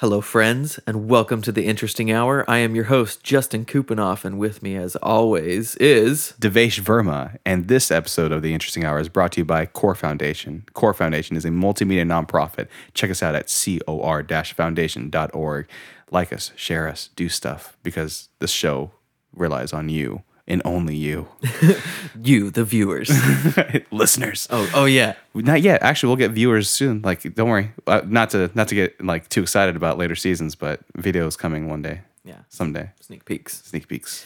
Hello, 0.00 0.20
friends, 0.20 0.78
and 0.86 1.08
welcome 1.08 1.40
to 1.40 1.50
the 1.50 1.64
Interesting 1.64 2.12
Hour. 2.12 2.44
I 2.46 2.58
am 2.58 2.74
your 2.74 2.84
host, 2.84 3.24
Justin 3.24 3.64
Kupinoff, 3.64 4.26
and 4.26 4.38
with 4.38 4.62
me, 4.62 4.76
as 4.76 4.94
always, 4.96 5.74
is 5.76 6.34
Devesh 6.38 6.78
Verma, 6.80 7.38
and 7.46 7.68
this 7.68 7.90
episode 7.90 8.30
of 8.30 8.42
The 8.42 8.52
Interesting 8.52 8.84
Hour 8.84 9.00
is 9.00 9.08
brought 9.08 9.32
to 9.32 9.40
you 9.40 9.46
by 9.46 9.64
Core 9.64 9.94
Foundation. 9.94 10.66
Core 10.74 10.92
Foundation 10.92 11.34
is 11.34 11.46
a 11.46 11.48
multimedia 11.48 12.04
nonprofit. 12.04 12.68
Check 12.92 13.10
us 13.10 13.22
out 13.22 13.34
at 13.34 13.46
cor-foundation.org. 13.46 15.68
Like 16.10 16.30
us, 16.30 16.52
share 16.56 16.88
us, 16.88 17.08
do 17.16 17.30
stuff, 17.30 17.78
because 17.82 18.28
this 18.38 18.50
show 18.50 18.90
relies 19.32 19.72
on 19.72 19.88
you 19.88 20.24
and 20.48 20.62
only 20.64 20.94
you, 20.96 21.28
you, 22.22 22.50
the 22.50 22.64
viewers. 22.64 23.10
listeners. 23.90 24.46
oh, 24.50 24.70
oh 24.74 24.84
yeah. 24.84 25.14
Not 25.34 25.62
yet. 25.62 25.82
Actually, 25.82 26.08
we'll 26.08 26.16
get 26.16 26.30
viewers 26.30 26.68
soon. 26.68 27.02
Like, 27.02 27.22
don't 27.34 27.48
worry. 27.48 27.72
Uh, 27.86 28.02
not 28.06 28.30
to 28.30 28.50
not 28.54 28.68
to 28.68 28.74
get 28.74 29.02
like 29.04 29.28
too 29.28 29.42
excited 29.42 29.76
about 29.76 29.98
later 29.98 30.14
seasons, 30.14 30.54
but 30.54 30.80
videos 30.96 31.36
coming 31.36 31.68
one 31.68 31.82
day, 31.82 32.00
Yeah. 32.24 32.40
someday. 32.48 32.90
Sneak 33.00 33.24
peeks. 33.24 33.62
Sneak 33.64 33.88
peeks. 33.88 34.24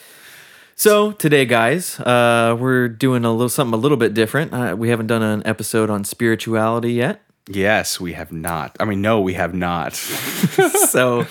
So 0.77 1.13
today, 1.13 1.45
guys, 1.45 2.01
uh, 2.01 2.57
we're 2.59 2.89
doing 2.89 3.25
a 3.27 3.31
little 3.33 3.51
something 3.51 3.75
a 3.75 3.77
little 3.83 3.99
bit 3.99 4.15
different. 4.15 4.53
Uh, 4.55 4.75
we 4.79 4.89
haven't 4.89 5.09
done 5.09 5.23
an 5.23 5.43
episode 5.47 5.91
on 5.91 6.05
spirituality 6.05 6.93
yet. 6.95 7.21
Yes, 7.49 8.01
we 8.01 8.13
have 8.15 8.31
not. 8.33 8.77
I 8.81 8.85
mean, 8.87 9.03
no, 9.03 9.21
we 9.21 9.35
have 9.35 9.53
not. 9.55 9.95
so 10.89 11.27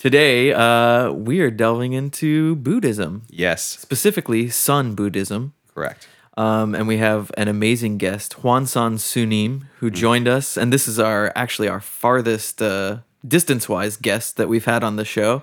today, 0.00 0.52
uh, 0.52 1.12
we 1.12 1.40
are 1.40 1.50
delving 1.50 1.92
into 1.92 2.56
Buddhism, 2.56 3.22
yes, 3.28 3.62
specifically 3.62 4.48
Sun 4.48 4.94
Buddhism. 4.94 5.52
correct. 5.74 6.08
Um, 6.36 6.74
and 6.74 6.88
we 6.88 6.96
have 6.96 7.30
an 7.36 7.48
amazing 7.48 7.98
guest, 7.98 8.36
Hwansan 8.42 8.94
Sunim, 8.98 9.66
who 9.80 9.90
joined 9.90 10.26
us. 10.26 10.56
And 10.56 10.72
this 10.72 10.88
is 10.88 10.98
our 10.98 11.32
actually 11.36 11.68
our 11.68 11.80
farthest 11.80 12.62
uh, 12.62 12.98
distance 13.26 13.68
wise 13.68 13.96
guest 13.98 14.36
that 14.38 14.48
we've 14.48 14.64
had 14.64 14.82
on 14.82 14.96
the 14.96 15.04
show. 15.04 15.42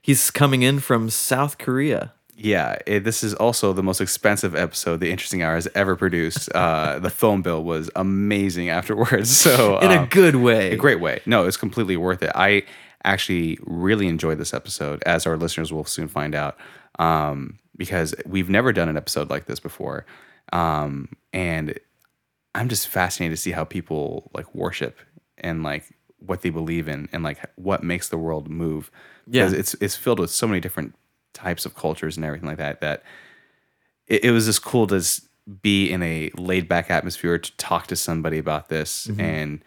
He's 0.00 0.32
coming 0.32 0.62
in 0.62 0.80
from 0.80 1.10
South 1.10 1.58
Korea. 1.58 2.12
Yeah, 2.34 2.78
it, 2.86 3.04
this 3.04 3.22
is 3.22 3.34
also 3.34 3.72
the 3.72 3.84
most 3.84 4.00
expensive 4.00 4.56
episode 4.56 4.98
the 4.98 5.12
Interesting 5.12 5.42
Hour 5.44 5.54
has 5.54 5.68
ever 5.76 5.94
produced. 5.94 6.50
Uh, 6.52 6.98
the 7.06 7.10
phone 7.10 7.42
bill 7.42 7.62
was 7.62 7.88
amazing 7.94 8.68
afterwards. 8.68 9.30
So 9.36 9.78
In 9.78 9.92
a 9.92 9.98
um, 10.00 10.06
good 10.06 10.36
way. 10.36 10.72
a 10.72 10.76
great 10.76 10.98
way. 11.00 11.20
No, 11.24 11.46
it's 11.46 11.58
completely 11.58 11.96
worth 11.96 12.22
it. 12.22 12.32
I 12.34 12.64
actually 13.04 13.58
really 13.62 14.06
enjoyed 14.08 14.38
this 14.38 14.54
episode, 14.54 15.02
as 15.04 15.26
our 15.26 15.36
listeners 15.36 15.72
will 15.72 15.84
soon 15.84 16.08
find 16.08 16.34
out, 16.34 16.56
um, 16.98 17.58
because 17.76 18.14
we've 18.26 18.48
never 18.50 18.72
done 18.72 18.88
an 18.88 18.96
episode 18.96 19.30
like 19.30 19.46
this 19.46 19.60
before, 19.60 20.06
um, 20.52 21.08
and 21.32 21.78
I'm 22.54 22.68
just 22.68 22.88
fascinated 22.88 23.36
to 23.36 23.42
see 23.42 23.52
how 23.52 23.64
people 23.64 24.30
like 24.34 24.54
worship 24.54 24.98
and 25.38 25.62
like 25.62 25.84
what 26.18 26.42
they 26.42 26.50
believe 26.50 26.86
in 26.86 27.08
and 27.12 27.22
like 27.22 27.38
what 27.56 27.82
makes 27.82 28.08
the 28.08 28.18
world 28.18 28.48
move. 28.48 28.90
Yeah. 29.26 29.50
It's 29.50 29.74
it's 29.74 29.96
filled 29.96 30.18
with 30.18 30.30
so 30.30 30.46
many 30.46 30.60
different 30.60 30.94
types 31.32 31.64
of 31.64 31.74
cultures 31.74 32.16
and 32.16 32.26
everything 32.26 32.48
like 32.48 32.58
that. 32.58 32.80
That 32.80 33.02
it, 34.06 34.24
it 34.24 34.30
was 34.30 34.46
just 34.46 34.62
cool 34.62 34.86
to 34.88 34.96
s- 34.96 35.22
be 35.62 35.90
in 35.90 36.02
a 36.02 36.30
laid 36.36 36.68
back 36.68 36.90
atmosphere 36.90 37.38
to 37.38 37.56
talk 37.56 37.86
to 37.88 37.96
somebody 37.96 38.38
about 38.38 38.68
this, 38.68 39.08
and 39.18 39.64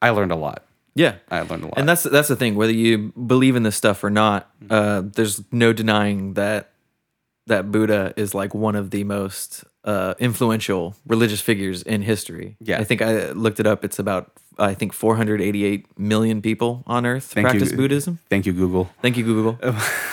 I 0.00 0.10
learned 0.10 0.32
a 0.32 0.36
lot. 0.36 0.64
Yeah. 0.94 1.16
I 1.30 1.40
learned 1.42 1.64
a 1.64 1.66
lot. 1.66 1.78
And 1.78 1.88
that's 1.88 2.02
that's 2.02 2.28
the 2.28 2.36
thing. 2.36 2.54
Whether 2.54 2.72
you 2.72 3.12
believe 3.26 3.56
in 3.56 3.62
this 3.62 3.76
stuff 3.76 4.02
or 4.04 4.10
not, 4.10 4.50
uh, 4.70 5.02
there's 5.04 5.42
no 5.52 5.72
denying 5.72 6.34
that 6.34 6.70
that 7.46 7.70
Buddha 7.72 8.14
is 8.16 8.34
like 8.34 8.54
one 8.54 8.76
of 8.76 8.90
the 8.90 9.04
most 9.04 9.64
uh, 9.84 10.14
influential 10.18 10.94
religious 11.06 11.40
figures 11.40 11.82
in 11.82 12.02
history. 12.02 12.56
Yeah. 12.60 12.78
I 12.78 12.84
think 12.84 13.02
I 13.02 13.30
looked 13.32 13.58
it 13.58 13.66
up. 13.66 13.84
It's 13.84 13.98
about 13.98 14.32
I 14.58 14.74
think 14.74 14.92
488 14.92 15.98
million 15.98 16.42
people 16.42 16.84
on 16.86 17.06
Earth 17.06 17.24
Thank 17.24 17.46
you. 17.46 17.50
practice 17.58 17.72
Buddhism. 17.72 18.18
Thank 18.28 18.46
you, 18.46 18.52
Google. 18.52 18.90
Thank 19.00 19.16
you, 19.16 19.24
Google. 19.24 19.58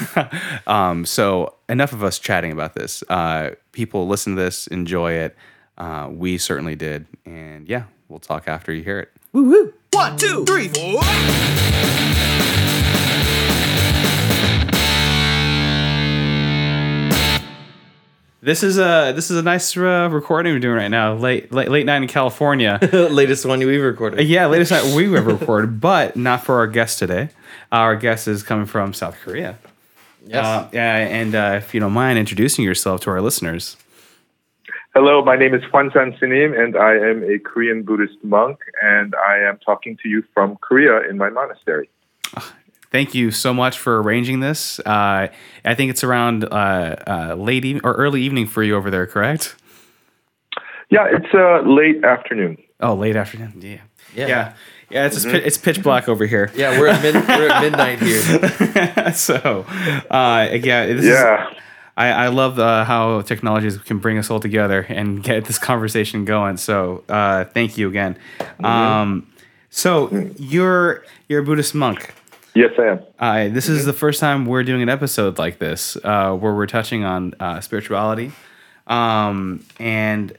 um, 0.68 1.06
so 1.06 1.56
enough 1.68 1.94
of 1.94 2.04
us 2.04 2.20
chatting 2.20 2.52
about 2.52 2.74
this. 2.74 3.04
Uh, 3.10 3.52
people 3.74 4.08
listen 4.08 4.36
to 4.36 4.42
this, 4.42 4.68
enjoy 4.68 5.12
it. 5.14 5.36
Uh, 5.78 6.10
we 6.12 6.38
certainly 6.38 6.76
did, 6.76 7.06
and 7.26 7.68
yeah, 7.68 7.84
we'll 8.10 8.20
talk 8.20 8.48
after 8.48 8.74
you 8.74 8.84
hear 8.84 9.00
it. 9.00 9.10
Woo 9.32 9.50
woo. 9.50 9.74
One, 9.92 10.18
two, 10.18 10.46
three, 10.46 10.68
four. 10.68 11.02
This 18.42 18.64
is 18.64 18.78
a 18.80 19.12
this 19.14 19.30
is 19.30 19.38
a 19.38 19.42
nice 19.42 19.76
uh, 19.76 20.08
recording 20.10 20.54
we're 20.54 20.60
doing 20.60 20.76
right 20.78 20.88
now. 20.88 21.14
Late 21.14 21.52
late 21.52 21.68
late 21.70 21.86
night 21.86 22.02
in 22.02 22.08
California. 22.08 22.80
Latest 22.94 23.46
one 23.46 23.60
we've 23.60 23.82
recorded. 23.84 24.26
yeah, 24.28 24.46
latest 24.46 24.72
night 24.72 24.96
we've 24.96 25.14
ever 25.14 25.32
recorded, 25.36 25.82
but 25.82 26.16
not 26.16 26.46
for 26.46 26.56
our 26.60 26.68
guest 26.68 27.00
today. 27.00 27.30
Our 27.70 27.98
guest 27.98 28.30
is 28.30 28.42
coming 28.42 28.66
from 28.66 28.94
South 28.94 29.18
Korea. 29.22 29.60
Yes. 30.26 30.46
Uh, 30.46 30.70
yeah, 30.72 30.96
and 30.96 31.36
uh, 31.36 31.56
if 31.58 31.74
you 31.74 31.82
don't 31.82 31.92
mind 31.92 32.18
introducing 32.18 32.64
yourself 32.64 33.02
to 33.02 33.10
our 33.10 33.20
listeners. 33.22 33.76
Hello, 35.02 35.24
my 35.24 35.38
name 35.38 35.54
is 35.56 35.64
Hwan 35.72 35.90
San 35.94 36.12
Sinim, 36.22 36.60
and 36.62 36.76
I 36.76 36.96
am 36.96 37.24
a 37.24 37.40
Korean 37.40 37.84
Buddhist 37.84 38.18
monk, 38.22 38.60
and 38.84 39.16
I 39.16 39.38
am 39.38 39.58
talking 39.60 39.96
to 40.04 40.10
you 40.10 40.26
from 40.34 40.58
Korea 40.58 41.10
in 41.10 41.18
my 41.18 41.30
monastery. 41.30 41.90
Thank 42.92 43.16
you 43.16 43.32
so 43.32 43.54
much 43.54 43.80
for 43.80 44.02
arranging 44.02 44.42
this. 44.42 44.78
Uh, 44.82 45.30
I 45.64 45.74
think 45.76 45.90
it's 45.92 46.04
around 46.04 46.44
uh, 46.44 46.98
uh, 47.08 47.36
late 47.36 47.64
evening 47.64 47.80
or 47.86 47.94
early 47.94 48.22
evening 48.24 48.46
for 48.46 48.62
you 48.62 48.76
over 48.76 48.92
there, 48.92 49.08
correct? 49.08 49.56
Yeah, 50.90 51.08
it's 51.10 51.34
uh, 51.34 51.62
late 51.66 52.04
afternoon. 52.04 52.58
Oh, 52.82 52.94
late 52.94 53.16
afternoon. 53.16 53.54
Yeah, 53.62 53.78
Yeah. 54.14 54.28
yeah, 54.28 54.54
yeah. 54.90 55.06
It's 55.06 55.16
just 55.16 55.28
pi- 55.28 55.38
it's 55.38 55.58
pitch 55.58 55.82
black 55.82 56.10
over 56.10 56.26
here. 56.26 56.52
yeah, 56.56 56.78
we're 56.78 56.88
at, 56.88 57.02
mid- 57.02 57.16
we're 57.16 57.48
at 57.50 57.62
midnight 57.62 58.00
here. 58.00 59.14
so, 59.14 59.66
uh, 60.12 60.50
yeah, 60.62 60.88
this 60.88 61.06
is, 61.06 61.10
Yeah, 61.10 61.54
I, 62.00 62.08
I 62.26 62.28
love 62.30 62.58
uh, 62.60 62.86
how 62.86 63.22
technologies 63.22 63.78
can 63.78 64.00
bring 64.00 64.18
us 64.18 64.32
all 64.32 64.40
together 64.40 64.86
and 64.90 65.22
get 65.30 65.46
this 65.46 65.60
conversation 65.60 66.26
going. 66.26 66.58
So, 66.58 67.04
uh, 67.10 67.44
thank 67.46 67.78
you 67.78 67.90
again. 67.90 68.18
Um, 68.64 69.28
so, 69.70 70.10
you're 70.38 71.04
you're 71.28 71.42
a 71.42 71.44
Buddhist 71.44 71.76
monk. 71.76 72.14
yes, 72.56 72.72
I 72.80 72.84
am. 72.88 73.00
Uh, 73.20 73.54
this 73.54 73.68
is 73.70 73.86
the 73.86 73.94
first 73.94 74.20
time 74.20 74.46
we're 74.46 74.64
doing 74.64 74.82
an 74.82 74.90
episode 74.90 75.38
like 75.38 75.60
this 75.60 75.98
uh, 76.04 76.34
where 76.36 76.54
we're 76.54 76.66
touching 76.68 77.04
on 77.04 77.34
uh, 77.40 77.60
spirituality, 77.62 78.32
um, 78.88 79.64
and 79.80 80.32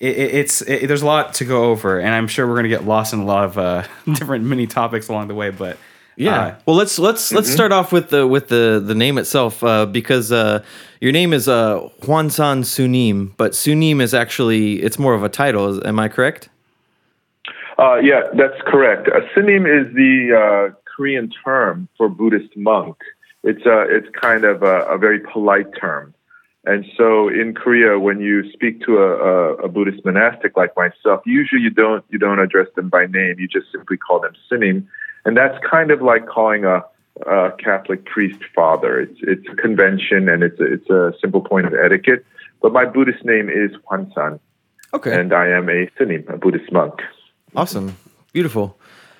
it, 0.00 0.16
it, 0.16 0.34
it's 0.34 0.62
it, 0.62 0.86
there's 0.88 1.02
a 1.02 1.06
lot 1.06 1.34
to 1.34 1.44
go 1.44 1.64
over, 1.70 2.00
and 2.00 2.14
I'm 2.14 2.26
sure 2.28 2.46
we're 2.48 2.56
gonna 2.56 2.68
get 2.68 2.84
lost 2.84 3.12
in 3.12 3.20
a 3.20 3.24
lot 3.24 3.44
of 3.44 3.58
uh, 3.58 3.84
different 4.14 4.44
mini 4.44 4.66
topics 4.66 5.08
along 5.08 5.28
the 5.28 5.34
way. 5.34 5.50
But 5.50 5.78
Yeah. 6.16 6.40
uh, 6.40 6.54
well, 6.66 6.76
let's 6.76 6.98
let's 6.98 7.32
let's 7.32 7.50
start 7.50 7.70
off 7.72 7.92
with 7.92 8.10
the 8.10 8.26
with 8.26 8.48
the 8.48 8.82
the 8.84 8.94
name 8.94 9.16
itself 9.18 9.62
uh, 9.62 9.86
because 9.86 10.32
uh, 10.32 10.64
your 11.00 11.12
name 11.12 11.32
is 11.32 11.48
uh, 11.48 11.88
Hwansan 12.02 12.64
Sunim, 12.64 13.32
but 13.36 13.52
Sunim 13.52 14.00
is 14.00 14.14
actually 14.14 14.82
it's 14.82 14.98
more 14.98 15.14
of 15.14 15.22
a 15.22 15.28
title. 15.28 15.86
Am 15.86 15.98
I 15.98 16.08
correct? 16.08 16.48
Uh, 17.78 17.96
yeah, 17.96 18.22
that's 18.34 18.60
correct. 18.66 19.08
Uh, 19.08 19.20
Sunim 19.34 19.66
is 19.66 19.92
the 19.94 20.70
uh, 20.72 20.74
Korean 20.84 21.30
term 21.44 21.88
for 21.96 22.08
Buddhist 22.08 22.56
monk. 22.56 22.96
It's 23.44 23.64
uh, 23.66 23.86
it's 23.88 24.08
kind 24.18 24.44
of 24.44 24.62
a, 24.62 24.82
a 24.86 24.98
very 24.98 25.20
polite 25.20 25.68
term, 25.78 26.14
and 26.64 26.84
so 26.96 27.28
in 27.28 27.54
Korea, 27.54 27.98
when 27.98 28.20
you 28.20 28.50
speak 28.50 28.80
to 28.86 28.98
a, 28.98 29.16
a, 29.16 29.54
a 29.64 29.68
Buddhist 29.68 30.04
monastic 30.04 30.56
like 30.56 30.74
myself, 30.76 31.20
usually 31.26 31.60
you 31.60 31.70
don't 31.70 32.04
you 32.08 32.18
don't 32.18 32.40
address 32.40 32.68
them 32.74 32.88
by 32.88 33.06
name. 33.06 33.38
You 33.38 33.46
just 33.46 33.70
simply 33.70 33.98
call 33.98 34.20
them 34.20 34.32
sunim, 34.50 34.86
and 35.24 35.36
that's 35.36 35.56
kind 35.68 35.90
of 35.90 36.00
like 36.00 36.26
calling 36.26 36.64
a, 36.64 36.82
a 37.26 37.52
Catholic 37.58 38.04
priest 38.04 38.40
father. 38.54 39.00
It's 39.00 39.18
it's 39.22 39.46
a 39.50 39.56
convention 39.56 40.28
and 40.28 40.42
it's 40.42 40.60
a, 40.60 40.72
it's 40.74 40.90
a 40.90 41.12
simple 41.20 41.40
point 41.40 41.66
of 41.66 41.74
etiquette. 41.74 42.24
But 42.62 42.72
my 42.72 42.84
Buddhist 42.84 43.24
name 43.24 43.48
is 43.48 43.70
Hwansan, 43.90 44.40
Okay. 44.94 45.18
and 45.18 45.32
I 45.32 45.48
am 45.48 45.68
a 45.68 45.86
Sunim, 45.98 46.28
a 46.32 46.36
Buddhist 46.38 46.72
monk. 46.72 46.94
awesome. 47.54 47.96
Beautiful. 48.32 48.78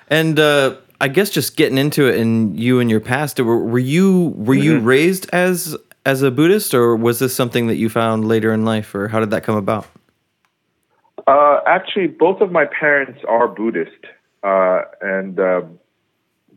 And 0.09 0.39
uh, 0.39 0.75
I 1.01 1.07
guess 1.07 1.29
just 1.29 1.55
getting 1.57 1.77
into 1.77 2.07
it, 2.07 2.19
and 2.19 2.59
you 2.59 2.79
and 2.79 2.89
your 2.89 2.99
past, 2.99 3.39
were, 3.39 3.57
were 3.63 3.79
you 3.79 4.33
were 4.35 4.53
you 4.55 4.79
raised 4.79 5.29
as 5.33 5.75
as 6.05 6.21
a 6.21 6.31
Buddhist, 6.31 6.73
or 6.73 6.95
was 6.95 7.19
this 7.19 7.35
something 7.35 7.67
that 7.67 7.75
you 7.75 7.89
found 7.89 8.27
later 8.27 8.53
in 8.53 8.63
life, 8.63 8.95
or 8.95 9.07
how 9.07 9.19
did 9.19 9.29
that 9.31 9.43
come 9.43 9.55
about? 9.57 9.85
Uh, 11.27 11.59
actually, 11.67 12.07
both 12.07 12.39
of 12.41 12.51
my 12.51 12.65
parents 12.65 13.19
are 13.27 13.47
Buddhist, 13.47 14.05
uh, 14.43 14.81
and 15.01 15.39
uh, 15.39 15.61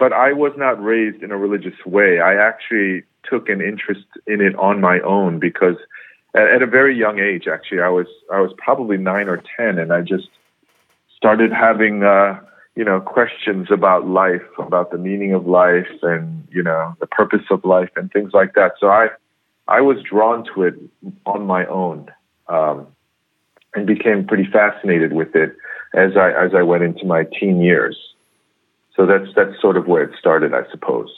but 0.00 0.14
I 0.14 0.32
was 0.32 0.52
not 0.56 0.82
raised 0.82 1.23
in 1.23 1.31
a 1.31 1.37
religious 1.37 1.85
way. 1.85 2.20
I 2.20 2.35
actually 2.35 3.05
took 3.23 3.50
an 3.50 3.61
interest 3.61 4.06
in 4.26 4.41
it 4.41 4.56
on 4.56 4.81
my 4.81 4.99
own 5.00 5.38
because 5.38 5.76
at, 6.35 6.49
at 6.49 6.62
a 6.62 6.67
very 6.67 6.99
young 6.99 7.20
age, 7.20 7.47
actually, 7.47 7.82
I 7.82 7.91
was 7.91 8.06
I 8.32 8.41
was 8.41 8.52
probably 8.56 8.97
nine 8.97 9.29
or 9.29 9.43
ten, 9.56 9.79
and 9.79 9.93
I 9.93 10.00
just 10.00 10.29
started 11.14 11.52
having 11.52 12.02
uh, 12.02 12.41
you 12.75 12.85
know 12.85 12.99
questions 13.00 13.69
about 13.70 14.08
life, 14.08 14.49
about 14.58 14.91
the 14.91 14.99
meaning 14.99 15.35
of 15.35 15.47
life, 15.47 15.93
and 16.02 16.49
you 16.50 16.62
know 16.62 16.97
the 16.99 17.06
purpose 17.06 17.44
of 17.50 17.62
life, 17.64 17.91
and 17.94 18.11
things 18.11 18.32
like 18.32 18.55
that. 18.55 18.73
So 18.81 18.88
I 18.88 19.11
I 19.69 19.82
was 19.82 20.02
drawn 20.02 20.47
to 20.55 20.62
it 20.62 20.75
on 21.26 21.47
my 21.47 21.67
own. 21.67 22.11
Um, 22.49 22.88
and 23.73 23.87
became 23.87 24.26
pretty 24.26 24.50
fascinated 24.50 25.12
with 25.12 25.37
it 25.37 25.55
as 25.94 26.17
I 26.17 26.32
as 26.32 26.56
I 26.56 26.62
went 26.62 26.82
into 26.82 27.05
my 27.05 27.23
teen 27.38 27.61
years. 27.61 27.97
So 29.00 29.06
so 29.06 29.19
that's 29.19 29.35
that's 29.35 29.61
sort 29.61 29.76
of 29.76 29.87
where 29.87 30.02
it 30.02 30.11
started, 30.19 30.52
I 30.52 30.70
suppose. 30.70 31.08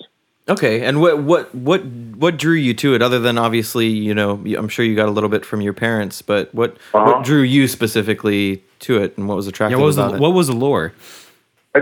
Okay, 0.49 0.83
and 0.83 1.01
what 1.01 1.23
what 1.23 1.53
what 1.55 1.85
what 1.85 2.37
drew 2.37 2.55
you 2.55 2.75
to 2.75 2.95
it? 2.95 3.03
Other 3.03 3.19
than 3.19 3.39
obviously, 3.39 3.89
you 3.89 4.15
know, 4.15 4.43
I'm 4.57 4.69
sure 4.69 4.85
you 4.85 4.95
got 4.95 5.09
a 5.09 5.11
little 5.11 5.29
bit 5.29 5.45
from 5.45 5.61
your 5.61 5.73
parents, 5.73 6.23
but 6.23 6.55
what 6.55 6.77
Uh-huh. 6.95 7.05
what 7.05 7.25
drew 7.25 7.43
you 7.43 7.67
specifically 7.69 8.63
to 8.81 9.03
it, 9.03 9.17
and 9.19 9.29
what 9.29 9.37
was 9.37 9.49
attractive 9.49 9.79
Yeah, 9.79 9.83
what 9.83 9.87
was 9.87 9.97
the 9.97 10.05
about 10.05 10.15
it? 10.17 10.21
what 10.21 10.31
was 10.33 10.47
the 10.47 10.55
lure? 10.55 10.93
I, 11.75 11.81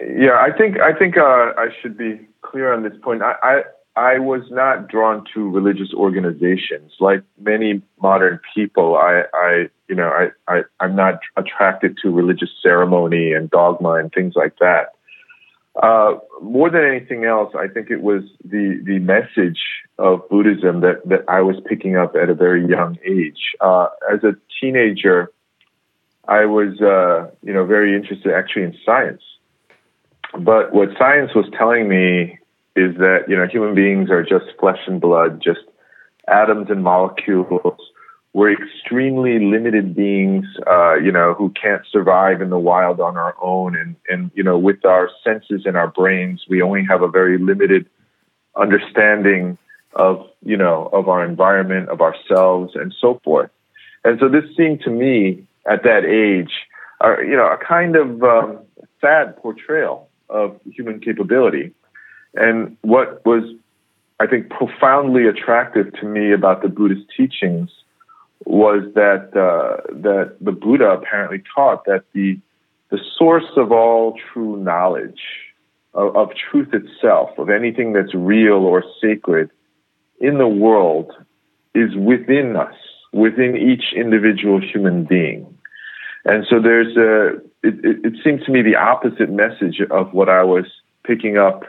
yeah, 0.00 0.38
I 0.40 0.50
think 0.56 0.80
I 0.80 0.92
think 0.92 1.16
uh, 1.16 1.52
I 1.56 1.68
should 1.80 1.96
be 1.96 2.20
clear 2.42 2.72
on 2.72 2.82
this 2.82 2.94
point. 3.02 3.22
I, 3.22 3.34
I 3.42 3.62
I 3.96 4.18
was 4.18 4.42
not 4.50 4.88
drawn 4.88 5.24
to 5.34 5.50
religious 5.50 5.92
organizations 5.92 6.92
like 7.00 7.22
many 7.40 7.82
modern 8.00 8.40
people. 8.54 8.96
I, 8.96 9.24
I 9.34 9.68
you 9.88 9.94
know 9.94 10.08
I, 10.08 10.30
I 10.52 10.62
I'm 10.80 10.94
not 10.94 11.20
attracted 11.36 11.98
to 12.02 12.10
religious 12.10 12.50
ceremony 12.62 13.32
and 13.32 13.50
dogma 13.50 13.94
and 13.94 14.12
things 14.12 14.34
like 14.36 14.56
that. 14.60 14.94
Uh, 15.82 16.18
more 16.42 16.68
than 16.68 16.84
anything 16.84 17.24
else, 17.24 17.54
I 17.58 17.66
think 17.66 17.90
it 17.90 18.02
was 18.02 18.22
the 18.44 18.82
the 18.84 18.98
message 18.98 19.60
of 19.98 20.28
Buddhism 20.28 20.80
that 20.80 21.00
that 21.08 21.24
I 21.26 21.40
was 21.40 21.56
picking 21.66 21.96
up 21.96 22.14
at 22.14 22.28
a 22.28 22.34
very 22.34 22.66
young 22.66 22.98
age. 23.04 23.54
Uh, 23.60 23.88
as 24.12 24.22
a 24.22 24.36
teenager, 24.60 25.32
I 26.28 26.44
was 26.44 26.80
uh, 26.82 27.30
you 27.42 27.54
know 27.54 27.64
very 27.64 27.96
interested 27.96 28.32
actually 28.32 28.64
in 28.64 28.76
science. 28.84 29.22
But 30.38 30.74
what 30.74 30.90
science 30.98 31.34
was 31.34 31.46
telling 31.56 31.88
me 31.88 32.38
is 32.76 32.96
that 32.98 33.24
you 33.26 33.36
know 33.36 33.46
human 33.46 33.74
beings 33.74 34.10
are 34.10 34.22
just 34.22 34.46
flesh 34.58 34.80
and 34.86 35.00
blood, 35.00 35.40
just 35.42 35.60
atoms 36.28 36.68
and 36.68 36.84
molecules. 36.84 37.79
We're 38.32 38.52
extremely 38.52 39.40
limited 39.40 39.96
beings, 39.96 40.46
uh, 40.66 40.94
you 40.94 41.10
know, 41.10 41.34
who 41.34 41.50
can't 41.50 41.82
survive 41.90 42.40
in 42.40 42.50
the 42.50 42.58
wild 42.58 43.00
on 43.00 43.16
our 43.16 43.34
own, 43.42 43.76
and 43.76 43.96
and 44.08 44.30
you 44.34 44.44
know, 44.44 44.56
with 44.56 44.84
our 44.84 45.10
senses 45.24 45.62
and 45.66 45.76
our 45.76 45.88
brains, 45.88 46.44
we 46.48 46.62
only 46.62 46.84
have 46.88 47.02
a 47.02 47.08
very 47.08 47.38
limited 47.38 47.86
understanding 48.56 49.58
of 49.94 50.28
you 50.44 50.56
know 50.56 50.88
of 50.92 51.08
our 51.08 51.24
environment, 51.24 51.88
of 51.88 52.00
ourselves, 52.00 52.76
and 52.76 52.94
so 53.00 53.20
forth. 53.24 53.50
And 54.04 54.18
so 54.20 54.28
this 54.28 54.44
seemed 54.56 54.80
to 54.82 54.90
me 54.90 55.46
at 55.66 55.82
that 55.82 56.04
age, 56.04 56.52
uh, 57.00 57.18
you 57.20 57.36
know, 57.36 57.46
a 57.46 57.58
kind 57.58 57.96
of 57.96 58.22
um, 58.22 58.58
sad 59.00 59.36
portrayal 59.36 60.08
of 60.28 60.58
human 60.64 61.00
capability. 61.00 61.72
And 62.34 62.76
what 62.82 63.24
was, 63.26 63.42
I 64.20 64.26
think, 64.26 64.50
profoundly 64.50 65.26
attractive 65.26 65.92
to 65.94 66.06
me 66.06 66.32
about 66.32 66.62
the 66.62 66.68
Buddhist 66.68 67.06
teachings 67.16 67.70
was 68.46 68.82
that 68.94 69.36
uh, 69.36 69.82
that 69.92 70.36
the 70.40 70.52
Buddha 70.52 70.90
apparently 70.90 71.42
taught 71.54 71.84
that 71.84 72.04
the 72.12 72.38
the 72.90 72.98
source 73.16 73.50
of 73.56 73.70
all 73.70 74.16
true 74.32 74.56
knowledge, 74.56 75.20
of, 75.94 76.16
of 76.16 76.30
truth 76.50 76.74
itself, 76.74 77.30
of 77.38 77.48
anything 77.48 77.92
that's 77.92 78.14
real 78.14 78.64
or 78.64 78.82
sacred 79.00 79.50
in 80.20 80.38
the 80.38 80.48
world, 80.48 81.12
is 81.74 81.94
within 81.96 82.56
us, 82.56 82.74
within 83.12 83.56
each 83.56 83.92
individual 83.94 84.60
human 84.60 85.04
being. 85.04 85.56
And 86.24 86.44
so 86.50 86.60
there's 86.60 86.96
a, 86.96 87.36
it, 87.66 87.84
it, 87.84 88.04
it 88.04 88.14
seems 88.24 88.44
to 88.44 88.52
me 88.52 88.62
the 88.62 88.76
opposite 88.76 89.30
message 89.30 89.80
of 89.90 90.12
what 90.12 90.28
I 90.28 90.42
was 90.42 90.66
picking 91.04 91.38
up, 91.38 91.62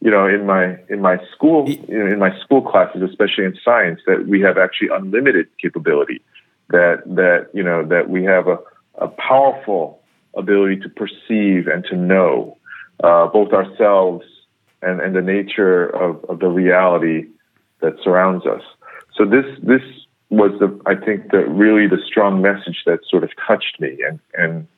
you 0.00 0.10
know, 0.10 0.26
in 0.26 0.46
my 0.46 0.78
in 0.88 1.00
my 1.00 1.18
school 1.34 1.68
you 1.68 1.98
know, 1.98 2.06
in 2.06 2.18
my 2.18 2.36
school 2.40 2.62
classes, 2.62 3.02
especially 3.02 3.44
in 3.44 3.56
science, 3.64 4.00
that 4.06 4.26
we 4.26 4.40
have 4.40 4.56
actually 4.56 4.88
unlimited 4.92 5.48
capability, 5.60 6.22
that 6.70 7.02
that 7.06 7.48
you 7.52 7.62
know 7.62 7.84
that 7.86 8.08
we 8.08 8.24
have 8.24 8.46
a, 8.46 8.58
a 8.98 9.08
powerful 9.08 10.00
ability 10.34 10.76
to 10.76 10.88
perceive 10.88 11.66
and 11.66 11.84
to 11.84 11.96
know 11.96 12.56
uh, 13.02 13.26
both 13.26 13.52
ourselves 13.52 14.24
and, 14.82 15.00
and 15.00 15.16
the 15.16 15.22
nature 15.22 15.86
of, 15.86 16.24
of 16.28 16.38
the 16.38 16.48
reality 16.48 17.26
that 17.80 17.94
surrounds 18.02 18.46
us. 18.46 18.62
So 19.16 19.24
this 19.24 19.46
this 19.62 19.82
was 20.30 20.52
the 20.60 20.78
I 20.86 20.94
think 20.94 21.32
the 21.32 21.44
really 21.46 21.88
the 21.88 22.02
strong 22.06 22.40
message 22.40 22.82
that 22.86 23.00
sort 23.08 23.24
of 23.24 23.30
touched 23.46 23.80
me 23.80 23.98
and 24.06 24.20
and 24.34 24.68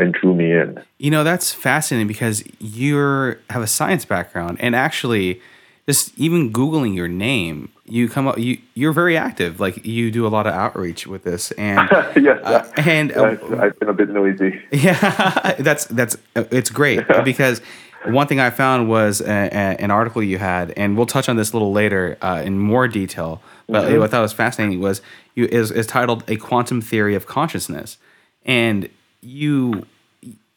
and 0.00 0.14
drew 0.14 0.34
me 0.34 0.52
in. 0.52 0.82
You 0.98 1.10
know, 1.10 1.24
that's 1.24 1.52
fascinating 1.52 2.08
because 2.08 2.42
you 2.58 3.36
have 3.50 3.62
a 3.62 3.66
science 3.66 4.04
background 4.04 4.58
and 4.60 4.74
actually 4.74 5.40
just 5.86 6.16
even 6.18 6.52
googling 6.52 6.94
your 6.94 7.08
name, 7.08 7.70
you 7.84 8.08
come 8.08 8.28
up 8.28 8.38
you 8.38 8.58
you're 8.74 8.92
very 8.92 9.16
active. 9.16 9.58
Like 9.58 9.84
you 9.84 10.10
do 10.10 10.26
a 10.26 10.28
lot 10.28 10.46
of 10.46 10.54
outreach 10.54 11.06
with 11.06 11.24
this 11.24 11.50
and 11.52 11.88
yes, 12.16 12.44
uh, 12.44 12.68
and 12.76 13.12
uh, 13.16 13.36
I've, 13.58 13.78
been 13.78 13.88
a 13.88 13.92
bit 13.92 14.08
noisy. 14.10 14.60
Yeah, 14.72 15.54
that's 15.58 15.86
that's 15.86 16.16
it's 16.36 16.70
great 16.70 17.00
because 17.24 17.60
one 18.06 18.26
thing 18.26 18.40
I 18.40 18.50
found 18.50 18.88
was 18.88 19.20
a, 19.20 19.24
a, 19.26 19.76
an 19.78 19.90
article 19.90 20.22
you 20.22 20.38
had, 20.38 20.70
and 20.76 20.96
we'll 20.96 21.06
touch 21.06 21.28
on 21.28 21.36
this 21.36 21.50
a 21.50 21.52
little 21.54 21.72
later 21.72 22.16
uh, 22.22 22.42
in 22.44 22.58
more 22.58 22.88
detail. 22.88 23.42
But 23.68 23.84
Mm-hmm. 23.84 23.98
what 23.98 24.04
I 24.04 24.10
thought 24.10 24.22
was 24.22 24.32
fascinating 24.32 24.80
was 24.80 25.00
you 25.34 25.46
is, 25.46 25.70
is 25.70 25.86
titled 25.86 26.24
"A 26.28 26.36
Quantum 26.36 26.80
Theory 26.80 27.14
of 27.14 27.26
Consciousness," 27.26 27.98
and 28.44 28.88
you 29.20 29.86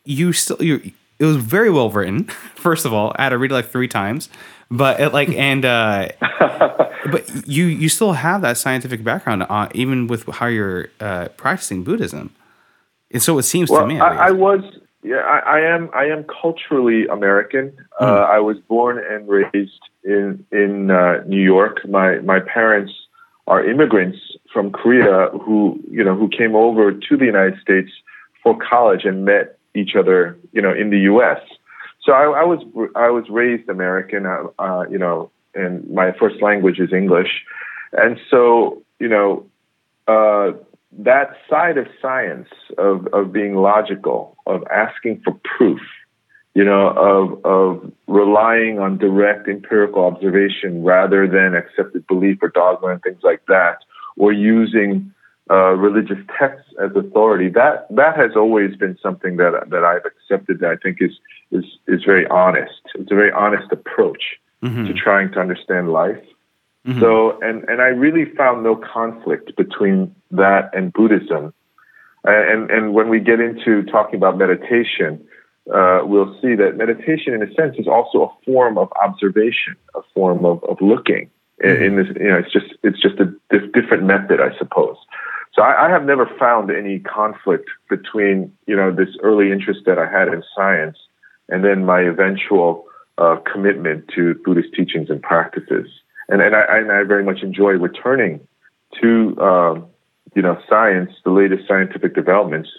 you 0.05 0.33
still 0.33 0.61
you 0.61 0.91
it 1.19 1.25
was 1.25 1.37
very 1.37 1.69
well 1.69 1.89
written. 1.89 2.23
First 2.55 2.85
of 2.85 2.93
all, 2.93 3.13
I 3.17 3.23
had 3.23 3.29
to 3.29 3.37
read 3.37 3.51
it 3.51 3.53
like 3.53 3.69
three 3.69 3.87
times, 3.87 4.29
but 4.69 4.99
it 4.99 5.13
like 5.13 5.29
and 5.29 5.65
uh, 5.65 6.09
but 7.11 7.47
you 7.47 7.65
you 7.65 7.89
still 7.89 8.13
have 8.13 8.41
that 8.41 8.57
scientific 8.57 9.03
background, 9.03 9.45
uh, 9.49 9.69
even 9.73 10.07
with 10.07 10.27
how 10.27 10.47
you're 10.47 10.89
uh, 10.99 11.29
practicing 11.37 11.83
Buddhism. 11.83 12.33
And 13.11 13.21
so 13.21 13.37
it 13.37 13.43
seems 13.43 13.69
Well, 13.69 13.81
to 13.81 13.87
me. 13.87 13.99
I, 13.99 14.29
I 14.29 14.31
was 14.31 14.63
yeah, 15.03 15.17
I, 15.17 15.57
I 15.57 15.59
am 15.59 15.89
I 15.93 16.05
am 16.05 16.25
culturally 16.25 17.07
American. 17.07 17.77
Uh, 17.99 18.05
I 18.05 18.39
was 18.39 18.57
born 18.67 18.97
and 18.97 19.27
raised 19.27 19.81
in 20.03 20.45
in 20.51 20.91
uh, 20.91 21.23
New 21.27 21.41
York. 21.41 21.87
My 21.87 22.19
my 22.19 22.39
parents 22.39 22.93
are 23.45 23.63
immigrants 23.63 24.17
from 24.51 24.71
Korea 24.71 25.29
who 25.29 25.79
you 25.89 26.03
know 26.03 26.15
who 26.15 26.29
came 26.29 26.55
over 26.55 26.91
to 26.91 27.17
the 27.17 27.25
United 27.25 27.59
States 27.59 27.91
for 28.43 28.57
college 28.57 29.05
and 29.05 29.25
met 29.25 29.57
each 29.75 29.95
other 29.97 30.37
you 30.51 30.61
know 30.61 30.73
in 30.73 30.89
the 30.89 30.99
U.S. 30.99 31.39
So 32.03 32.11
I, 32.11 32.41
I 32.41 32.43
was 32.43 32.59
I 32.95 33.09
was 33.09 33.25
raised 33.29 33.69
American. 33.69 34.25
Uh, 34.25 34.47
uh, 34.59 34.83
you 34.89 34.97
know, 34.97 35.31
and 35.55 35.89
my 35.89 36.11
first 36.19 36.41
language 36.41 36.79
is 36.79 36.93
English, 36.93 37.43
and 37.93 38.19
so 38.29 38.83
you 38.99 39.07
know. 39.07 39.45
Uh, 40.05 40.51
that 40.97 41.35
side 41.49 41.77
of 41.77 41.87
science 42.01 42.49
of, 42.77 43.07
of 43.13 43.31
being 43.31 43.55
logical, 43.55 44.37
of 44.45 44.63
asking 44.71 45.21
for 45.23 45.39
proof, 45.43 45.81
you 46.53 46.63
know, 46.63 46.89
of, 46.89 47.45
of 47.45 47.91
relying 48.07 48.79
on 48.79 48.97
direct 48.97 49.47
empirical 49.47 50.05
observation 50.05 50.83
rather 50.83 51.27
than 51.27 51.55
accepted 51.55 52.05
belief 52.07 52.37
or 52.41 52.49
dogma 52.49 52.89
and 52.89 53.01
things 53.01 53.21
like 53.23 53.43
that, 53.47 53.77
or 54.17 54.31
using 54.31 55.11
uh, 55.51 55.73
religious 55.73 56.17
texts 56.39 56.69
as 56.81 56.95
authority, 56.95 57.49
that, 57.49 57.87
that 57.89 58.15
has 58.15 58.31
always 58.35 58.75
been 58.75 58.97
something 59.03 59.37
that, 59.37 59.69
that 59.69 59.83
I've 59.83 60.05
accepted 60.05 60.59
that 60.59 60.69
I 60.69 60.75
think 60.77 60.97
is, 61.01 61.11
is, 61.51 61.65
is 61.87 62.03
very 62.05 62.25
honest. 62.27 62.81
It's 62.95 63.11
a 63.11 63.15
very 63.15 63.31
honest 63.31 63.71
approach 63.71 64.23
to 64.87 64.93
trying 64.93 65.31
to 65.33 65.39
understand 65.39 65.91
life. 65.91 66.23
So, 66.99 67.39
and, 67.41 67.63
and 67.69 67.81
I 67.81 67.87
really 67.87 68.25
found 68.35 68.63
no 68.63 68.75
conflict 68.75 69.55
between 69.55 70.15
that 70.31 70.69
and 70.73 70.91
Buddhism. 70.91 71.53
Uh, 72.27 72.31
and, 72.31 72.71
and 72.71 72.93
when 72.93 73.09
we 73.09 73.19
get 73.19 73.39
into 73.41 73.83
talking 73.83 74.15
about 74.15 74.37
meditation, 74.37 75.25
uh, 75.73 76.01
we'll 76.03 76.33
see 76.41 76.55
that 76.55 76.75
meditation, 76.77 77.33
in 77.33 77.41
a 77.41 77.53
sense, 77.53 77.75
is 77.77 77.87
also 77.87 78.23
a 78.23 78.45
form 78.45 78.77
of 78.77 78.91
observation, 79.01 79.75
a 79.95 80.01
form 80.13 80.45
of, 80.45 80.63
of 80.65 80.77
looking. 80.81 81.29
In, 81.59 81.83
in 81.83 81.95
this, 81.95 82.07
you 82.19 82.29
know, 82.29 82.37
it's 82.37 82.51
just 82.51 82.73
it's 82.83 83.01
just 83.01 83.19
a 83.19 83.25
dif- 83.49 83.71
different 83.71 84.03
method, 84.03 84.41
I 84.41 84.57
suppose. 84.57 84.97
So 85.55 85.61
I, 85.61 85.87
I 85.87 85.89
have 85.89 86.05
never 86.05 86.25
found 86.39 86.71
any 86.71 86.99
conflict 86.99 87.69
between 87.89 88.51
you 88.67 88.75
know 88.75 88.91
this 88.91 89.09
early 89.21 89.51
interest 89.51 89.81
that 89.85 89.99
I 89.99 90.09
had 90.09 90.27
in 90.27 90.43
science 90.55 90.97
and 91.49 91.63
then 91.63 91.85
my 91.85 92.01
eventual 92.01 92.85
uh, 93.17 93.37
commitment 93.51 94.09
to 94.15 94.35
Buddhist 94.43 94.73
teachings 94.73 95.09
and 95.09 95.21
practices 95.21 95.87
and 96.29 96.41
and 96.41 96.55
I, 96.55 96.63
and 96.77 96.91
I 96.91 97.03
very 97.03 97.23
much 97.23 97.41
enjoy 97.41 97.71
returning 97.71 98.39
to 99.01 99.39
um, 99.39 99.85
you 100.35 100.41
know 100.41 100.59
science, 100.69 101.11
the 101.23 101.31
latest 101.31 101.67
scientific 101.67 102.15
developments, 102.15 102.69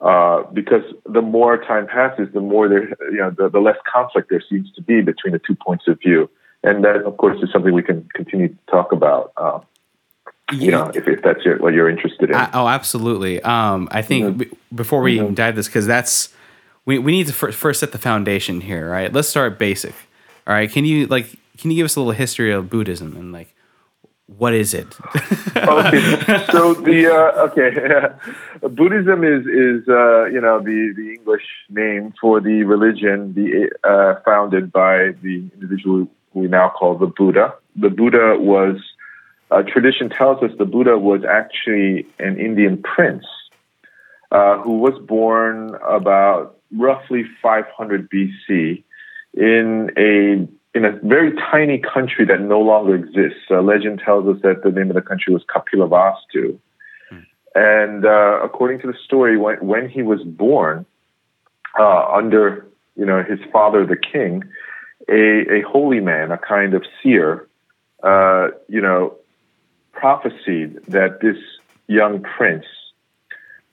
uh, 0.00 0.42
because 0.52 0.82
the 1.04 1.22
more 1.22 1.58
time 1.58 1.86
passes, 1.86 2.28
the 2.32 2.40
more 2.40 2.68
there 2.68 2.88
you 3.10 3.18
know 3.18 3.30
the, 3.30 3.48
the 3.48 3.60
less 3.60 3.76
conflict 3.92 4.28
there 4.30 4.42
seems 4.48 4.70
to 4.72 4.82
be 4.82 5.00
between 5.00 5.32
the 5.32 5.40
two 5.46 5.54
points 5.54 5.84
of 5.88 5.98
view, 6.00 6.30
and 6.62 6.84
that 6.84 6.96
of 7.04 7.16
course 7.16 7.38
is 7.42 7.50
something 7.52 7.72
we 7.72 7.82
can 7.82 8.08
continue 8.14 8.48
to 8.48 8.58
talk 8.70 8.92
about. 8.92 9.32
Uh, 9.36 9.60
you 10.52 10.70
know, 10.70 10.90
if, 10.94 11.06
if 11.06 11.22
that's 11.22 11.44
your, 11.44 11.58
what 11.58 11.74
you're 11.74 11.88
interested 11.88 12.30
in. 12.30 12.36
I, 12.36 12.50
oh, 12.54 12.68
absolutely. 12.68 13.42
Um, 13.42 13.88
I 13.90 14.02
think 14.02 14.38
b- 14.38 14.50
before 14.74 15.02
we 15.02 15.16
even 15.16 15.34
dive 15.34 15.56
this, 15.56 15.66
because 15.66 15.86
that's 15.86 16.30
we, 16.84 16.98
we 16.98 17.12
need 17.12 17.26
to 17.26 17.32
fir- 17.32 17.52
first 17.52 17.80
set 17.80 17.92
the 17.92 17.98
foundation 17.98 18.62
here, 18.62 18.90
right? 18.90 19.12
Let's 19.12 19.28
start 19.28 19.58
basic. 19.58 19.94
All 20.46 20.54
right, 20.54 20.70
can 20.70 20.84
you 20.84 21.06
like 21.06 21.38
can 21.58 21.70
you 21.70 21.76
give 21.76 21.84
us 21.84 21.96
a 21.96 22.00
little 22.00 22.12
history 22.12 22.52
of 22.52 22.70
Buddhism 22.70 23.16
and 23.16 23.32
like 23.32 23.54
what 24.26 24.54
is 24.54 24.74
it? 24.74 24.86
okay, 25.56 26.46
so 26.52 26.74
the 26.74 27.08
uh, 27.10 27.48
okay, 27.48 28.68
Buddhism 28.74 29.24
is 29.24 29.46
is 29.46 29.88
uh, 29.88 30.24
you 30.26 30.40
know 30.40 30.60
the 30.60 30.94
the 30.96 31.14
English 31.14 31.44
name 31.68 32.14
for 32.20 32.40
the 32.40 32.62
religion 32.62 33.34
the 33.34 33.70
uh, 33.84 34.20
founded 34.24 34.72
by 34.72 35.12
the 35.22 35.50
individual 35.54 36.08
we 36.34 36.46
now 36.46 36.70
call 36.70 36.96
the 36.96 37.06
Buddha. 37.06 37.54
The 37.76 37.90
Buddha 37.90 38.36
was 38.38 38.76
uh, 39.50 39.62
tradition 39.62 40.10
tells 40.10 40.42
us 40.42 40.50
the 40.58 40.64
Buddha 40.64 40.98
was 40.98 41.22
actually 41.28 42.06
an 42.18 42.38
Indian 42.38 42.82
prince 42.82 43.24
uh, 44.30 44.58
who 44.58 44.78
was 44.78 44.94
born 45.06 45.74
about 45.88 46.58
roughly 46.76 47.24
500 47.42 48.10
BC 48.10 48.82
in 49.34 49.90
a 49.96 50.48
in 50.76 50.84
a 50.84 50.92
very 51.02 51.32
tiny 51.50 51.78
country 51.78 52.26
that 52.26 52.40
no 52.40 52.60
longer 52.60 52.94
exists. 52.94 53.40
Uh, 53.50 53.62
legend 53.62 54.00
tells 54.04 54.28
us 54.28 54.40
that 54.42 54.62
the 54.62 54.70
name 54.70 54.90
of 54.90 54.94
the 54.94 55.02
country 55.02 55.32
was 55.32 55.42
Kapilavastu. 55.44 56.58
Hmm. 57.08 57.18
And 57.54 58.04
uh, 58.04 58.40
according 58.44 58.80
to 58.80 58.86
the 58.86 58.94
story, 59.04 59.38
when, 59.38 59.56
when 59.66 59.88
he 59.88 60.02
was 60.02 60.22
born, 60.22 60.84
uh, 61.78 62.04
under 62.12 62.66
you 62.96 63.06
know 63.06 63.22
his 63.22 63.38
father, 63.52 63.86
the 63.86 63.96
king, 63.96 64.44
a, 65.08 65.58
a 65.58 65.62
holy 65.62 66.00
man, 66.00 66.32
a 66.32 66.38
kind 66.38 66.74
of 66.74 66.84
seer, 67.02 67.48
uh, 68.02 68.48
you 68.68 68.80
know, 68.80 69.16
prophesied 69.98 70.78
that 70.88 71.20
this 71.20 71.36
young 71.86 72.22
prince, 72.22 72.66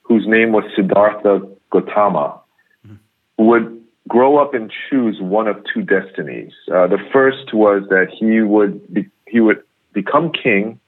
whose 0.01 0.25
name 0.27 0.51
was 0.51 0.63
Siddhartha 0.75 1.41
Gautama, 1.71 2.39
mm-hmm. 2.85 2.95
would 3.37 3.81
grow 4.07 4.37
up 4.37 4.53
and 4.53 4.71
choose 4.89 5.17
one 5.19 5.47
of 5.47 5.57
two 5.73 5.81
destinies. 5.81 6.53
Uh, 6.71 6.87
the 6.87 6.99
first 7.11 7.53
was 7.53 7.83
that 7.89 8.07
he 8.17 8.41
would 8.41 8.93
be, 8.93 9.09
he 9.27 9.39
would 9.39 9.61
become 9.93 10.31
king. 10.31 10.79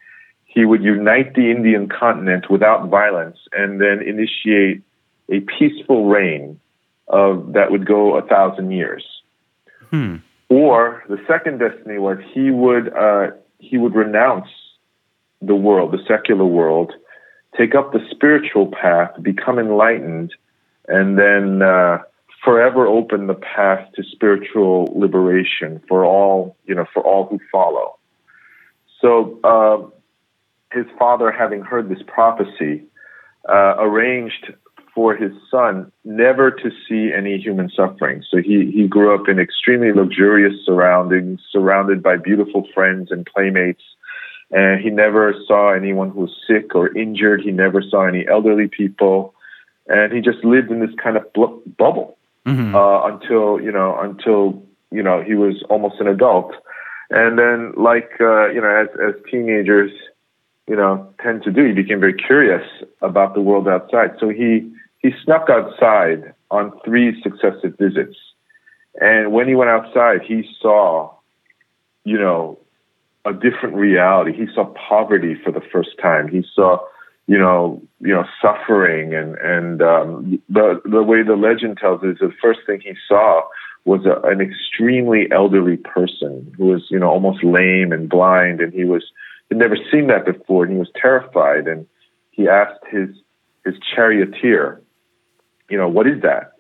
He 0.46 0.66
would 0.66 0.84
unite 0.84 1.36
the 1.36 1.52
Indian 1.52 1.88
continent 1.88 2.50
without 2.50 2.90
violence, 2.90 3.38
and 3.54 3.80
then 3.80 4.02
initiate 4.02 4.82
a 5.30 5.40
peaceful 5.42 6.08
reign 6.08 6.60
of 7.08 7.54
that 7.54 7.72
would 7.72 7.86
go 7.86 8.18
a 8.18 8.22
thousand 8.22 8.72
years. 8.72 9.04
Hmm. 9.92 10.18
Or 10.50 11.04
the 11.10 11.20
second 11.28 11.60
destiny 11.60 12.00
was 12.00 12.18
he 12.34 12.50
would 12.52 12.94
uh, 12.94 13.32
he 13.60 13.78
would 13.78 13.96
renounce 13.96 14.48
the 15.42 15.56
world, 15.56 15.92
the 15.92 16.04
secular 16.08 16.46
world, 16.46 16.94
take 17.58 17.76
up 17.76 17.92
the 17.92 18.00
spiritual 18.12 18.68
path, 18.72 19.12
become 19.22 19.60
enlightened, 19.60 20.34
and 20.88 21.18
then 21.18 21.62
uh, 21.62 22.00
forever 22.44 22.88
open 22.88 23.28
the 23.28 23.34
path 23.34 23.88
to 23.96 24.04
spiritual 24.04 24.92
liberation 24.96 25.82
for 25.88 26.06
all 26.06 26.56
you 26.66 26.76
know 26.76 26.86
for 26.94 27.04
all 27.04 27.28
who 27.28 27.40
follow. 27.52 27.98
So 29.02 29.40
uh, 29.44 30.76
his 30.76 30.86
father, 30.98 31.32
having 31.32 31.62
heard 31.62 31.90
this 31.90 32.02
prophecy, 32.08 32.84
uh, 33.48 33.76
arranged 33.80 34.54
for 34.98 35.16
his 35.16 35.32
son 35.52 35.92
never 36.04 36.50
to 36.50 36.72
see 36.90 37.12
any 37.16 37.38
human 37.38 37.70
suffering. 37.70 38.24
So 38.32 38.38
he, 38.38 38.72
he 38.74 38.88
grew 38.88 39.14
up 39.14 39.30
in 39.30 39.38
extremely 39.38 39.92
luxurious 39.94 40.56
surroundings, 40.66 41.40
surrounded 41.52 42.02
by 42.02 42.18
beautiful 42.18 42.68
friends 42.74 43.12
and 43.12 43.24
playmates. 43.26 43.84
And 44.52 44.80
he 44.82 44.90
never 44.90 45.36
saw 45.46 45.74
anyone 45.74 46.10
who 46.10 46.22
was 46.22 46.36
sick 46.48 46.74
or 46.74 46.96
injured. 46.98 47.42
He 47.42 47.52
never 47.52 47.82
saw 47.82 48.06
any 48.06 48.26
elderly 48.28 48.68
people. 48.68 49.34
And 49.88 50.14
he 50.14 50.22
just 50.22 50.44
lived 50.44 50.72
in 50.72 50.80
this 50.80 50.96
kind 51.02 51.18
of 51.18 51.32
bl- 51.34 51.60
bubble 51.78 52.18
mm-hmm. 52.46 52.76
uh, 52.76 53.08
until, 53.08 53.60
you 53.62 53.72
know, 53.72 53.98
until, 54.00 54.64
you 54.92 55.04
know, 55.04 55.22
he 55.22 55.36
was 55.36 55.64
almost 55.70 56.00
an 56.00 56.08
adult. 56.08 56.54
And 57.10 57.38
then, 57.38 57.74
like, 57.78 58.12
uh, 58.20 58.48
you 58.50 58.62
know, 58.62 58.70
as, 58.70 58.88
as 59.00 59.16
teenagers, 59.30 59.92
you 60.68 60.76
know, 60.76 61.14
tend 61.22 61.44
to 61.44 61.52
do, 61.52 61.66
he 61.66 61.74
became 61.74 62.00
very 62.00 62.14
curious 62.14 62.66
about 63.02 63.34
the 63.34 63.42
world 63.42 63.68
outside. 63.68 64.12
So 64.20 64.30
he, 64.30 64.72
he 65.00 65.12
snuck 65.24 65.50
outside 65.50 66.34
on 66.52 66.78
three 66.84 67.22
successive 67.22 67.78
visits. 67.78 68.18
And 69.00 69.32
when 69.32 69.48
he 69.48 69.56
went 69.56 69.70
outside, 69.70 70.22
he 70.22 70.50
saw, 70.62 71.14
you 72.04 72.18
know, 72.18 72.60
a 73.28 73.34
different 73.34 73.76
reality. 73.76 74.34
He 74.34 74.48
saw 74.54 74.66
poverty 74.90 75.36
for 75.44 75.52
the 75.52 75.62
first 75.72 75.92
time. 76.02 76.28
He 76.28 76.44
saw, 76.56 76.80
you 77.28 77.38
know, 77.38 77.82
you 78.00 78.14
know, 78.14 78.26
suffering 78.42 79.14
and 79.14 79.36
and 79.38 79.82
um, 79.82 80.42
the 80.50 80.82
the 80.86 81.04
way 81.04 81.24
the 81.24 81.36
legend 81.36 81.78
tells 81.78 82.04
it 82.04 82.10
is 82.10 82.20
the 82.20 82.32
first 82.42 82.62
thing 82.66 82.80
he 82.82 82.96
saw 83.08 83.42
was 83.86 84.06
a, 84.06 84.26
an 84.28 84.42
extremely 84.42 85.28
elderly 85.32 85.78
person 85.78 86.54
who 86.58 86.66
was, 86.66 86.86
you 86.90 87.00
know, 87.00 87.10
almost 87.10 87.44
lame 87.44 87.92
and 87.92 88.10
blind, 88.10 88.62
and 88.62 88.74
he 88.74 88.86
was 88.86 89.04
had 89.50 89.58
never 89.58 89.78
seen 89.92 90.08
that 90.08 90.26
before, 90.26 90.64
and 90.64 90.74
he 90.74 90.80
was 90.80 90.92
terrified. 90.96 91.68
And 91.68 91.86
he 92.32 92.48
asked 92.48 92.84
his 92.90 93.10
his 93.66 93.76
charioteer, 93.94 94.82
you 95.70 95.78
know, 95.78 95.90
what 95.90 96.08
is 96.08 96.22
that? 96.22 96.54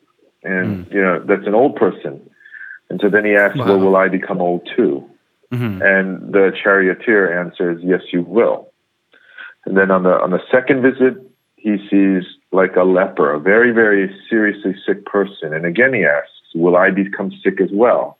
And, 0.43 0.85
mm. 0.85 0.93
you 0.93 1.01
know, 1.01 1.23
that's 1.25 1.47
an 1.47 1.55
old 1.55 1.75
person. 1.75 2.29
And 2.89 2.99
so 3.01 3.09
then 3.09 3.25
he 3.25 3.35
asked, 3.35 3.57
wow. 3.57 3.65
well, 3.65 3.79
will 3.79 3.95
I 3.95 4.09
become 4.09 4.41
old 4.41 4.67
too? 4.75 5.09
Mm-hmm. 5.51 5.81
And 5.81 6.33
the 6.33 6.51
charioteer 6.61 7.39
answers, 7.39 7.81
yes, 7.83 8.01
you 8.11 8.21
will. 8.21 8.71
And 9.65 9.77
then 9.77 9.91
on 9.91 10.03
the, 10.03 10.21
on 10.21 10.31
the 10.31 10.41
second 10.51 10.81
visit, 10.81 11.15
he 11.55 11.77
sees 11.89 12.23
like 12.51 12.75
a 12.75 12.83
leper, 12.83 13.33
a 13.33 13.39
very, 13.39 13.71
very 13.71 14.13
seriously 14.29 14.75
sick 14.85 15.05
person. 15.05 15.53
And 15.53 15.65
again, 15.65 15.93
he 15.93 16.05
asks, 16.05 16.31
will 16.55 16.75
I 16.75 16.91
become 16.91 17.31
sick 17.43 17.59
as 17.61 17.69
well? 17.71 18.17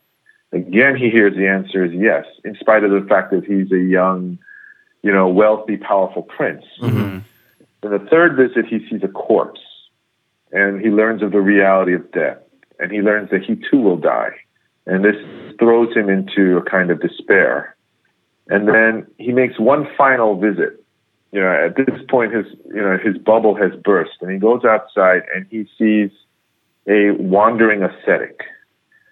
Again, 0.52 0.96
he 0.96 1.10
hears 1.10 1.36
the 1.36 1.48
answer 1.48 1.86
is 1.86 1.94
yes, 1.94 2.26
in 2.46 2.56
spite 2.56 2.84
of 2.84 2.92
the 2.92 3.06
fact 3.08 3.32
that 3.32 3.44
he's 3.46 3.72
a 3.72 3.80
young, 3.80 4.40
you 5.04 5.12
know, 5.12 5.28
wealthy, 5.28 5.78
powerful 5.78 6.24
prince. 6.24 6.64
Mm-hmm. 6.82 7.20
In 7.84 7.92
the 7.92 8.00
third 8.10 8.36
visit, 8.36 8.66
he 8.66 8.80
sees 8.90 9.04
a 9.04 9.08
corpse 9.10 9.62
and 10.52 10.82
he 10.82 10.90
learns 10.90 11.22
of 11.22 11.32
the 11.32 11.42
reality 11.42 11.94
of 11.94 12.10
death, 12.12 12.38
and 12.80 12.92
he 12.92 13.02
learns 13.02 13.30
that 13.32 13.44
he 13.44 13.56
too 13.70 13.80
will 13.80 13.98
die. 13.98 14.32
And 14.88 15.04
this 15.04 15.16
throws 15.60 15.94
him 15.96 16.10
into 16.10 16.58
a 16.58 16.64
kind 16.64 16.90
of 16.90 17.02
despair. 17.02 17.76
And 18.48 18.68
then 18.68 19.06
he 19.18 19.34
makes 19.34 19.60
one 19.60 19.88
final 19.98 20.40
visit. 20.40 20.84
You 21.32 21.42
know, 21.42 21.52
at 21.52 21.76
this 21.76 22.00
point, 22.10 22.34
his 22.34 22.46
you 22.68 22.82
know 22.82 22.98
his 22.98 23.18
bubble 23.18 23.54
has 23.56 23.72
burst, 23.84 24.14
and 24.22 24.32
he 24.32 24.38
goes 24.38 24.64
outside 24.64 25.24
and 25.36 25.46
he 25.50 25.68
sees 25.78 26.10
a 26.88 27.12
wandering 27.20 27.84
ascetic, 27.84 28.40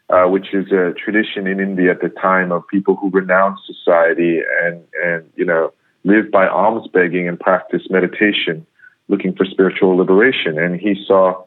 uh, 0.10 0.24
which 0.24 0.53
is 0.53 0.72
a 0.72 0.94
tradition 0.94 1.46
in 1.46 1.60
India 1.60 1.91
at 1.91 2.01
the 2.01 2.08
time 2.08 2.53
of 2.53 2.65
people 2.70 2.96
who 2.96 3.10
renounce 3.10 3.60
society 3.65 4.39
and 4.63 4.82
and 5.03 5.29
you 5.36 5.44
know 5.44 5.74
live 6.05 6.32
by 6.32 6.48
alms 6.48 6.88
begging 6.94 7.27
and 7.27 7.38
practice 7.38 7.82
meditation 7.89 8.65
looking 9.10 9.36
for 9.36 9.46
spiritual 9.46 9.98
liberation, 9.98 10.58
and 10.58 10.79
he 10.79 10.96
saw 11.05 11.44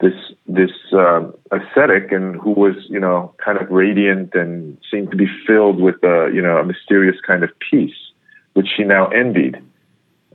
this 0.00 0.14
this 0.46 0.70
um, 0.92 1.34
ascetic 1.50 2.12
and 2.12 2.36
who 2.36 2.52
was 2.52 2.74
you 2.88 3.00
know 3.00 3.34
kind 3.44 3.58
of 3.58 3.68
radiant 3.70 4.34
and 4.34 4.78
seemed 4.90 5.10
to 5.10 5.16
be 5.16 5.26
filled 5.46 5.80
with 5.80 5.96
a 6.04 6.30
you 6.32 6.40
know 6.40 6.58
a 6.58 6.64
mysterious 6.64 7.16
kind 7.26 7.42
of 7.42 7.50
peace, 7.70 7.96
which 8.54 8.68
she 8.76 8.84
now 8.84 9.08
envied. 9.08 9.60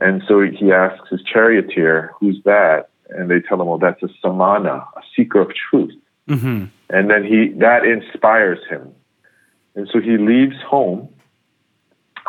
And 0.00 0.22
so 0.28 0.40
he 0.40 0.72
asks 0.72 1.08
his 1.08 1.22
charioteer, 1.22 2.12
"Who's 2.20 2.42
that?" 2.44 2.90
And 3.08 3.30
they 3.30 3.40
tell 3.40 3.60
him, 3.60 3.68
"Well, 3.68 3.78
that's 3.78 4.02
a 4.02 4.08
samana, 4.20 4.84
a 4.96 5.00
seeker 5.16 5.40
of 5.40 5.52
truth." 5.70 5.94
Mm-hmm. 6.28 6.64
And 6.90 7.10
then 7.10 7.24
he 7.24 7.48
that 7.58 7.84
inspires 7.84 8.58
him, 8.68 8.92
and 9.74 9.88
so 9.90 10.00
he 10.00 10.18
leaves 10.18 10.56
home. 10.66 11.08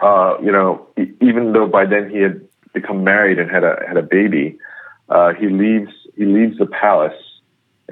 Uh, 0.02 0.38
you 0.42 0.52
know, 0.52 0.88
even 1.22 1.54
though 1.54 1.68
by 1.68 1.86
then 1.86 2.10
he 2.10 2.20
had 2.20 2.46
become 2.74 3.04
married 3.04 3.40
and 3.40 3.50
had 3.50 3.64
a 3.64 3.84
had 3.88 3.98
a 3.98 4.02
baby, 4.02 4.58
uh, 5.10 5.34
he 5.34 5.48
leaves 5.48 5.92
he 6.16 6.26
leaves 6.26 6.58
the 6.58 6.66
palace, 6.66 7.14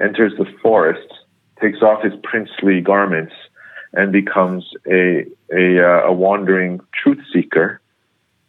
enters 0.00 0.32
the 0.38 0.46
forest, 0.62 1.08
takes 1.60 1.82
off 1.82 2.02
his 2.02 2.12
princely 2.22 2.80
garments, 2.80 3.34
and 3.92 4.12
becomes 4.12 4.64
a 4.90 5.26
a, 5.52 5.80
uh, 5.80 6.02
a 6.06 6.12
wandering 6.12 6.80
truth 6.92 7.20
seeker. 7.32 7.80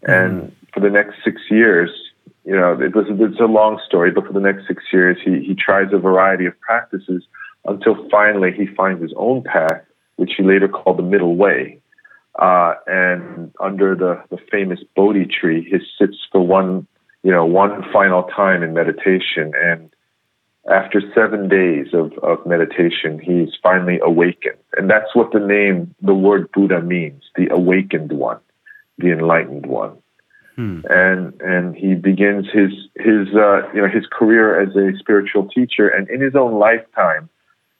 Mm-hmm. 0.04 0.12
And 0.12 0.56
for 0.74 0.80
the 0.80 0.90
next 0.90 1.16
six 1.24 1.42
years, 1.50 1.90
you 2.44 2.56
know, 2.56 2.80
it 2.80 2.96
was 2.96 3.06
it's 3.10 3.40
a 3.40 3.46
long 3.46 3.80
story, 3.88 4.12
but 4.12 4.26
for 4.28 4.34
the 4.34 4.40
next 4.40 4.68
six 4.68 4.84
years, 4.92 5.18
he 5.24 5.44
he 5.44 5.56
tries 5.56 5.94
a 5.94 5.98
variety 5.98 6.46
of 6.46 6.60
practices 6.60 7.24
until 7.66 8.08
finally 8.10 8.52
he 8.52 8.68
finds 8.68 9.02
his 9.02 9.14
own 9.18 9.44
path, 9.44 9.82
which 10.18 10.34
he 10.38 10.44
later 10.44 10.68
called 10.68 10.98
the 10.98 11.04
middle 11.04 11.36
way. 11.36 11.80
Uh, 12.38 12.74
and 12.86 13.54
under 13.60 13.96
the, 13.96 14.22
the 14.30 14.38
famous 14.52 14.80
Bodhi 14.96 15.26
tree, 15.26 15.64
he 15.64 15.78
sits 15.98 16.18
for 16.32 16.46
one, 16.46 16.86
you 17.24 17.32
know, 17.32 17.46
one 17.46 17.84
final 17.94 18.24
time 18.24 18.62
in 18.62 18.74
meditation. 18.74 19.54
And 19.56 19.90
after 20.70 21.02
seven 21.14 21.48
days 21.48 21.88
of, 21.94 22.14
of 22.24 22.46
meditation, 22.46 23.20
he's 23.20 23.50
finally 23.62 24.00
awakened. 24.02 24.58
And 24.78 24.90
that's 24.90 25.14
what 25.16 25.32
the 25.32 25.40
name, 25.40 25.94
the 26.02 26.14
word 26.14 26.52
Buddha 26.52 26.82
means, 26.82 27.24
the 27.36 27.50
awakened 27.52 28.12
one, 28.12 28.40
the 28.98 29.12
enlightened 29.12 29.68
one. 29.68 29.98
Hmm. 30.56 30.82
And 30.90 31.42
and 31.42 31.76
he 31.76 31.96
begins 31.96 32.46
his 32.52 32.72
his 32.96 33.28
uh, 33.36 33.70
you 33.74 33.82
know 33.82 33.90
his 33.90 34.06
career 34.10 34.62
as 34.62 34.74
a 34.76 34.98
spiritual 34.98 35.50
teacher, 35.50 35.90
and 35.90 36.10
in 36.10 36.22
his 36.22 36.34
own 36.34 36.58
lifetime, 36.58 37.28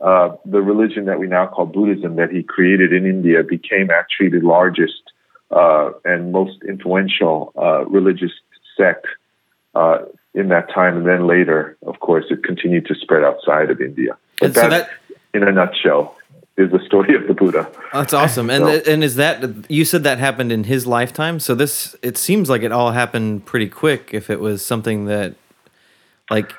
uh, 0.02 0.36
the 0.44 0.62
religion 0.62 1.06
that 1.06 1.18
we 1.18 1.28
now 1.28 1.48
call 1.48 1.68
Buddhism 1.68 2.18
that 2.18 2.32
he 2.32 2.44
created 2.44 2.92
in 2.92 3.06
India 3.06 3.44
became 3.44 3.90
actually 3.92 4.28
the 4.28 4.46
largest 4.46 5.14
uh, 5.52 5.92
and 6.04 6.34
most 6.34 6.64
influential 6.68 7.54
uh, 7.58 7.86
religious 7.86 8.32
sect 8.76 9.08
uh, 9.74 10.00
in 10.36 10.50
that 10.50 10.72
time. 10.72 10.98
And 10.98 11.08
then 11.08 11.26
later, 11.28 11.78
of 11.86 12.00
course, 12.02 12.26
it 12.30 12.44
continued 12.44 12.86
to 12.88 12.96
spread 12.96 13.24
outside 13.24 13.72
of 13.72 13.82
India. 13.82 14.18
But 14.40 14.48
And 14.48 14.56
so 14.56 14.70
that, 14.70 14.90
in 15.34 15.44
a 15.44 15.52
nutshell, 15.52 16.16
is 16.58 16.72
the 16.72 16.80
story 16.86 17.16
of 17.16 17.28
the 17.28 17.34
Buddha. 17.34 17.68
That's 17.94 18.14
awesome. 18.14 18.50
And 18.50 18.66
So- 18.66 18.92
and 18.92 19.04
is 19.04 19.16
that 19.16 19.44
you 19.70 19.84
said 19.84 20.04
that 20.04 20.20
happened 20.20 20.52
in 20.52 20.66
his 20.66 20.86
lifetime? 20.86 21.40
So 21.40 21.56
this 21.56 21.96
it 22.02 22.18
seems 22.18 22.50
like 22.50 22.64
it 22.64 22.72
all 22.72 22.92
happened 22.92 23.46
pretty 23.46 23.68
quick. 23.68 24.14
If 24.14 24.30
it 24.30 24.40
was 24.40 24.64
something 24.66 25.06
that, 25.06 25.34
like, 26.30 26.54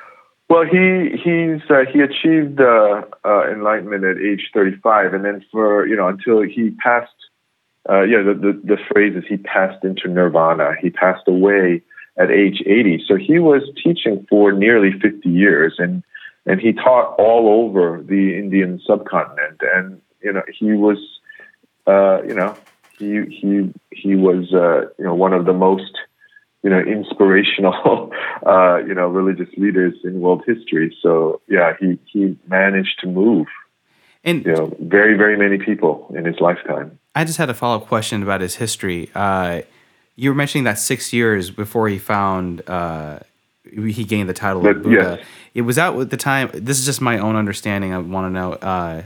Well, 0.49 0.65
he 0.65 1.17
he's 1.23 1.61
uh, 1.71 1.85
he 1.93 2.01
achieved 2.01 2.61
uh, 2.61 3.03
uh, 3.25 3.51
enlightenment 3.51 4.05
at 4.05 4.19
age 4.19 4.51
35, 4.55 5.15
and 5.15 5.25
then 5.25 5.45
for 5.51 5.87
you 5.87 5.97
know 5.97 6.09
until 6.09 6.43
he 6.43 6.71
passed, 6.71 7.11
uh, 7.89 8.03
yeah, 8.03 8.23
the, 8.23 8.35
the 8.35 8.77
the 8.77 8.79
phrase 8.91 9.17
is 9.17 9.25
he 9.29 9.39
passed 9.39 9.83
into 9.83 10.09
nirvana. 10.09 10.75
He 10.81 10.91
passed 10.91 11.27
away 11.27 11.83
at 12.19 12.31
age 12.31 12.63
80, 12.65 13.05
so 13.07 13.17
he 13.17 13.39
was 13.39 13.63
teaching 13.83 14.27
for 14.29 14.53
nearly 14.53 14.93
50 15.01 15.29
years, 15.29 15.75
and 15.79 16.03
and 16.49 16.61
he 16.61 16.73
taught 16.73 17.17
all 17.19 17.65
over 17.65 18.01
the 18.03 18.39
Indian 18.39 18.81
subcontinent, 18.87 19.61
and 19.75 20.01
you 20.23 20.33
know 20.33 20.43
he 20.59 20.73
was, 20.73 20.99
uh, 21.87 22.23
you 22.23 22.35
know, 22.35 22.57
he 22.99 23.23
he 23.29 23.73
he 23.93 24.15
was 24.15 24.55
uh, 24.55 24.89
you 24.99 25.05
know 25.05 25.15
one 25.15 25.33
of 25.33 25.45
the 25.45 25.53
most 25.53 25.93
you 26.67 26.71
know, 26.71 26.81
inspirational, 26.81 28.11
uh, 28.47 28.79
you 28.79 28.93
know, 28.93 29.07
religious 29.07 29.49
leaders 29.57 29.95
in 30.03 30.19
world 30.19 30.43
history. 30.45 30.97
So 31.01 31.41
yeah, 31.49 31.75
he 31.79 31.97
he 32.07 32.37
managed 32.49 32.99
to 33.03 33.07
move, 33.07 33.47
And 34.25 34.45
you 34.45 34.53
know, 34.53 34.77
very 34.81 35.17
very 35.17 35.37
many 35.37 35.65
people 35.65 36.13
in 36.17 36.25
his 36.25 36.41
lifetime. 36.41 36.99
I 37.15 37.25
just 37.25 37.39
had 37.39 37.49
a 37.51 37.55
follow 37.55 37.77
up 37.77 37.87
question 37.87 38.21
about 38.21 38.41
his 38.41 38.57
history. 38.57 39.11
Uh, 39.15 39.63
you 40.17 40.31
were 40.31 40.35
mentioning 40.35 40.65
that 40.65 40.79
six 40.79 41.13
years 41.13 41.51
before 41.51 41.89
he 41.89 41.99
found 41.99 42.69
uh, 42.69 43.21
he 43.71 44.05
gained 44.05 44.29
the 44.29 44.35
title 44.35 44.63
But, 44.63 44.77
of 44.77 44.83
Buddha. 44.83 45.17
yes. 45.19 45.27
It 45.55 45.63
was 45.63 45.77
that 45.77 45.95
at 45.95 46.11
the 46.11 46.17
time. 46.17 46.51
This 46.53 46.79
is 46.79 46.85
just 46.87 47.01
my 47.01 47.19
own 47.19 47.37
understanding. 47.37 47.93
I 47.93 47.99
want 47.99 48.27
to 48.27 48.31
know. 48.31 48.53
Uh, 48.55 49.03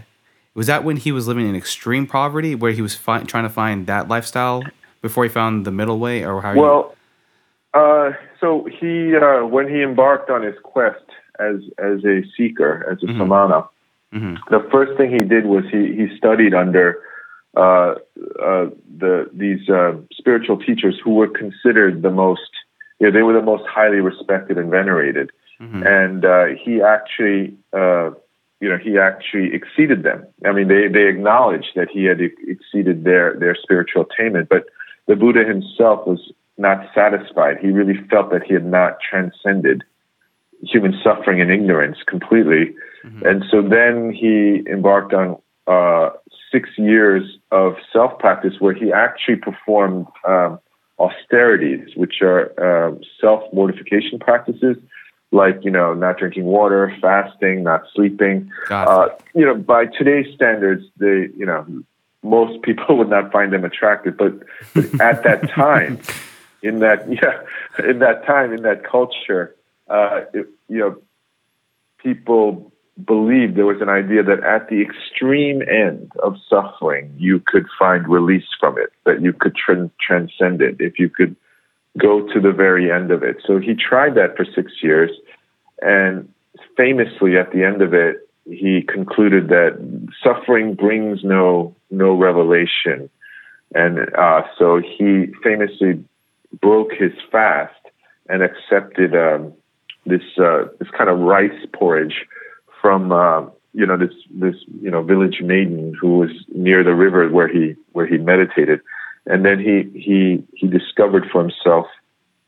was 0.54 0.66
that 0.66 0.82
when 0.84 0.96
he 0.96 1.12
was 1.12 1.26
living 1.28 1.48
in 1.48 1.54
extreme 1.56 2.06
poverty, 2.06 2.54
where 2.54 2.72
he 2.72 2.82
was 2.82 2.94
fi- 2.94 3.22
trying 3.22 3.44
to 3.44 3.48
find 3.50 3.86
that 3.86 4.08
lifestyle 4.08 4.64
before 5.00 5.24
he 5.24 5.30
found 5.30 5.64
the 5.64 5.70
middle 5.70 5.98
way, 5.98 6.24
or 6.24 6.42
how? 6.42 6.52
you, 6.52 6.60
Well, 6.60 6.94
uh, 7.72 8.12
so 8.40 8.64
he 8.64 9.14
uh, 9.16 9.46
when 9.46 9.68
he 9.68 9.82
embarked 9.82 10.28
on 10.30 10.42
his 10.42 10.56
quest 10.62 11.04
as 11.38 11.56
as 11.78 12.04
a 12.04 12.22
seeker, 12.36 12.84
as 12.90 13.02
a 13.02 13.12
samana, 13.16 13.68
Mhm. 14.12 14.38
the 14.50 14.60
first 14.72 14.96
thing 14.98 15.10
he 15.12 15.18
did 15.18 15.46
was 15.46 15.64
he 15.70 15.94
he 15.94 16.14
studied 16.16 16.52
under 16.52 16.98
uh, 17.56 17.94
uh, 18.42 18.66
the 18.98 19.28
these 19.32 19.68
uh, 19.68 19.92
spiritual 20.12 20.58
teachers 20.58 20.98
who 21.02 21.14
were 21.14 21.28
considered 21.28 22.02
the 22.02 22.10
most, 22.10 22.50
you 22.98 23.06
know, 23.06 23.12
they 23.12 23.22
were 23.22 23.32
the 23.32 23.42
most 23.42 23.66
highly 23.66 24.00
respected 24.00 24.58
and 24.58 24.70
venerated, 24.70 25.30
and 25.86 26.24
uh, 26.24 26.46
he 26.62 26.82
actually. 26.82 27.56
Uh, 27.72 28.10
you 28.62 28.68
know, 28.68 28.76
he 28.76 28.98
actually 28.98 29.54
exceeded 29.54 30.02
them. 30.02 30.26
I 30.44 30.52
mean, 30.52 30.68
they, 30.68 30.86
they 30.86 31.08
acknowledged 31.08 31.70
that 31.76 31.88
he 31.88 32.04
had 32.04 32.20
exceeded 32.20 33.04
their, 33.04 33.34
their 33.34 33.54
spiritual 33.54 34.02
attainment, 34.02 34.50
but 34.50 34.66
the 35.06 35.16
Buddha 35.16 35.44
himself 35.44 36.06
was 36.06 36.30
not 36.58 36.86
satisfied. 36.94 37.56
He 37.58 37.68
really 37.68 37.98
felt 38.10 38.30
that 38.32 38.42
he 38.42 38.52
had 38.52 38.66
not 38.66 38.98
transcended 39.00 39.82
human 40.62 40.94
suffering 41.02 41.40
and 41.40 41.50
ignorance 41.50 41.96
completely. 42.06 42.74
And 43.24 43.44
so 43.50 43.62
then 43.62 44.12
he 44.12 44.62
embarked 44.70 45.14
on 45.14 45.40
uh, 45.66 46.10
six 46.52 46.68
years 46.76 47.38
of 47.50 47.76
self 47.92 48.18
practice 48.18 48.54
where 48.58 48.74
he 48.74 48.92
actually 48.92 49.36
performed 49.36 50.06
um, 50.26 50.58
austerities, 50.98 51.88
which 51.96 52.22
are 52.22 52.88
um 52.88 53.00
self 53.20 53.42
mortification 53.52 54.18
practices. 54.18 54.76
Like 55.32 55.64
you 55.64 55.70
know, 55.70 55.94
not 55.94 56.18
drinking 56.18 56.44
water, 56.44 56.94
fasting, 57.00 57.62
not 57.62 57.84
sleeping. 57.94 58.50
Uh, 58.88 59.08
you 59.34 59.46
know, 59.46 59.54
by 59.54 59.86
today's 59.86 60.34
standards, 60.34 60.84
they 60.98 61.28
you 61.36 61.46
know 61.46 61.64
most 62.22 62.62
people 62.62 62.96
would 62.98 63.08
not 63.08 63.32
find 63.32 63.52
them 63.52 63.64
attractive, 63.64 64.16
but, 64.16 64.32
but 64.74 65.00
at 65.00 65.22
that 65.24 65.48
time, 65.54 66.00
in 66.62 66.80
that 66.80 67.10
yeah, 67.10 67.42
in 67.88 68.00
that 68.00 68.26
time, 68.26 68.52
in 68.52 68.62
that 68.62 68.84
culture, 68.84 69.54
uh, 69.88 70.22
it, 70.34 70.48
you 70.68 70.78
know, 70.78 70.96
people 71.98 72.69
believed 73.06 73.56
there 73.56 73.66
was 73.66 73.80
an 73.80 73.88
idea 73.88 74.22
that 74.22 74.42
at 74.44 74.68
the 74.68 74.80
extreme 74.82 75.62
end 75.62 76.10
of 76.22 76.36
suffering, 76.48 77.14
you 77.18 77.42
could 77.46 77.66
find 77.78 78.08
release 78.08 78.46
from 78.58 78.78
it, 78.78 78.92
that 79.04 79.22
you 79.22 79.32
could 79.32 79.54
tran 79.54 79.90
transcend 80.00 80.62
it 80.62 80.76
if 80.78 80.98
you 80.98 81.08
could 81.08 81.36
go 81.98 82.26
to 82.32 82.40
the 82.40 82.52
very 82.52 82.90
end 82.90 83.10
of 83.10 83.22
it. 83.22 83.36
So 83.46 83.58
he 83.58 83.74
tried 83.74 84.14
that 84.14 84.36
for 84.36 84.44
six 84.44 84.72
years, 84.82 85.10
and 85.82 86.28
famously, 86.76 87.36
at 87.36 87.52
the 87.52 87.64
end 87.64 87.82
of 87.82 87.94
it, 87.94 88.28
he 88.46 88.82
concluded 88.82 89.48
that 89.48 89.78
suffering 90.22 90.74
brings 90.74 91.22
no 91.22 91.74
no 91.90 92.14
revelation, 92.14 93.10
and 93.74 94.14
uh, 94.16 94.42
so 94.58 94.78
he 94.78 95.26
famously 95.42 96.04
broke 96.60 96.92
his 96.92 97.12
fast 97.30 97.74
and 98.28 98.42
accepted 98.42 99.14
um, 99.14 99.52
this 100.06 100.22
uh, 100.38 100.64
this 100.78 100.88
kind 100.96 101.10
of 101.10 101.18
rice 101.18 101.66
porridge 101.72 102.26
from 102.80 103.12
uh, 103.12 103.42
you 103.72 103.86
know 103.86 103.96
this 103.96 104.12
this 104.30 104.56
you 104.80 104.90
know 104.90 105.02
village 105.02 105.40
maiden 105.42 105.94
who 106.00 106.18
was 106.18 106.30
near 106.54 106.82
the 106.82 106.94
river 106.94 107.28
where 107.28 107.48
he 107.48 107.76
where 107.92 108.06
he 108.06 108.18
meditated, 108.18 108.80
and 109.26 109.44
then 109.44 109.58
he 109.58 109.90
he 109.98 110.42
he 110.54 110.66
discovered 110.66 111.26
for 111.30 111.42
himself 111.42 111.86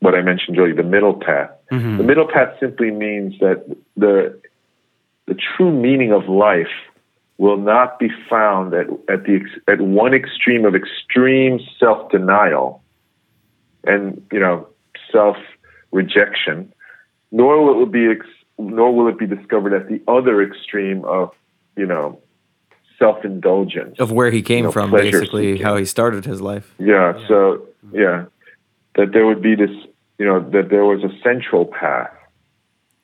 what 0.01 0.14
I 0.14 0.23
mentioned 0.23 0.59
earlier, 0.59 0.75
the 0.75 0.83
middle 0.83 1.14
path. 1.14 1.51
The 1.99 2.03
middle 2.03 2.27
path 2.27 2.55
simply 2.59 2.90
means 2.90 3.38
that 3.38 3.64
the 3.97 4.40
the 5.27 5.35
true 5.35 5.73
meaning 5.73 6.12
of 6.12 6.29
life 6.29 6.75
will 7.38 7.57
not 7.57 7.99
be 7.99 8.09
found 8.29 8.75
at 8.75 8.87
at 9.09 9.25
the 9.25 9.40
at 9.68 9.81
one 9.81 10.14
extreme 10.14 10.64
of 10.64 10.75
extreme 10.75 11.61
self 11.79 12.11
denial 12.11 12.83
and 13.85 14.25
you 14.33 14.40
know 14.40 14.66
self 15.11 15.37
rejection, 15.92 16.73
nor 17.31 17.64
will 17.64 17.83
it 17.83 17.92
be 17.92 18.07
ex- 18.09 18.27
nor 18.70 18.94
will 18.94 19.09
it 19.09 19.18
be 19.18 19.27
discovered 19.27 19.72
at 19.72 19.88
the 19.88 20.01
other 20.11 20.42
extreme 20.42 21.05
of 21.05 21.33
you 21.77 21.87
know 21.87 22.20
self 22.98 23.25
indulgence. 23.25 23.98
of 23.98 24.12
where 24.12 24.31
he 24.31 24.42
came 24.42 24.64
know, 24.64 24.72
from, 24.72 24.90
basically 24.90 25.53
seeking. 25.53 25.66
how 25.66 25.77
he 25.77 25.85
started 25.85 26.25
his 26.25 26.40
life. 26.40 26.75
Yeah, 26.79 27.14
so 27.27 27.66
yeah, 27.92 28.27
that 28.96 29.12
there 29.12 29.27
would 29.27 29.42
be 29.42 29.55
this, 29.55 29.70
you 30.18 30.27
know, 30.27 30.40
that 30.51 30.68
there 30.70 30.85
was 30.85 31.03
a 31.03 31.11
central 31.22 31.66
path 31.66 32.12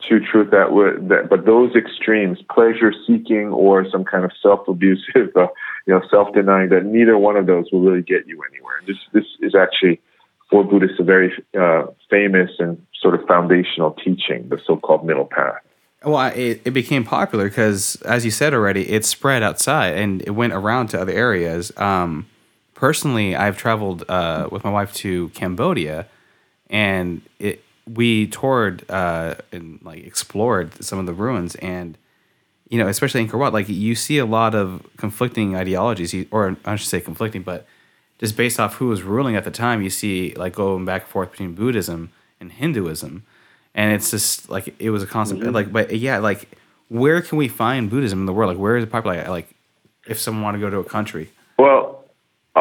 to 0.08 0.20
truth 0.20 0.50
that 0.52 0.72
would 0.72 1.08
that, 1.08 1.28
but 1.28 1.44
those 1.44 1.74
extremes, 1.74 2.38
pleasure 2.50 2.92
seeking 3.06 3.48
or 3.48 3.88
some 3.90 4.04
kind 4.04 4.24
of 4.24 4.30
self 4.40 4.68
abusive, 4.68 5.28
uh, 5.36 5.48
you 5.86 5.94
know, 5.94 6.02
self 6.10 6.32
denying, 6.32 6.68
that 6.70 6.84
neither 6.84 7.18
one 7.18 7.36
of 7.36 7.46
those 7.46 7.66
will 7.72 7.80
really 7.80 8.02
get 8.02 8.26
you 8.26 8.40
anywhere. 8.52 8.80
This 8.86 8.98
this 9.12 9.24
is 9.40 9.54
actually 9.54 10.00
for 10.50 10.64
Buddhists 10.64 10.98
a 10.98 11.04
very 11.04 11.32
uh, 11.58 11.86
famous 12.10 12.50
and 12.58 12.84
sort 13.00 13.14
of 13.14 13.26
foundational 13.26 13.92
teaching, 13.92 14.48
the 14.48 14.58
so-called 14.66 15.04
middle 15.04 15.26
path. 15.26 15.62
Well, 16.04 16.32
it, 16.34 16.62
it 16.64 16.70
became 16.70 17.04
popular 17.04 17.48
because, 17.48 17.96
as 18.02 18.24
you 18.24 18.30
said 18.30 18.54
already, 18.54 18.88
it 18.88 19.04
spread 19.04 19.42
outside 19.42 19.96
and 19.96 20.22
it 20.22 20.30
went 20.30 20.52
around 20.52 20.88
to 20.88 21.00
other 21.00 21.12
areas. 21.12 21.72
Um, 21.76 22.26
personally, 22.74 23.34
I've 23.34 23.58
traveled 23.58 24.04
uh, 24.08 24.48
with 24.50 24.62
my 24.62 24.70
wife 24.70 24.94
to 24.94 25.28
Cambodia, 25.30 26.06
and 26.70 27.22
it 27.38 27.64
we 27.86 28.26
toured 28.28 28.88
uh, 28.90 29.36
and 29.50 29.80
like 29.82 30.04
explored 30.04 30.82
some 30.84 30.98
of 30.98 31.06
the 31.06 31.14
ruins, 31.14 31.56
and 31.56 31.98
you 32.68 32.78
know, 32.78 32.86
especially 32.86 33.22
in 33.22 33.30
Wat, 33.30 33.52
like 33.52 33.68
you 33.68 33.94
see 33.94 34.18
a 34.18 34.26
lot 34.26 34.54
of 34.54 34.86
conflicting 34.98 35.56
ideologies, 35.56 36.14
or 36.30 36.56
I 36.64 36.76
should 36.76 36.88
say 36.88 37.00
conflicting, 37.00 37.42
but 37.42 37.66
just 38.18 38.36
based 38.36 38.58
off 38.58 38.74
who 38.76 38.88
was 38.88 39.02
ruling 39.02 39.36
at 39.36 39.44
the 39.44 39.50
time, 39.50 39.82
you 39.82 39.90
see 39.90 40.34
like 40.34 40.54
going 40.54 40.84
back 40.84 41.02
and 41.02 41.10
forth 41.10 41.30
between 41.30 41.54
Buddhism 41.54 42.10
and 42.40 42.52
Hinduism, 42.52 43.24
and 43.74 43.92
it's 43.92 44.10
just 44.10 44.50
like 44.50 44.74
it 44.78 44.90
was 44.90 45.02
a 45.02 45.06
constant 45.06 45.52
like, 45.52 45.72
but 45.72 45.96
yeah, 45.96 46.18
like 46.18 46.48
where 46.88 47.20
can 47.22 47.38
we 47.38 47.48
find 47.48 47.90
Buddhism 47.90 48.20
in 48.20 48.26
the 48.26 48.32
world? 48.32 48.50
Like 48.50 48.60
where 48.60 48.76
is 48.76 48.84
it 48.84 48.90
popular? 48.90 49.24
Like 49.28 49.54
if 50.06 50.18
someone 50.18 50.42
want 50.42 50.54
to 50.56 50.60
go 50.60 50.70
to 50.70 50.78
a 50.78 50.84
country, 50.84 51.30
Well, 51.58 51.98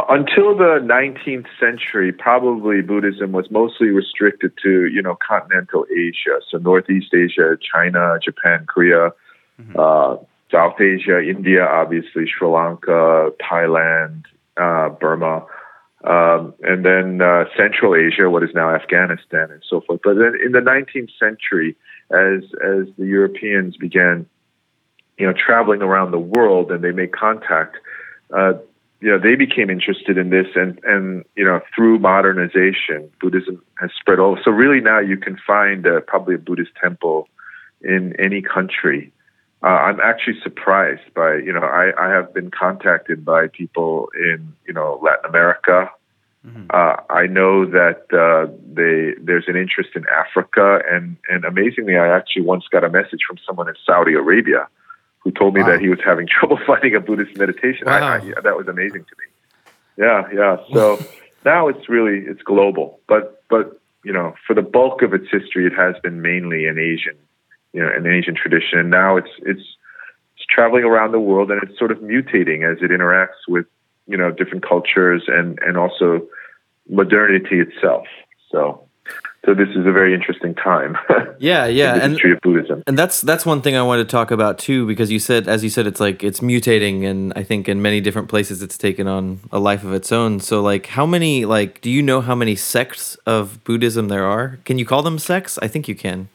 until 0.10 0.56
the 0.56 0.80
19th 0.84 1.48
century, 1.60 2.12
probably 2.12 2.82
Buddhism 2.82 3.32
was 3.32 3.50
mostly 3.50 3.90
restricted 3.90 4.52
to, 4.64 4.86
you 4.88 5.02
know, 5.02 5.16
continental 5.16 5.86
Asia. 5.92 6.40
So 6.50 6.58
Northeast 6.58 7.14
Asia, 7.14 7.58
China, 7.62 8.20
Japan, 8.24 8.66
Korea, 8.68 9.14
uh, 9.76 10.18
South 10.52 10.80
Asia, 10.80 11.22
India, 11.22 11.66
obviously, 11.66 12.28
Sri 12.28 12.48
Lanka, 12.48 13.32
Thailand, 13.42 14.24
uh, 14.60 14.90
Burma, 14.90 15.46
um, 16.04 16.54
and 16.62 16.86
then 16.86 17.22
uh, 17.22 17.46
Central 17.58 17.96
Asia, 17.96 18.30
what 18.30 18.44
is 18.44 18.52
now 18.54 18.74
Afghanistan, 18.74 19.52
and 19.52 19.64
so 19.68 19.82
forth. 19.82 20.02
But 20.04 20.16
then 20.16 20.34
in 20.44 20.52
the 20.52 20.60
19th 20.60 21.10
century, 21.20 21.76
as 22.12 22.44
as 22.64 22.88
the 22.98 23.06
Europeans 23.06 23.76
began, 23.78 24.26
you 25.18 25.26
know, 25.26 25.34
traveling 25.34 25.82
around 25.82 26.12
the 26.12 26.20
world 26.20 26.72
and 26.72 26.84
they 26.84 26.92
made 26.92 27.12
contact, 27.12 27.78
uh, 28.34 28.54
you 29.02 29.10
know, 29.10 29.20
they 29.20 29.36
became 29.36 29.70
interested 29.70 30.18
in 30.18 30.30
this, 30.30 30.48
and 30.56 30.80
and 30.84 31.26
you 31.36 31.44
know, 31.44 31.62
through 31.76 32.00
modernization, 32.00 33.10
Buddhism 33.20 33.62
has 33.80 33.92
spread 34.00 34.20
all. 34.20 34.38
So 34.44 34.52
really, 34.52 34.82
now 34.82 35.00
you 35.00 35.18
can 35.18 35.38
find 35.46 35.86
uh, 35.86 36.02
probably 36.02 36.36
a 36.36 36.40
Buddhist 36.40 36.72
temple 36.82 37.28
in 37.82 38.16
any 38.20 38.42
country. 38.42 39.12
Uh, 39.64 39.68
I'm 39.68 40.00
actually 40.00 40.40
surprised 40.44 41.14
by 41.16 41.36
you 41.36 41.52
know 41.52 41.62
I, 41.62 41.92
I 42.00 42.10
have 42.10 42.34
been 42.34 42.52
contacted 42.52 43.26
by 43.26 43.48
people 43.48 44.10
in 44.16 44.54
you 44.68 44.74
know 44.74 45.00
Latin 45.02 45.26
America. 45.26 45.90
Mm-hmm. 46.46 46.68
Uh, 46.70 46.96
I 47.10 47.26
know 47.26 47.66
that 47.66 48.06
uh, 48.14 48.52
they 48.72 49.20
there's 49.22 49.46
an 49.48 49.56
interest 49.56 49.90
in 49.96 50.06
Africa, 50.08 50.80
and 50.90 51.18
and 51.28 51.44
amazingly, 51.44 51.98
I 51.98 52.16
actually 52.16 52.44
once 52.44 52.66
got 52.72 52.84
a 52.84 52.90
message 52.90 53.22
from 53.28 53.38
someone 53.46 53.68
in 53.68 53.76
Saudi 53.86 54.14
Arabia 54.14 54.68
who 55.20 55.32
told 55.32 55.56
me 55.56 55.62
wow. 55.62 55.72
that 55.72 55.82
he 55.82 55.90
was 55.90 56.00
having 56.06 56.28
trouble 56.40 56.60
finding 56.66 56.96
a 56.96 57.00
Buddhist 57.00 57.36
meditation. 57.38 57.88
Wow. 57.88 57.94
I, 57.94 58.18
I, 58.18 58.24
yeah, 58.24 58.36
that 58.44 58.56
was 58.56 58.68
amazing 58.68 59.06
to 59.06 59.16
me. 59.18 59.26
Yeah, 59.98 60.28
yeah. 60.34 60.58
So 60.72 61.04
now 61.46 61.68
it's 61.68 61.90
really 61.90 62.20
it's 62.20 62.42
global, 62.44 63.00
but 63.08 63.44
but 63.50 63.82
you 64.06 64.14
know 64.14 64.36
for 64.46 64.54
the 64.54 64.62
bulk 64.62 65.02
of 65.02 65.14
its 65.14 65.26
history, 65.32 65.66
it 65.66 65.74
has 65.74 65.96
been 66.04 66.22
mainly 66.22 66.68
an 66.68 66.78
Asian, 66.78 67.18
you 67.74 67.82
know, 67.82 67.90
an 67.96 68.08
Asian 68.08 68.36
tradition. 68.36 68.80
And 68.80 68.90
now 68.90 69.18
it's 69.18 69.30
it's 69.40 69.64
it's 70.36 70.46
traveling 70.50 70.84
around 70.84 71.12
the 71.12 71.20
world, 71.20 71.52
and 71.52 71.62
it's 71.64 71.78
sort 71.78 71.92
of 71.92 72.00
mutating 72.00 72.70
as 72.70 72.82
it 72.82 72.92
interacts 72.92 73.48
with 73.48 73.66
you 74.08 74.18
know 74.18 74.32
different 74.32 74.68
cultures 74.68 75.24
and 75.28 75.60
and 75.66 75.78
also 75.78 76.28
modernity 76.90 77.60
itself. 77.60 78.06
So 78.52 78.88
so 79.48 79.54
this 79.54 79.70
is 79.70 79.86
a 79.86 79.94
very 79.94 80.14
interesting 80.14 80.54
time. 80.56 80.98
yeah, 81.40 81.66
yeah, 81.68 81.94
in 81.94 81.98
the 81.98 82.04
and 82.04 82.14
history 82.14 82.32
of 82.34 82.42
Buddhism. 82.42 82.84
And 82.86 82.98
that's 82.98 83.22
that's 83.22 83.46
one 83.46 83.62
thing 83.62 83.78
I 83.78 83.82
wanted 83.82 84.04
to 84.04 84.10
talk 84.10 84.30
about 84.30 84.60
too, 84.60 84.86
because 84.86 85.10
you 85.10 85.20
said, 85.20 85.48
as 85.48 85.64
you 85.64 85.70
said, 85.70 85.88
it's 85.88 86.02
like 86.02 86.22
it's 86.22 86.42
mutating, 86.42 87.06
and 87.06 87.32
I 87.34 87.44
think 87.44 87.70
in 87.70 87.82
many 87.82 88.02
different 88.02 88.28
places 88.28 88.62
it's 88.62 88.78
taken 88.78 89.08
on 89.08 89.40
a 89.50 89.58
life 89.58 89.86
of 89.86 89.94
its 89.94 90.12
own. 90.12 90.42
So, 90.42 90.62
like, 90.62 90.88
how 90.88 91.06
many, 91.06 91.46
like, 91.46 91.80
do 91.80 91.90
you 91.90 92.02
know 92.02 92.20
how 92.20 92.36
many 92.36 92.58
sects 92.58 93.16
of 93.26 93.64
Buddhism 93.64 94.10
there 94.10 94.26
are? 94.26 94.60
Can 94.66 94.80
you 94.80 94.86
call 94.86 95.02
them 95.02 95.18
sects? 95.18 95.58
I 95.62 95.70
think 95.70 95.88
you 95.88 95.96
can. 95.96 96.28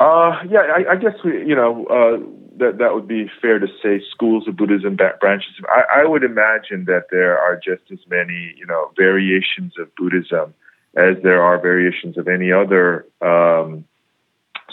Uh, 0.00 0.42
yeah, 0.48 0.60
I, 0.60 0.92
I 0.92 0.96
guess 0.96 1.14
we, 1.24 1.46
you 1.46 1.56
know, 1.56 1.86
uh, 1.86 2.18
that 2.58 2.78
that 2.78 2.94
would 2.94 3.08
be 3.08 3.30
fair 3.40 3.58
to 3.58 3.66
say. 3.82 4.02
Schools 4.10 4.46
of 4.46 4.56
Buddhism, 4.56 4.96
branches. 4.96 5.52
I, 5.68 6.02
I 6.02 6.04
would 6.04 6.24
imagine 6.24 6.84
that 6.86 7.06
there 7.10 7.38
are 7.38 7.56
just 7.56 7.82
as 7.90 7.98
many, 8.08 8.54
you 8.56 8.66
know, 8.66 8.92
variations 8.96 9.74
of 9.78 9.94
Buddhism 9.96 10.54
as 10.96 11.16
there 11.22 11.42
are 11.42 11.58
variations 11.60 12.16
of 12.16 12.28
any 12.28 12.52
other 12.52 13.06
um, 13.22 13.84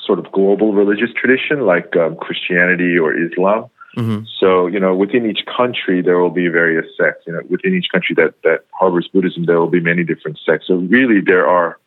sort 0.03 0.19
of 0.19 0.31
global 0.31 0.73
religious 0.73 1.09
tradition 1.15 1.61
like 1.61 1.95
um, 1.95 2.15
Christianity 2.15 2.97
or 2.97 3.13
Islam. 3.13 3.69
Mm-hmm. 3.97 4.25
So, 4.39 4.67
you 4.67 4.79
know, 4.79 4.93
within 4.93 5.29
each 5.29 5.45
country, 5.45 6.01
there 6.01 6.19
will 6.19 6.29
be 6.29 6.47
various 6.49 6.85
sects. 6.97 7.23
You 7.25 7.33
know, 7.33 7.41
within 7.49 7.73
each 7.73 7.87
country 7.91 8.13
that, 8.15 8.33
that 8.43 8.65
harbors 8.71 9.07
Buddhism, 9.07 9.45
there 9.45 9.59
will 9.59 9.69
be 9.69 9.79
many 9.79 10.03
different 10.03 10.37
sects. 10.45 10.67
So, 10.67 10.75
really, 10.75 11.21
there 11.21 11.47
are, 11.47 11.79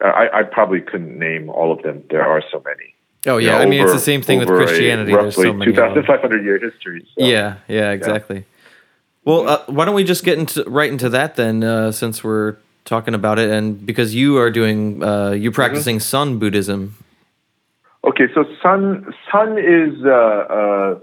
I, 0.00 0.28
I 0.32 0.42
probably 0.42 0.80
couldn't 0.80 1.18
name 1.18 1.48
all 1.48 1.72
of 1.72 1.82
them. 1.82 2.04
There 2.10 2.26
are 2.26 2.42
so 2.52 2.62
many. 2.64 2.94
Oh, 3.26 3.38
yeah. 3.38 3.44
You 3.44 3.50
know, 3.50 3.58
I 3.58 3.66
mean, 3.66 3.80
over, 3.80 3.92
it's 3.92 4.00
the 4.00 4.04
same 4.04 4.22
thing 4.22 4.38
with 4.38 4.48
Christianity. 4.48 5.12
roughly 5.12 5.44
so 5.44 5.52
many. 5.52 5.72
2,500 5.72 6.44
year 6.44 6.58
history. 6.58 7.06
So. 7.18 7.24
Yeah, 7.24 7.56
yeah, 7.66 7.90
exactly. 7.90 8.36
Yeah. 8.36 8.42
Well, 9.24 9.48
uh, 9.48 9.64
why 9.66 9.84
don't 9.84 9.94
we 9.94 10.04
just 10.04 10.22
get 10.22 10.38
into 10.38 10.62
right 10.64 10.90
into 10.90 11.08
that 11.08 11.34
then, 11.34 11.64
uh, 11.64 11.90
since 11.90 12.22
we're 12.22 12.56
talking 12.84 13.12
about 13.12 13.40
it, 13.40 13.50
and 13.50 13.84
because 13.84 14.14
you 14.14 14.38
are 14.38 14.52
doing, 14.52 15.02
uh, 15.02 15.30
you're 15.30 15.50
mm-hmm. 15.50 15.54
practicing 15.56 15.96
mm-hmm. 15.96 16.02
Sun 16.02 16.38
Buddhism. 16.38 16.94
Okay, 18.04 18.28
so 18.32 18.44
Sun 18.62 19.12
Sun 19.32 19.58
is 19.58 20.04
uh, 20.04 20.10
uh, 20.10 21.00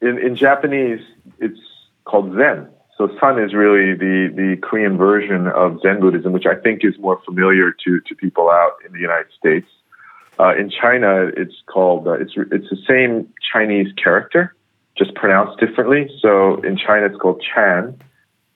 in 0.00 0.18
in 0.18 0.36
Japanese. 0.36 1.00
It's 1.40 1.58
called 2.04 2.36
Zen. 2.36 2.68
So 3.00 3.08
Sun 3.18 3.42
is 3.42 3.54
really 3.54 3.94
the 3.94 4.30
the 4.36 4.58
Korean 4.60 4.98
version 4.98 5.46
of 5.46 5.80
Zen 5.80 6.00
Buddhism, 6.00 6.34
which 6.34 6.44
I 6.44 6.54
think 6.54 6.84
is 6.84 6.98
more 6.98 7.18
familiar 7.24 7.72
to 7.72 8.00
to 8.00 8.14
people 8.14 8.50
out 8.50 8.72
in 8.84 8.92
the 8.92 8.98
United 8.98 9.32
States. 9.38 9.66
Uh, 10.38 10.54
in 10.54 10.68
China, 10.68 11.30
it's 11.34 11.54
called 11.64 12.06
uh, 12.06 12.20
it's 12.20 12.34
it's 12.36 12.68
the 12.68 12.76
same 12.86 13.32
Chinese 13.54 13.90
character, 13.94 14.54
just 14.98 15.14
pronounced 15.14 15.58
differently. 15.58 16.10
So 16.20 16.60
in 16.60 16.76
China, 16.76 17.06
it's 17.06 17.16
called 17.16 17.42
Chan 17.54 17.98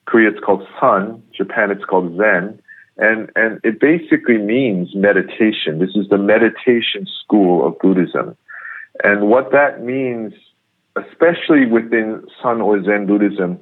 Korea 0.05 0.29
it's 0.29 0.41
called 0.45 0.67
Sun, 0.79 1.23
Japan 1.35 1.71
it's 1.71 1.85
called 1.87 2.15
Zen, 2.19 2.61
and 2.99 3.31
and 3.37 3.61
it 3.65 3.81
basically 3.81 4.37
means 4.37 4.95
meditation. 4.95 5.79
This 5.79 5.97
is 5.97 6.11
the 6.11 6.19
meditation 6.19 7.07
school 7.23 7.67
of 7.67 7.79
Buddhism, 7.79 8.37
and 9.03 9.29
what 9.29 9.53
that 9.53 9.83
means, 9.83 10.35
especially 10.97 11.65
within 11.65 12.27
Sun 12.43 12.61
or 12.61 12.85
Zen 12.85 13.07
Buddhism, 13.07 13.59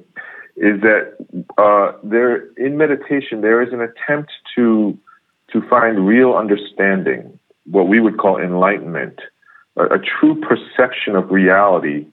is 0.55 0.81
that 0.81 1.15
uh, 1.57 1.97
there 2.03 2.47
in 2.57 2.77
meditation 2.77 3.41
there 3.41 3.61
is 3.61 3.73
an 3.73 3.81
attempt 3.81 4.31
to 4.55 4.97
to 5.51 5.61
find 5.69 6.07
real 6.07 6.33
understanding, 6.33 7.39
what 7.65 7.87
we 7.87 7.99
would 7.99 8.17
call 8.17 8.39
enlightenment, 8.39 9.19
a, 9.77 9.83
a 9.85 9.99
true 9.99 10.41
perception 10.41 11.15
of 11.15 11.31
reality 11.31 12.07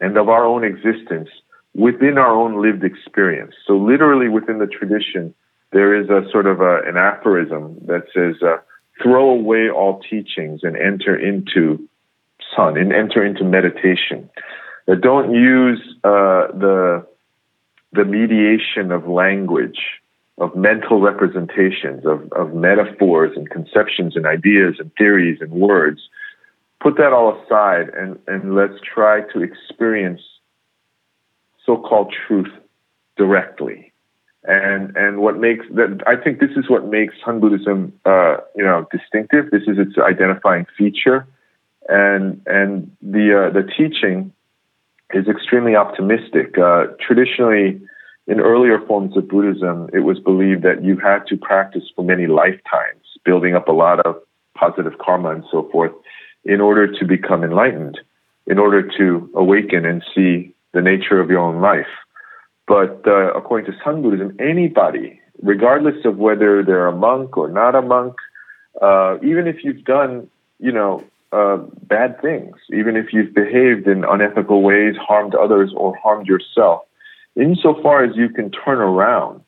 and 0.00 0.16
of 0.16 0.28
our 0.28 0.44
own 0.44 0.64
existence 0.64 1.28
within 1.74 2.18
our 2.18 2.32
own 2.32 2.62
lived 2.62 2.84
experience. 2.84 3.54
So, 3.66 3.76
literally 3.76 4.28
within 4.28 4.58
the 4.58 4.66
tradition, 4.66 5.34
there 5.72 5.94
is 5.94 6.08
a 6.08 6.28
sort 6.30 6.46
of 6.46 6.60
a, 6.60 6.80
an 6.86 6.96
aphorism 6.96 7.78
that 7.86 8.04
says, 8.14 8.42
uh, 8.42 8.58
throw 9.02 9.30
away 9.30 9.70
all 9.70 10.00
teachings 10.10 10.60
and 10.62 10.76
enter 10.76 11.16
into 11.16 11.88
sun 12.56 12.76
and 12.76 12.92
enter 12.92 13.24
into 13.24 13.44
meditation. 13.44 14.28
Don't 15.00 15.34
use 15.34 15.80
uh, 16.02 16.48
the, 16.48 17.06
the 17.92 18.04
mediation 18.04 18.92
of 18.92 19.08
language, 19.08 19.80
of 20.38 20.54
mental 20.54 21.00
representations, 21.00 22.04
of, 22.04 22.30
of 22.32 22.54
metaphors 22.54 23.36
and 23.36 23.48
conceptions 23.50 24.16
and 24.16 24.26
ideas 24.26 24.76
and 24.78 24.90
theories 24.96 25.38
and 25.40 25.50
words. 25.50 26.00
Put 26.80 26.96
that 26.98 27.12
all 27.12 27.40
aside 27.42 27.88
and, 27.96 28.18
and 28.26 28.54
let's 28.54 28.80
try 28.82 29.22
to 29.32 29.42
experience 29.42 30.20
so-called 31.64 32.14
truth 32.26 32.52
directly. 33.16 33.92
And 34.44 34.96
and 34.96 35.18
what 35.18 35.36
makes 35.36 35.66
that 35.74 36.00
I 36.06 36.16
think 36.16 36.38
this 36.38 36.52
is 36.56 36.70
what 36.70 36.86
makes 36.86 37.14
Sun 37.24 37.40
Buddhism 37.40 37.92
uh, 38.06 38.36
you 38.54 38.64
know 38.64 38.86
distinctive. 38.90 39.50
This 39.50 39.62
is 39.62 39.76
its 39.78 39.98
identifying 39.98 40.64
feature, 40.78 41.26
and 41.88 42.40
and 42.46 42.90
the 43.02 43.48
uh, 43.48 43.52
the 43.52 43.64
teaching 43.76 44.32
is 45.12 45.26
extremely 45.28 45.74
optimistic. 45.74 46.56
Uh, 46.58 46.86
traditionally, 47.00 47.80
in 48.26 48.40
earlier 48.40 48.78
forms 48.86 49.16
of 49.16 49.28
Buddhism, 49.28 49.88
it 49.92 50.00
was 50.00 50.18
believed 50.18 50.62
that 50.62 50.84
you 50.84 50.96
had 50.96 51.26
to 51.28 51.36
practice 51.36 51.84
for 51.94 52.04
many 52.04 52.26
lifetimes, 52.26 53.02
building 53.24 53.54
up 53.54 53.68
a 53.68 53.72
lot 53.72 54.00
of 54.00 54.16
positive 54.54 54.98
karma 54.98 55.30
and 55.30 55.44
so 55.50 55.68
forth, 55.70 55.92
in 56.44 56.60
order 56.60 56.86
to 56.86 57.04
become 57.04 57.42
enlightened, 57.42 57.98
in 58.46 58.58
order 58.58 58.82
to 58.98 59.30
awaken 59.34 59.84
and 59.86 60.04
see 60.14 60.54
the 60.72 60.82
nature 60.82 61.20
of 61.20 61.30
your 61.30 61.40
own 61.40 61.60
life. 61.60 61.86
But 62.66 63.02
uh, 63.06 63.32
according 63.32 63.72
to 63.72 63.78
Sun 63.82 64.02
Buddhism, 64.02 64.36
anybody, 64.38 65.20
regardless 65.42 66.04
of 66.04 66.18
whether 66.18 66.62
they're 66.62 66.86
a 66.86 66.94
monk 66.94 67.36
or 67.36 67.48
not 67.48 67.74
a 67.74 67.80
monk, 67.80 68.14
uh, 68.82 69.16
even 69.22 69.46
if 69.46 69.64
you've 69.64 69.84
done, 69.84 70.28
you 70.58 70.72
know, 70.72 71.02
uh, 71.32 71.58
bad 71.82 72.20
things, 72.22 72.56
even 72.72 72.96
if 72.96 73.12
you've 73.12 73.34
behaved 73.34 73.86
in 73.86 74.04
unethical 74.04 74.62
ways, 74.62 74.94
harmed 74.96 75.34
others, 75.34 75.72
or 75.76 75.96
harmed 75.96 76.26
yourself, 76.26 76.82
insofar 77.36 78.04
as 78.04 78.16
you 78.16 78.28
can 78.28 78.50
turn 78.50 78.78
around 78.78 79.42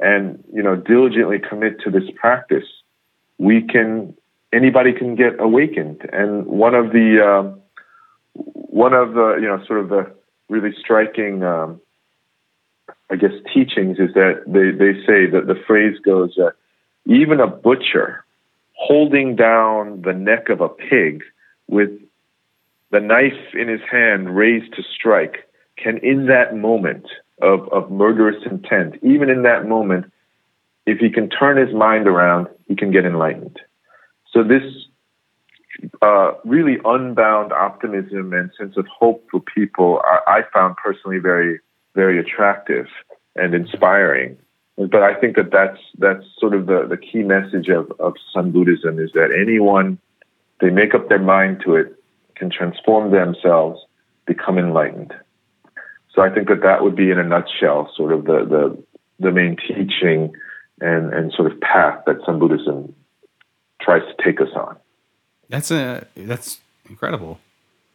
and, 0.00 0.42
you 0.52 0.62
know, 0.62 0.76
diligently 0.76 1.38
commit 1.38 1.80
to 1.80 1.90
this 1.90 2.04
practice, 2.16 2.64
we 3.38 3.62
can, 3.62 4.14
anybody 4.52 4.92
can 4.92 5.14
get 5.14 5.38
awakened. 5.38 6.08
And 6.12 6.46
one 6.46 6.74
of 6.74 6.90
the, 6.90 7.20
uh, 7.22 7.58
one 8.32 8.94
of 8.94 9.12
the, 9.14 9.36
you 9.40 9.46
know, 9.46 9.62
sort 9.66 9.80
of 9.80 9.88
the 9.88 10.12
really 10.48 10.74
striking, 10.78 11.42
um, 11.42 11.80
I 13.10 13.16
guess, 13.16 13.32
teachings 13.52 13.98
is 13.98 14.14
that 14.14 14.42
they, 14.46 14.70
they 14.70 14.94
say 15.06 15.26
that 15.30 15.46
the 15.46 15.60
phrase 15.66 15.98
goes 16.04 16.34
that 16.36 16.54
even 17.06 17.40
a 17.40 17.46
butcher 17.46 18.23
holding 18.74 19.36
down 19.36 20.02
the 20.02 20.12
neck 20.12 20.48
of 20.48 20.60
a 20.60 20.68
pig 20.68 21.22
with 21.68 21.90
the 22.90 23.00
knife 23.00 23.54
in 23.54 23.68
his 23.68 23.80
hand 23.90 24.36
raised 24.36 24.74
to 24.74 24.82
strike 24.82 25.48
can, 25.76 25.98
in 25.98 26.26
that 26.26 26.56
moment 26.56 27.06
of, 27.42 27.68
of 27.72 27.90
murderous 27.90 28.42
intent, 28.46 28.96
even 29.02 29.28
in 29.28 29.42
that 29.42 29.66
moment, 29.66 30.12
if 30.86 30.98
he 30.98 31.10
can 31.10 31.28
turn 31.28 31.56
his 31.56 31.74
mind 31.74 32.06
around, 32.06 32.48
he 32.68 32.76
can 32.76 32.90
get 32.90 33.04
enlightened. 33.04 33.58
So 34.32 34.42
this 34.42 34.62
uh, 36.02 36.32
really 36.44 36.78
unbound 36.84 37.52
optimism 37.52 38.32
and 38.32 38.50
sense 38.58 38.76
of 38.76 38.86
hope 38.86 39.26
for 39.30 39.40
people 39.40 40.00
I, 40.04 40.38
I 40.38 40.42
found 40.52 40.76
personally 40.76 41.18
very, 41.18 41.60
very 41.94 42.18
attractive 42.18 42.86
and 43.36 43.54
inspiring. 43.54 44.36
But 44.76 45.02
I 45.02 45.14
think 45.14 45.36
that 45.36 45.50
that's 45.52 45.78
that's 45.98 46.24
sort 46.38 46.54
of 46.54 46.66
the, 46.66 46.86
the 46.88 46.96
key 46.96 47.22
message 47.22 47.68
of, 47.68 47.92
of 48.00 48.14
Sun 48.32 48.50
Buddhism 48.50 48.98
is 48.98 49.10
that 49.14 49.30
anyone 49.32 49.98
they 50.60 50.70
make 50.70 50.94
up 50.94 51.08
their 51.08 51.20
mind 51.20 51.62
to 51.64 51.76
it 51.76 51.94
can 52.34 52.50
transform 52.50 53.12
themselves, 53.12 53.80
become 54.26 54.58
enlightened. 54.58 55.14
so 56.12 56.22
I 56.22 56.30
think 56.30 56.48
that 56.48 56.62
that 56.62 56.82
would 56.82 56.96
be 56.96 57.10
in 57.10 57.18
a 57.18 57.24
nutshell 57.24 57.92
sort 57.96 58.12
of 58.12 58.24
the 58.24 58.44
the, 58.44 58.84
the 59.20 59.30
main 59.30 59.56
teaching 59.56 60.32
and, 60.80 61.14
and 61.14 61.32
sort 61.32 61.52
of 61.52 61.60
path 61.60 62.02
that 62.06 62.16
Zen 62.26 62.40
Buddhism 62.40 62.94
tries 63.80 64.02
to 64.02 64.24
take 64.24 64.40
us 64.40 64.48
on. 64.56 64.76
That's 65.48 65.70
a 65.70 66.06
that's 66.16 66.60
incredible. 66.88 67.38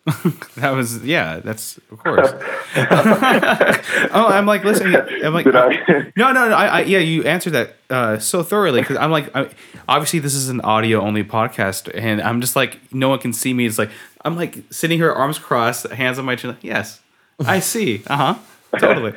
that 0.56 0.72
was 0.72 1.04
yeah. 1.04 1.40
That's 1.40 1.78
of 1.92 2.00
course. 2.00 2.30
oh, 2.76 4.28
I'm 4.32 4.46
like 4.46 4.64
listening. 4.64 4.96
I'm 5.24 5.34
like, 5.34 5.46
no, 5.46 5.70
no, 6.16 6.32
no. 6.34 6.56
I, 6.56 6.66
I, 6.66 6.82
yeah, 6.82 7.00
you 7.00 7.24
answered 7.26 7.54
that 7.54 7.76
uh, 7.90 8.18
so 8.18 8.42
thoroughly 8.42 8.82
because 8.82 8.98
I'm 8.98 9.12
like, 9.12 9.36
I, 9.36 9.50
obviously 9.88 10.20
this 10.20 10.34
is 10.34 10.50
an 10.50 10.62
audio 10.62 11.02
only 11.02 11.24
podcast, 11.24 11.92
and 11.94 12.22
I'm 12.22 12.42
just 12.42 12.56
like, 12.56 12.80
no 12.94 13.10
one 13.10 13.20
can 13.20 13.34
see 13.34 13.54
me. 13.54 13.66
It's 13.66 13.78
like 13.78 13.92
I'm 14.26 14.36
like 14.36 14.64
sitting 14.72 14.98
here, 14.98 15.12
arms 15.12 15.38
crossed, 15.38 15.88
hands 15.92 16.18
on 16.18 16.26
my 16.26 16.36
chin. 16.36 16.52
Like, 16.52 16.64
yes, 16.64 17.02
I 17.46 17.60
see. 17.60 18.02
Uh 18.08 18.18
huh. 18.18 18.36
Totally. 18.80 19.14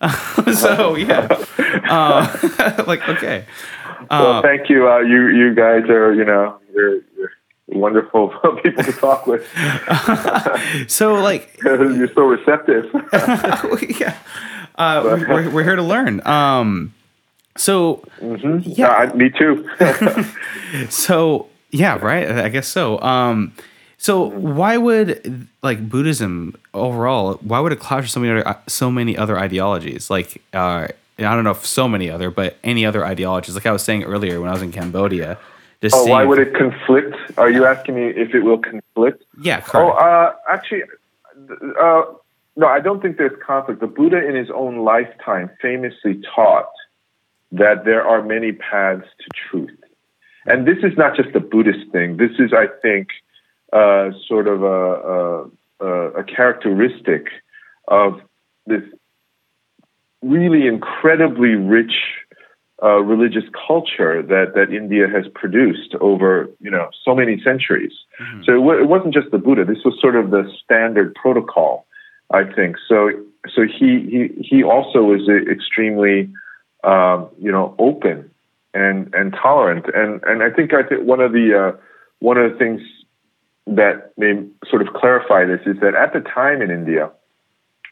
so 0.54 0.96
yeah, 0.96 1.26
uh, 1.88 2.84
like 2.86 3.06
okay. 3.08 3.44
well, 4.10 4.32
Uh, 4.34 4.42
thank 4.42 4.68
you. 4.68 4.88
Uh, 4.88 4.98
you 5.00 5.28
you 5.28 5.54
guys 5.54 5.84
are 5.88 6.12
you 6.14 6.24
know 6.24 6.58
you're 6.74 7.00
wonderful 7.74 8.28
people 8.62 8.84
to 8.84 8.92
talk 8.92 9.26
with. 9.26 9.46
so 10.90 11.14
like 11.14 11.58
you're 11.64 12.12
so 12.12 12.22
receptive. 12.22 12.90
yeah. 14.00 14.16
Uh, 14.76 15.02
we're, 15.28 15.50
we're 15.50 15.64
here 15.64 15.76
to 15.76 15.82
learn. 15.82 16.26
Um, 16.26 16.94
so, 17.56 18.02
yeah. 18.20 18.88
Uh, 18.88 19.14
me 19.14 19.28
too. 19.28 19.68
so 20.88 21.48
yeah, 21.70 21.98
right. 21.98 22.30
I 22.30 22.48
guess 22.48 22.68
so. 22.68 23.00
Um, 23.02 23.52
so 24.02 24.30
why 24.30 24.78
would 24.78 25.46
like 25.62 25.88
Buddhism 25.88 26.56
overall? 26.74 27.34
Why 27.34 27.60
would 27.60 27.70
it 27.70 27.78
clash 27.78 28.02
with 28.02 28.10
so 28.10 28.18
many 28.18 28.40
other 28.40 28.58
so 28.66 28.90
many 28.90 29.16
other 29.16 29.38
ideologies? 29.38 30.10
Like, 30.10 30.42
uh, 30.52 30.88
I 31.18 31.22
don't 31.22 31.44
know 31.44 31.52
if 31.52 31.64
so 31.64 31.86
many 31.86 32.10
other, 32.10 32.28
but 32.30 32.56
any 32.64 32.84
other 32.84 33.04
ideologies. 33.04 33.54
Like 33.54 33.64
I 33.64 33.70
was 33.70 33.82
saying 33.84 34.02
earlier 34.02 34.40
when 34.40 34.48
I 34.48 34.52
was 34.54 34.62
in 34.62 34.72
Cambodia. 34.72 35.38
Just 35.82 35.96
oh, 35.96 36.06
why 36.06 36.20
seeing- 36.20 36.28
would 36.28 36.38
it 36.38 36.54
conflict? 36.54 37.16
Are 37.36 37.50
you 37.50 37.66
asking 37.66 37.96
me 37.96 38.06
if 38.08 38.34
it 38.34 38.40
will 38.44 38.58
conflict? 38.58 39.24
Yeah, 39.42 39.60
Oh, 39.66 39.70
correct. 39.70 40.00
uh, 40.00 40.32
actually, 40.48 40.82
uh, 41.80 42.02
no, 42.56 42.66
I 42.68 42.78
don't 42.80 43.02
think 43.02 43.16
there's 43.16 43.36
conflict. 43.44 43.80
The 43.80 43.88
Buddha, 43.88 44.24
in 44.24 44.36
his 44.36 44.48
own 44.50 44.78
lifetime, 44.84 45.50
famously 45.60 46.22
taught 46.34 46.70
that 47.50 47.84
there 47.84 48.06
are 48.06 48.22
many 48.22 48.52
paths 48.52 49.08
to 49.18 49.26
truth. 49.50 49.76
And 50.46 50.66
this 50.66 50.78
is 50.84 50.96
not 50.96 51.16
just 51.16 51.34
a 51.34 51.40
Buddhist 51.40 51.90
thing. 51.90 52.16
This 52.16 52.32
is, 52.38 52.52
I 52.52 52.68
think, 52.80 53.08
uh, 53.72 54.10
sort 54.28 54.46
of 54.46 54.62
a, 54.62 55.46
a, 55.84 55.86
a 56.20 56.24
characteristic 56.24 57.26
of 57.88 58.20
this 58.66 58.82
really 60.22 60.66
incredibly 60.68 61.54
rich 61.56 61.94
uh, 62.82 63.00
religious 63.00 63.44
culture 63.66 64.22
that, 64.22 64.54
that 64.54 64.74
India 64.74 65.06
has 65.08 65.26
produced 65.34 65.94
over 66.00 66.48
you 66.60 66.70
know 66.70 66.88
so 67.04 67.14
many 67.14 67.40
centuries. 67.42 67.92
So 68.44 68.52
it, 68.52 68.58
w- 68.58 68.80
it 68.80 68.88
wasn't 68.88 69.14
just 69.14 69.30
the 69.30 69.38
Buddha. 69.38 69.64
This 69.64 69.84
was 69.84 69.94
sort 70.00 70.16
of 70.16 70.30
the 70.30 70.50
standard 70.64 71.14
protocol, 71.14 71.86
I 72.30 72.44
think. 72.44 72.76
So 72.88 73.10
so 73.54 73.62
he 73.62 74.00
he 74.10 74.42
he 74.42 74.62
also 74.62 75.02
was 75.02 75.28
extremely 75.50 76.28
um, 76.84 77.28
you 77.38 77.52
know 77.52 77.74
open 77.78 78.30
and 78.74 79.12
and 79.14 79.32
tolerant. 79.32 79.86
And 79.94 80.22
and 80.24 80.42
I 80.42 80.50
think 80.50 80.74
I 80.74 80.82
think 80.82 81.06
one 81.06 81.20
of 81.20 81.32
the 81.32 81.72
uh, 81.74 81.76
one 82.18 82.36
of 82.36 82.52
the 82.52 82.58
things 82.58 82.80
that 83.66 84.12
may 84.16 84.44
sort 84.68 84.82
of 84.82 84.92
clarify 84.94 85.44
this 85.44 85.60
is 85.66 85.80
that 85.80 85.94
at 85.94 86.12
the 86.12 86.20
time 86.20 86.62
in 86.62 86.70
India, 86.70 87.10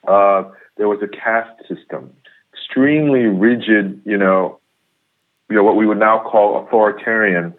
uh, 0.07 0.45
there 0.77 0.89
was 0.89 1.01
a 1.03 1.09
caste 1.09 1.61
system, 1.69 2.13
extremely 2.53 3.27
rigid, 3.27 4.01
you 4.05 4.17
know, 4.17 4.60
you 5.51 5.57
know 5.57 5.65
what 5.65 5.77
we 5.77 5.87
would 5.87 5.99
now 5.99 6.23
call 6.31 6.65
authoritarian 6.65 7.55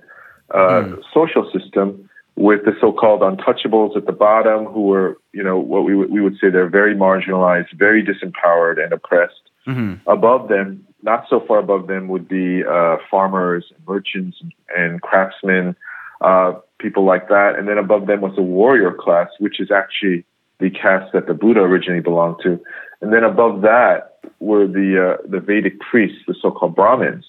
uh, 0.51 0.83
social 1.13 1.49
system, 1.51 2.09
with 2.35 2.65
the 2.65 2.71
so-called 2.79 3.21
untouchables 3.21 3.95
at 3.95 4.05
the 4.05 4.11
bottom, 4.11 4.65
who 4.65 4.83
were, 4.83 5.17
you 5.33 5.43
know, 5.43 5.57
what 5.59 5.83
we 5.83 5.95
would, 5.95 6.09
we 6.09 6.21
would 6.21 6.35
say 6.39 6.49
they're 6.49 6.69
very 6.69 6.95
marginalized, 6.95 7.71
very 7.77 8.03
disempowered, 8.03 8.81
and 8.83 8.93
oppressed. 8.93 9.41
hmm 9.65 9.95
Above 10.07 10.47
them, 10.47 10.85
not 11.03 11.25
so 11.29 11.39
far 11.47 11.59
above 11.59 11.87
them, 11.87 12.07
would 12.07 12.27
be 12.27 12.63
uh, 12.63 12.97
farmers, 13.09 13.65
and 13.75 13.87
merchants, 13.87 14.37
and 14.75 15.01
craftsmen, 15.01 15.75
uh, 16.21 16.53
people 16.79 17.03
like 17.03 17.27
that. 17.29 17.55
And 17.57 17.67
then 17.67 17.77
above 17.77 18.07
them 18.07 18.21
was 18.21 18.35
the 18.35 18.41
warrior 18.41 18.93
class, 18.93 19.29
which 19.39 19.59
is 19.59 19.69
actually 19.71 20.23
the 20.59 20.69
caste 20.69 21.11
that 21.13 21.27
the 21.27 21.33
Buddha 21.33 21.59
originally 21.61 22.01
belonged 22.01 22.37
to. 22.43 22.59
And 23.01 23.11
then 23.13 23.23
above 23.23 23.61
that 23.61 24.19
were 24.39 24.67
the 24.67 25.17
uh, 25.19 25.27
the 25.27 25.39
Vedic 25.39 25.79
priests, 25.79 26.19
the 26.27 26.35
so-called 26.39 26.75
Brahmins. 26.75 27.25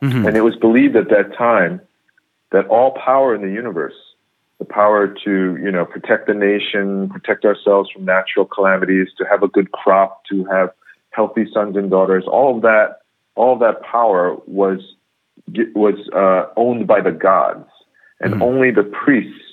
Hmm 0.00 0.26
And 0.26 0.36
it 0.36 0.42
was 0.42 0.56
believed 0.56 0.96
at 0.96 1.08
that 1.10 1.36
time 1.36 1.80
that 2.52 2.66
all 2.66 2.92
power 2.92 3.34
in 3.34 3.42
the 3.42 3.52
universe, 3.52 3.94
the 4.58 4.64
power 4.64 5.08
to, 5.24 5.56
you 5.56 5.70
know, 5.70 5.84
protect 5.84 6.26
the 6.26 6.34
nation, 6.34 7.08
protect 7.08 7.44
ourselves 7.44 7.90
from 7.90 8.04
natural 8.04 8.46
calamities, 8.46 9.08
to 9.18 9.24
have 9.24 9.42
a 9.42 9.48
good 9.48 9.72
crop, 9.72 10.24
to 10.30 10.44
have 10.46 10.70
healthy 11.10 11.46
sons 11.52 11.76
and 11.76 11.90
daughters, 11.90 12.24
all 12.26 12.56
of 12.56 12.62
that, 12.62 13.00
all 13.34 13.54
of 13.54 13.60
that 13.60 13.82
power 13.82 14.36
was 14.46 14.80
was 15.74 15.94
uh, 16.12 16.46
owned 16.56 16.86
by 16.86 17.00
the 17.00 17.12
gods, 17.12 17.68
and 18.20 18.34
Mhm. 18.34 18.42
only 18.42 18.70
the 18.70 18.82
priests, 18.82 19.44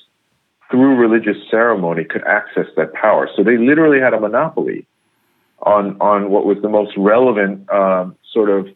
through 0.71 0.95
religious 0.95 1.37
ceremony, 1.51 2.03
could 2.03 2.23
access 2.23 2.67
that 2.75 2.93
power. 2.93 3.29
So 3.35 3.43
they 3.43 3.57
literally 3.57 3.99
had 3.99 4.13
a 4.13 4.19
monopoly 4.19 4.85
on 5.61 5.97
on 6.01 6.29
what 6.29 6.45
was 6.45 6.61
the 6.61 6.69
most 6.69 6.95
relevant 6.97 7.69
um, 7.71 8.15
sort 8.31 8.49
of 8.49 8.67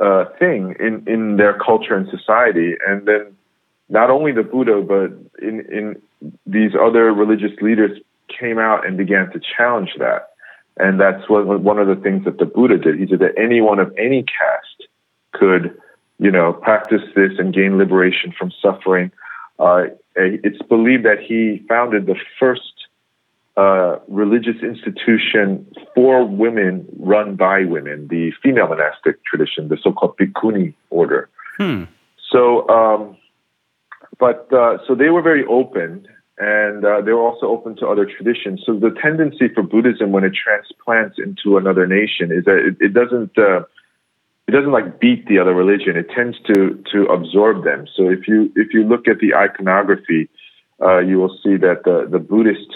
uh, 0.00 0.24
thing 0.38 0.74
in, 0.78 1.04
in 1.06 1.36
their 1.36 1.58
culture 1.58 1.94
and 1.94 2.08
society. 2.08 2.74
And 2.86 3.06
then 3.06 3.36
not 3.88 4.10
only 4.10 4.32
the 4.32 4.42
Buddha, 4.42 4.82
but 4.82 5.12
in, 5.42 5.60
in 5.72 6.02
these 6.46 6.72
other 6.80 7.12
religious 7.12 7.52
leaders 7.60 7.98
came 8.28 8.58
out 8.58 8.86
and 8.86 8.96
began 8.96 9.30
to 9.32 9.40
challenge 9.56 9.90
that. 9.98 10.30
And 10.76 11.00
that's 11.00 11.28
what, 11.28 11.46
one 11.46 11.78
of 11.78 11.88
the 11.88 11.96
things 11.96 12.24
that 12.24 12.38
the 12.38 12.44
Buddha 12.44 12.78
did. 12.78 12.98
He 12.98 13.06
said 13.08 13.18
that 13.18 13.34
anyone 13.36 13.78
of 13.78 13.92
any 13.98 14.22
caste 14.22 14.88
could, 15.32 15.76
you 16.18 16.30
know, 16.30 16.52
practice 16.52 17.02
this 17.16 17.32
and 17.38 17.52
gain 17.52 17.78
liberation 17.78 18.32
from 18.38 18.52
suffering. 18.62 19.10
Uh, 19.58 19.86
it's 20.14 20.62
believed 20.68 21.04
that 21.04 21.18
he 21.20 21.64
founded 21.68 22.06
the 22.06 22.16
first 22.38 22.77
uh, 23.58 23.98
religious 24.06 24.58
institution 24.62 25.66
for 25.94 26.24
women 26.24 26.86
run 26.98 27.34
by 27.34 27.64
women, 27.64 28.06
the 28.08 28.30
female 28.42 28.68
monastic 28.68 29.16
tradition, 29.24 29.68
the 29.68 29.78
so-called 29.82 30.16
Bhikkhuni 30.16 30.74
order. 30.90 31.28
Hmm. 31.56 31.84
So, 32.30 32.68
um, 32.68 33.16
but 34.18 34.52
uh, 34.52 34.78
so 34.86 34.94
they 34.94 35.10
were 35.10 35.22
very 35.22 35.44
open, 35.46 36.06
and 36.38 36.84
uh, 36.84 37.00
they 37.00 37.12
were 37.12 37.26
also 37.30 37.46
open 37.46 37.74
to 37.76 37.88
other 37.88 38.06
traditions. 38.06 38.62
So 38.64 38.74
the 38.78 38.94
tendency 39.02 39.48
for 39.48 39.62
Buddhism, 39.64 40.12
when 40.12 40.22
it 40.22 40.34
transplants 40.44 41.16
into 41.18 41.56
another 41.56 41.84
nation, 41.86 42.30
is 42.30 42.44
that 42.44 42.58
it, 42.58 42.76
it 42.80 42.94
doesn't 42.94 43.36
uh, 43.36 43.62
it 44.46 44.52
doesn't 44.52 44.72
like 44.72 45.00
beat 45.00 45.26
the 45.26 45.38
other 45.38 45.54
religion. 45.54 45.96
It 45.96 46.08
tends 46.14 46.36
to 46.54 46.82
to 46.92 47.06
absorb 47.06 47.64
them. 47.64 47.86
So 47.96 48.08
if 48.08 48.28
you 48.28 48.52
if 48.54 48.72
you 48.72 48.84
look 48.84 49.08
at 49.08 49.18
the 49.18 49.34
iconography, 49.34 50.28
uh, 50.80 51.00
you 51.00 51.18
will 51.18 51.36
see 51.42 51.56
that 51.56 51.82
the 51.84 52.06
the 52.08 52.20
Buddhist, 52.20 52.70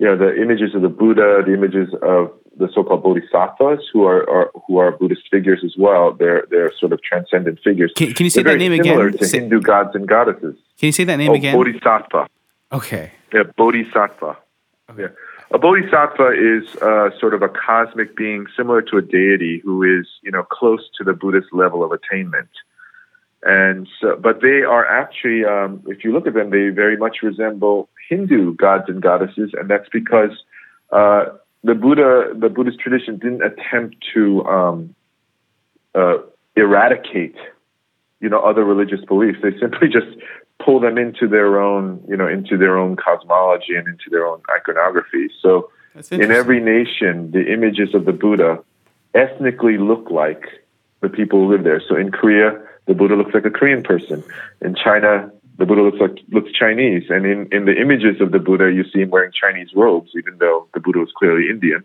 you 0.00 0.06
know, 0.06 0.16
the 0.16 0.34
images 0.40 0.74
of 0.74 0.80
the 0.80 0.88
Buddha, 0.88 1.42
the 1.46 1.52
images 1.52 1.90
of 2.00 2.32
the 2.56 2.70
so-called 2.74 3.02
bodhisattvas, 3.02 3.80
who 3.92 4.04
are, 4.04 4.28
are 4.30 4.50
who 4.66 4.78
are 4.78 4.92
Buddhist 4.92 5.28
figures 5.30 5.60
as 5.62 5.74
well. 5.78 6.14
They're 6.14 6.46
they're 6.50 6.72
sort 6.80 6.94
of 6.94 7.02
transcendent 7.02 7.60
figures. 7.62 7.92
Can, 7.94 8.14
can 8.14 8.24
you 8.24 8.30
say 8.30 8.42
They're 8.42 8.54
that 8.54 8.58
name 8.58 8.82
similar 8.82 9.08
again? 9.08 9.18
to 9.18 9.26
Say- 9.26 9.40
Hindu 9.40 9.60
gods 9.60 9.94
and 9.94 10.08
goddesses. 10.08 10.56
can 10.78 10.86
you 10.86 10.92
say 10.92 11.04
that 11.04 11.16
name 11.16 11.32
oh, 11.32 11.34
again? 11.34 11.54
Bodhisattva. 11.54 12.28
okay. 12.72 13.12
Yeah, 13.32 13.42
bodhisattva. 13.58 14.38
Yeah. 14.98 15.08
A 15.52 15.58
bodhisattva 15.58 16.30
is 16.32 16.76
uh, 16.76 17.10
sort 17.20 17.34
of 17.34 17.42
a 17.42 17.48
cosmic 17.48 18.16
being 18.16 18.46
similar 18.56 18.80
to 18.82 18.96
a 18.96 19.02
deity 19.02 19.60
who 19.62 19.82
is, 19.82 20.06
you 20.22 20.30
know, 20.30 20.44
close 20.44 20.88
to 20.96 21.04
the 21.04 21.12
Buddhist 21.12 21.48
level 21.52 21.84
of 21.84 21.92
attainment. 21.92 22.48
And 23.42 23.88
so, 24.00 24.16
but 24.16 24.42
they 24.42 24.62
are 24.62 24.84
actually, 24.84 25.44
um, 25.44 25.82
if 25.86 26.04
you 26.04 26.12
look 26.12 26.26
at 26.26 26.34
them, 26.34 26.50
they 26.50 26.68
very 26.68 26.96
much 26.96 27.18
resemble 27.22 27.88
Hindu 28.08 28.54
gods 28.54 28.84
and 28.88 29.00
goddesses, 29.00 29.52
and 29.58 29.68
that's 29.70 29.88
because 29.90 30.30
uh, 30.92 31.26
the 31.64 31.74
Buddha, 31.74 32.32
the 32.38 32.50
Buddhist 32.50 32.80
tradition, 32.80 33.18
didn't 33.18 33.42
attempt 33.42 33.96
to 34.14 34.44
um, 34.44 34.94
uh, 35.94 36.18
eradicate, 36.54 37.36
you 38.20 38.28
know, 38.28 38.40
other 38.40 38.64
religious 38.64 39.02
beliefs. 39.06 39.38
They 39.42 39.58
simply 39.58 39.88
just 39.92 40.18
pull 40.62 40.78
them 40.80 40.98
into 40.98 41.26
their 41.26 41.60
own, 41.60 42.04
you 42.08 42.16
know, 42.16 42.28
into 42.28 42.58
their 42.58 42.78
own 42.78 42.96
cosmology 42.96 43.74
and 43.74 43.88
into 43.88 44.10
their 44.10 44.26
own 44.26 44.42
iconography. 44.54 45.30
So 45.40 45.70
in 46.10 46.30
every 46.30 46.60
nation, 46.60 47.30
the 47.30 47.50
images 47.50 47.94
of 47.94 48.04
the 48.04 48.12
Buddha 48.12 48.62
ethnically 49.14 49.78
look 49.78 50.10
like 50.10 50.44
the 51.00 51.08
people 51.08 51.40
who 51.40 51.52
live 51.52 51.64
there. 51.64 51.82
So 51.88 51.96
in 51.96 52.12
Korea, 52.12 52.60
the 52.86 52.94
Buddha 52.94 53.14
looks 53.14 53.34
like 53.34 53.44
a 53.44 53.50
Korean 53.50 53.82
person. 53.82 54.22
In 54.60 54.74
China, 54.74 55.30
the 55.58 55.66
Buddha 55.66 55.82
looks 55.82 55.98
like 56.00 56.18
looks 56.30 56.50
Chinese. 56.52 57.04
And 57.10 57.26
in, 57.26 57.48
in 57.52 57.66
the 57.66 57.76
images 57.78 58.20
of 58.20 58.32
the 58.32 58.38
Buddha, 58.38 58.72
you 58.72 58.84
see 58.90 59.00
him 59.00 59.10
wearing 59.10 59.32
Chinese 59.32 59.70
robes, 59.74 60.10
even 60.16 60.38
though 60.38 60.66
the 60.74 60.80
Buddha 60.80 60.98
was 60.98 61.12
clearly 61.16 61.48
Indian. 61.50 61.84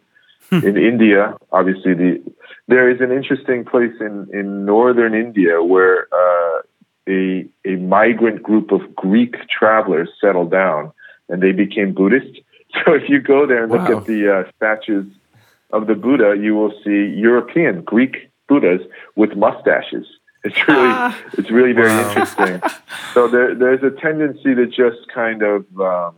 in 0.52 0.78
India, 0.78 1.36
obviously 1.52 1.94
the 1.94 2.24
there 2.68 2.90
is 2.90 3.02
an 3.02 3.12
interesting 3.12 3.66
place 3.66 3.94
in 4.00 4.28
in 4.32 4.66
northern 4.66 5.14
India 5.14 5.62
where 5.64 6.08
uh, 6.14 6.62
a 7.10 7.46
a 7.66 7.76
migrant 7.78 8.42
group 8.44 8.72
of 8.72 8.96
Greek 8.96 9.36
travelers 9.50 10.10
settled 10.22 10.52
down 10.52 10.92
and 11.30 11.42
they 11.42 11.52
became 11.52 11.94
Buddhist. 11.94 12.40
So 12.84 12.94
if 12.94 13.08
you 13.08 13.22
go 13.22 13.48
there 13.48 13.64
and 13.64 13.72
look 13.72 13.90
at 13.90 14.06
the 14.06 14.22
uh, 14.36 14.52
statues 14.58 15.08
of 15.72 15.88
the 15.88 15.96
Buddha, 15.96 16.36
you 16.38 16.56
will 16.56 16.74
see 16.84 17.06
European 17.16 17.84
Greek 17.84 18.30
Buddhas 18.50 18.82
with 19.16 19.34
mustaches. 19.38 20.06
It's 20.46 20.68
really 20.68 21.14
it's 21.40 21.50
really 21.52 21.74
very 21.74 21.90
Wow. 21.90 22.10
interesting. 22.10 22.62
So 23.14 23.28
there 23.28 23.56
there's 23.56 23.84
a 23.84 23.90
tendency 24.00 24.54
to 24.56 24.66
just 24.68 25.08
kind 25.14 25.42
of 25.42 25.66
um, 25.80 26.16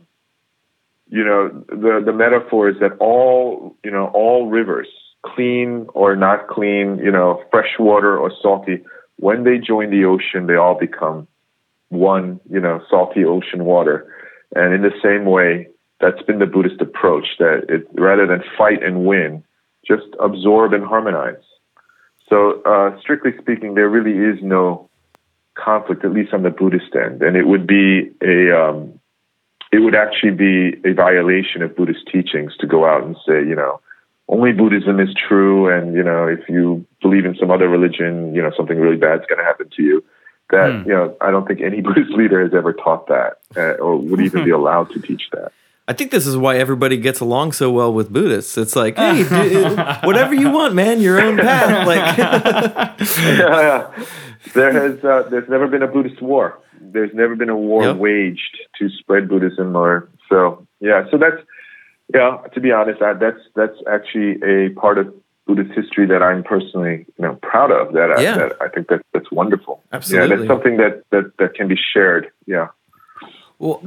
you 1.08 1.24
know 1.24 1.48
the 1.68 2.02
the 2.04 2.12
metaphor 2.12 2.68
is 2.68 2.76
that 2.80 2.92
all 3.00 3.74
you 3.84 3.90
know 3.90 4.06
all 4.14 4.46
rivers 4.48 4.88
clean 5.24 5.86
or 5.94 6.14
not 6.14 6.46
clean 6.48 6.98
you 6.98 7.10
know 7.10 7.42
fresh 7.50 7.72
water 7.78 8.16
or 8.18 8.30
salty 8.42 8.84
when 9.16 9.44
they 9.44 9.58
join 9.58 9.90
the 9.90 10.04
ocean 10.04 10.46
they 10.46 10.54
all 10.54 10.78
become 10.78 11.26
one 11.88 12.38
you 12.50 12.60
know 12.60 12.80
salty 12.90 13.24
ocean 13.24 13.64
water 13.64 14.06
and 14.54 14.72
in 14.74 14.82
the 14.82 14.92
same 15.02 15.24
way 15.24 15.66
that's 16.00 16.22
been 16.22 16.38
the 16.38 16.46
buddhist 16.46 16.80
approach 16.80 17.26
that 17.38 17.64
it 17.68 17.86
rather 17.94 18.26
than 18.26 18.42
fight 18.56 18.80
and 18.82 19.04
win 19.06 19.42
just 19.86 20.06
absorb 20.20 20.72
and 20.72 20.84
harmonize 20.84 21.42
so 22.28 22.62
uh, 22.62 22.98
strictly 23.00 23.32
speaking 23.40 23.74
there 23.74 23.88
really 23.88 24.16
is 24.18 24.42
no 24.42 24.88
conflict 25.54 26.04
at 26.04 26.12
least 26.12 26.32
on 26.32 26.42
the 26.42 26.50
buddhist 26.50 26.94
end 26.94 27.22
and 27.22 27.36
it 27.36 27.46
would 27.46 27.66
be 27.66 28.10
a 28.22 28.56
um, 28.56 28.98
it 29.72 29.80
would 29.80 29.94
actually 29.94 30.30
be 30.32 30.80
a 30.84 30.94
violation 30.94 31.62
of 31.62 31.76
Buddhist 31.76 32.06
teachings 32.10 32.56
to 32.58 32.66
go 32.66 32.86
out 32.86 33.04
and 33.04 33.16
say, 33.26 33.46
you 33.46 33.54
know, 33.54 33.80
only 34.28 34.52
Buddhism 34.52 35.00
is 35.00 35.08
true, 35.14 35.68
and 35.68 35.94
you 35.94 36.02
know, 36.02 36.26
if 36.26 36.48
you 36.48 36.86
believe 37.00 37.24
in 37.24 37.34
some 37.36 37.50
other 37.50 37.68
religion, 37.68 38.34
you 38.34 38.42
know, 38.42 38.50
something 38.56 38.78
really 38.78 38.96
bad's 38.96 39.24
going 39.26 39.38
to 39.38 39.44
happen 39.44 39.70
to 39.76 39.82
you. 39.82 40.04
That 40.50 40.82
Hmm. 40.82 40.88
you 40.88 40.94
know, 40.94 41.16
I 41.20 41.30
don't 41.30 41.46
think 41.46 41.60
any 41.60 41.80
Buddhist 41.86 42.10
leader 42.10 42.42
has 42.42 42.54
ever 42.54 42.72
taught 42.72 43.08
that, 43.08 43.38
uh, 43.56 43.82
or 43.82 43.96
would 43.96 44.20
even 44.20 44.44
be 44.44 44.50
allowed 44.58 44.90
to 44.92 45.00
teach 45.00 45.28
that. 45.32 45.52
I 45.88 45.94
think 45.94 46.10
this 46.10 46.26
is 46.26 46.36
why 46.36 46.58
everybody 46.58 46.98
gets 46.98 47.18
along 47.20 47.52
so 47.52 47.70
well 47.72 47.92
with 47.92 48.12
Buddhists. 48.12 48.58
It's 48.58 48.76
like, 48.76 48.96
hey, 48.98 49.24
dude, 49.24 49.78
whatever 50.04 50.34
you 50.34 50.50
want, 50.50 50.74
man, 50.74 51.00
your 51.00 51.18
own 51.20 51.38
path. 51.38 51.86
Like, 51.86 52.18
yeah, 52.18 53.60
yeah. 53.96 54.04
There 54.54 54.72
has 54.72 55.02
uh, 55.04 55.28
there's 55.30 55.48
never 55.48 55.66
been 55.66 55.82
a 55.82 55.86
Buddhist 55.88 56.20
war. 56.22 56.58
There's 56.80 57.12
never 57.14 57.34
been 57.36 57.48
a 57.48 57.56
war 57.56 57.82
Yep. 57.84 57.96
waged 57.96 58.58
to 58.78 58.88
spread 58.90 59.28
Buddhism, 59.28 59.74
or 59.76 60.08
so. 60.28 60.66
Yeah, 60.80 61.06
so 61.10 61.16
that's 61.18 61.42
yeah. 62.14 62.38
To 62.54 62.60
be 62.60 62.70
honest, 62.70 63.02
I, 63.02 63.14
that's 63.14 63.40
that's 63.56 63.76
actually 63.90 64.40
a 64.42 64.70
part 64.78 64.98
of 64.98 65.12
Buddhist 65.46 65.72
history 65.74 66.06
that 66.06 66.22
I'm 66.22 66.44
personally 66.44 67.06
you 67.18 67.22
know 67.24 67.34
proud 67.42 67.70
of. 67.70 67.94
That 67.94 68.10
I, 68.16 68.20
Yeah. 68.22 68.36
that 68.38 68.52
I 68.60 68.68
think 68.68 68.88
that 68.88 69.00
that's 69.12 69.30
wonderful. 69.32 69.82
Absolutely, 69.92 70.28
Yeah, 70.30 70.36
that's 70.36 70.48
something 70.48 70.76
that 70.76 71.02
that 71.10 71.32
that 71.38 71.54
can 71.54 71.66
be 71.68 71.76
shared. 71.94 72.28
Yeah. 72.46 72.68
Well, 73.58 73.82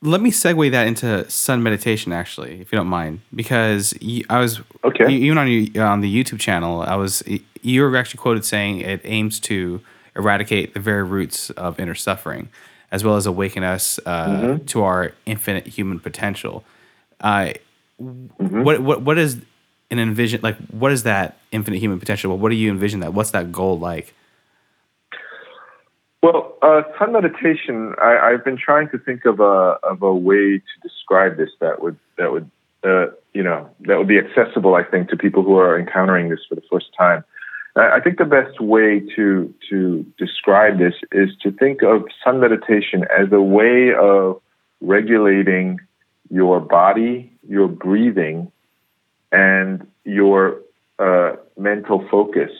let 0.00 0.20
me 0.20 0.30
segue 0.30 0.70
that 0.70 0.86
into 0.86 1.06
Seon 1.28 1.60
meditation, 1.62 2.12
actually, 2.12 2.60
if 2.60 2.70
you 2.72 2.76
don't 2.78 2.86
mind, 2.88 3.20
because 3.34 3.94
you, 4.00 4.24
I 4.30 4.38
was 4.38 4.60
Okay. 4.84 5.12
even 5.12 5.38
on 5.38 5.48
your, 5.48 5.84
on 5.84 6.00
the 6.00 6.12
YouTube 6.24 6.38
channel, 6.40 6.82
I 6.82 6.94
was 6.96 7.22
you 7.62 7.82
were 7.82 7.96
actually 7.96 8.18
quoted 8.18 8.44
saying 8.44 8.80
it 8.80 9.00
aims 9.04 9.40
to 9.40 9.80
eradicate 10.14 10.74
the 10.74 10.80
very 10.80 11.02
roots 11.02 11.50
of 11.50 11.80
inner 11.80 11.94
suffering, 11.94 12.48
as 12.92 13.02
well 13.04 13.16
as 13.16 13.26
awaken 13.26 13.62
us 13.64 13.98
uh, 14.06 14.58
to 14.66 14.82
our 14.82 15.12
infinite 15.26 15.66
human 15.66 15.98
potential. 16.00 16.64
Uh, 17.20 17.52
What 17.98 18.80
what 18.80 19.02
what 19.02 19.18
is 19.18 19.38
an 19.90 19.98
envision 19.98 20.40
like? 20.42 20.56
What 20.70 20.92
is 20.92 21.02
that 21.02 21.38
infinite 21.50 21.78
human 21.80 21.98
potential? 21.98 22.36
What 22.38 22.50
do 22.50 22.54
you 22.56 22.70
envision 22.70 23.00
that? 23.00 23.12
What's 23.14 23.32
that 23.32 23.50
goal 23.50 23.78
like? 23.78 24.14
Well, 26.22 26.56
uh, 26.62 26.82
Seon 26.98 27.12
meditation. 27.12 27.94
I, 28.02 28.18
I've 28.18 28.44
been 28.44 28.58
trying 28.58 28.88
to 28.90 28.98
think 28.98 29.24
of 29.24 29.38
a 29.38 29.78
of 29.84 30.02
a 30.02 30.12
way 30.12 30.58
to 30.58 30.74
describe 30.82 31.36
this 31.36 31.50
that 31.60 31.80
would 31.80 31.96
that 32.16 32.32
would 32.32 32.50
uh, 32.82 33.06
you 33.34 33.42
know 33.42 33.70
that 33.80 33.98
would 33.98 34.08
be 34.08 34.18
accessible. 34.18 34.74
I 34.74 34.82
think 34.82 35.10
to 35.10 35.16
people 35.16 35.44
who 35.44 35.56
are 35.58 35.78
encountering 35.78 36.28
this 36.28 36.40
for 36.48 36.56
the 36.56 36.62
first 36.70 36.86
time. 36.98 37.24
I 37.76 37.96
I 37.96 38.00
think 38.00 38.18
the 38.18 38.24
best 38.24 38.60
way 38.60 39.00
to 39.14 39.54
to 39.70 40.04
describe 40.18 40.78
this 40.78 40.94
is 41.12 41.30
to 41.42 41.52
think 41.52 41.82
of 41.82 42.06
Seon 42.24 42.40
meditation 42.40 43.04
as 43.16 43.30
a 43.30 43.40
way 43.40 43.94
of 43.94 44.40
regulating 44.80 45.78
your 46.30 46.58
body, 46.58 47.32
your 47.48 47.68
breathing, 47.68 48.50
and 49.30 49.86
your 50.04 50.60
uh, 50.98 51.36
mental 51.56 52.06
focus 52.10 52.50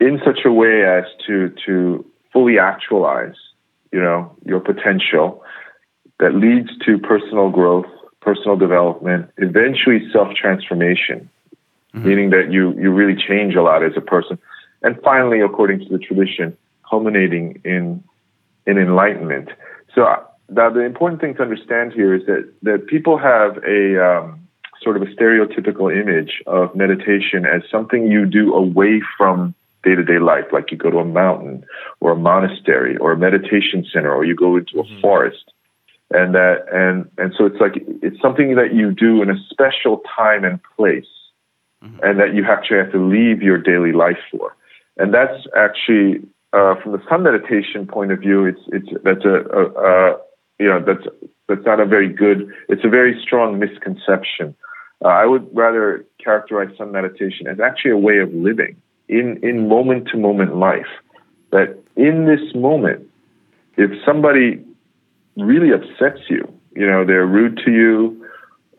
in 0.00 0.20
such 0.24 0.40
a 0.44 0.52
way 0.52 0.84
as 0.84 1.04
to 1.26 1.52
to 1.66 2.04
fully 2.32 2.58
actualize, 2.58 3.34
you 3.92 4.00
know, 4.00 4.34
your 4.44 4.60
potential 4.60 5.42
that 6.20 6.34
leads 6.34 6.70
to 6.84 6.98
personal 6.98 7.50
growth, 7.50 7.86
personal 8.20 8.56
development, 8.56 9.30
eventually 9.38 10.08
self 10.12 10.34
transformation, 10.34 11.28
meaning 11.94 12.30
that 12.30 12.52
you 12.52 12.72
you 12.78 12.92
really 12.92 13.20
change 13.20 13.54
a 13.54 13.62
lot 13.62 13.82
as 13.82 13.92
a 13.96 14.00
person, 14.00 14.38
and 14.82 15.00
finally, 15.02 15.40
according 15.40 15.80
to 15.80 15.88
the 15.88 15.98
tradition, 15.98 16.56
culminating 16.88 17.60
in 17.64 18.02
in 18.66 18.78
enlightenment. 18.78 19.48
So 19.94 20.04
uh, 20.04 20.22
now 20.48 20.70
the 20.70 20.80
important 20.80 21.20
thing 21.20 21.34
to 21.34 21.42
understand 21.42 21.92
here 21.92 22.14
is 22.14 22.26
that 22.26 22.52
that 22.62 22.86
people 22.86 23.18
have 23.18 23.58
a 23.64 23.98
um, 24.04 24.48
sort 24.82 24.96
of 24.96 25.02
a 25.02 25.06
stereotypical 25.06 25.90
image 25.90 26.42
of 26.46 26.74
meditation 26.74 27.44
as 27.46 27.62
something 27.70 28.06
you 28.06 28.26
do 28.26 28.54
away 28.54 29.00
from 29.16 29.54
day 29.82 29.94
to 29.94 30.04
day 30.04 30.18
life, 30.18 30.44
like 30.52 30.70
you 30.70 30.76
go 30.76 30.90
to 30.90 30.98
a 30.98 31.04
mountain 31.04 31.64
or 32.00 32.12
a 32.12 32.16
monastery 32.16 32.96
or 32.96 33.12
a 33.12 33.16
meditation 33.16 33.86
center 33.92 34.12
or 34.12 34.24
you 34.24 34.34
go 34.34 34.56
into 34.56 34.80
a 34.80 35.00
forest. 35.00 35.52
And 36.10 36.34
that 36.34 36.64
and 36.72 37.10
and 37.18 37.34
so 37.36 37.44
it's 37.44 37.60
like 37.60 37.74
it's 38.02 38.20
something 38.22 38.54
that 38.54 38.74
you 38.74 38.92
do 38.92 39.22
in 39.22 39.30
a 39.30 39.36
special 39.50 40.02
time 40.16 40.42
and 40.44 40.58
place 40.76 41.04
and 42.02 42.18
that 42.18 42.34
you 42.34 42.44
actually 42.44 42.78
have 42.78 42.92
to 42.92 42.98
leave 42.98 43.42
your 43.42 43.58
daily 43.58 43.92
life 43.92 44.18
for. 44.30 44.56
And 44.96 45.12
that's 45.12 45.46
actually 45.56 46.22
uh, 46.52 46.74
from 46.82 46.92
the 46.92 46.98
Seon 46.98 47.22
meditation 47.22 47.86
point 47.86 48.10
of 48.10 48.20
view, 48.20 48.46
it's 48.46 48.60
it's 48.68 48.88
that's 49.04 49.24
a, 49.24 49.36
a, 49.52 49.64
a 49.66 50.18
you 50.58 50.66
know 50.66 50.82
that's 50.84 51.06
that's 51.46 51.64
not 51.64 51.80
a 51.80 51.86
very 51.86 52.08
good. 52.08 52.52
It's 52.68 52.84
a 52.84 52.88
very 52.88 53.20
strong 53.22 53.58
misconception. 53.58 54.54
Uh, 55.04 55.08
I 55.08 55.26
would 55.26 55.46
rather 55.54 56.04
characterize 56.22 56.68
Seon 56.78 56.90
meditation 56.90 57.46
as 57.46 57.60
actually 57.60 57.92
a 57.92 57.98
way 57.98 58.18
of 58.18 58.32
living 58.32 58.76
in 59.08 59.38
in 59.42 59.68
moment 59.68 60.08
to 60.08 60.16
moment 60.16 60.56
life. 60.56 60.86
That 61.50 61.78
in 61.96 62.26
this 62.26 62.54
moment, 62.54 63.08
if 63.76 63.90
somebody 64.04 64.62
really 65.36 65.70
upsets 65.72 66.20
you, 66.28 66.52
you 66.74 66.86
know, 66.86 67.04
they're 67.04 67.26
rude 67.26 67.60
to 67.64 67.70
you, 67.70 68.26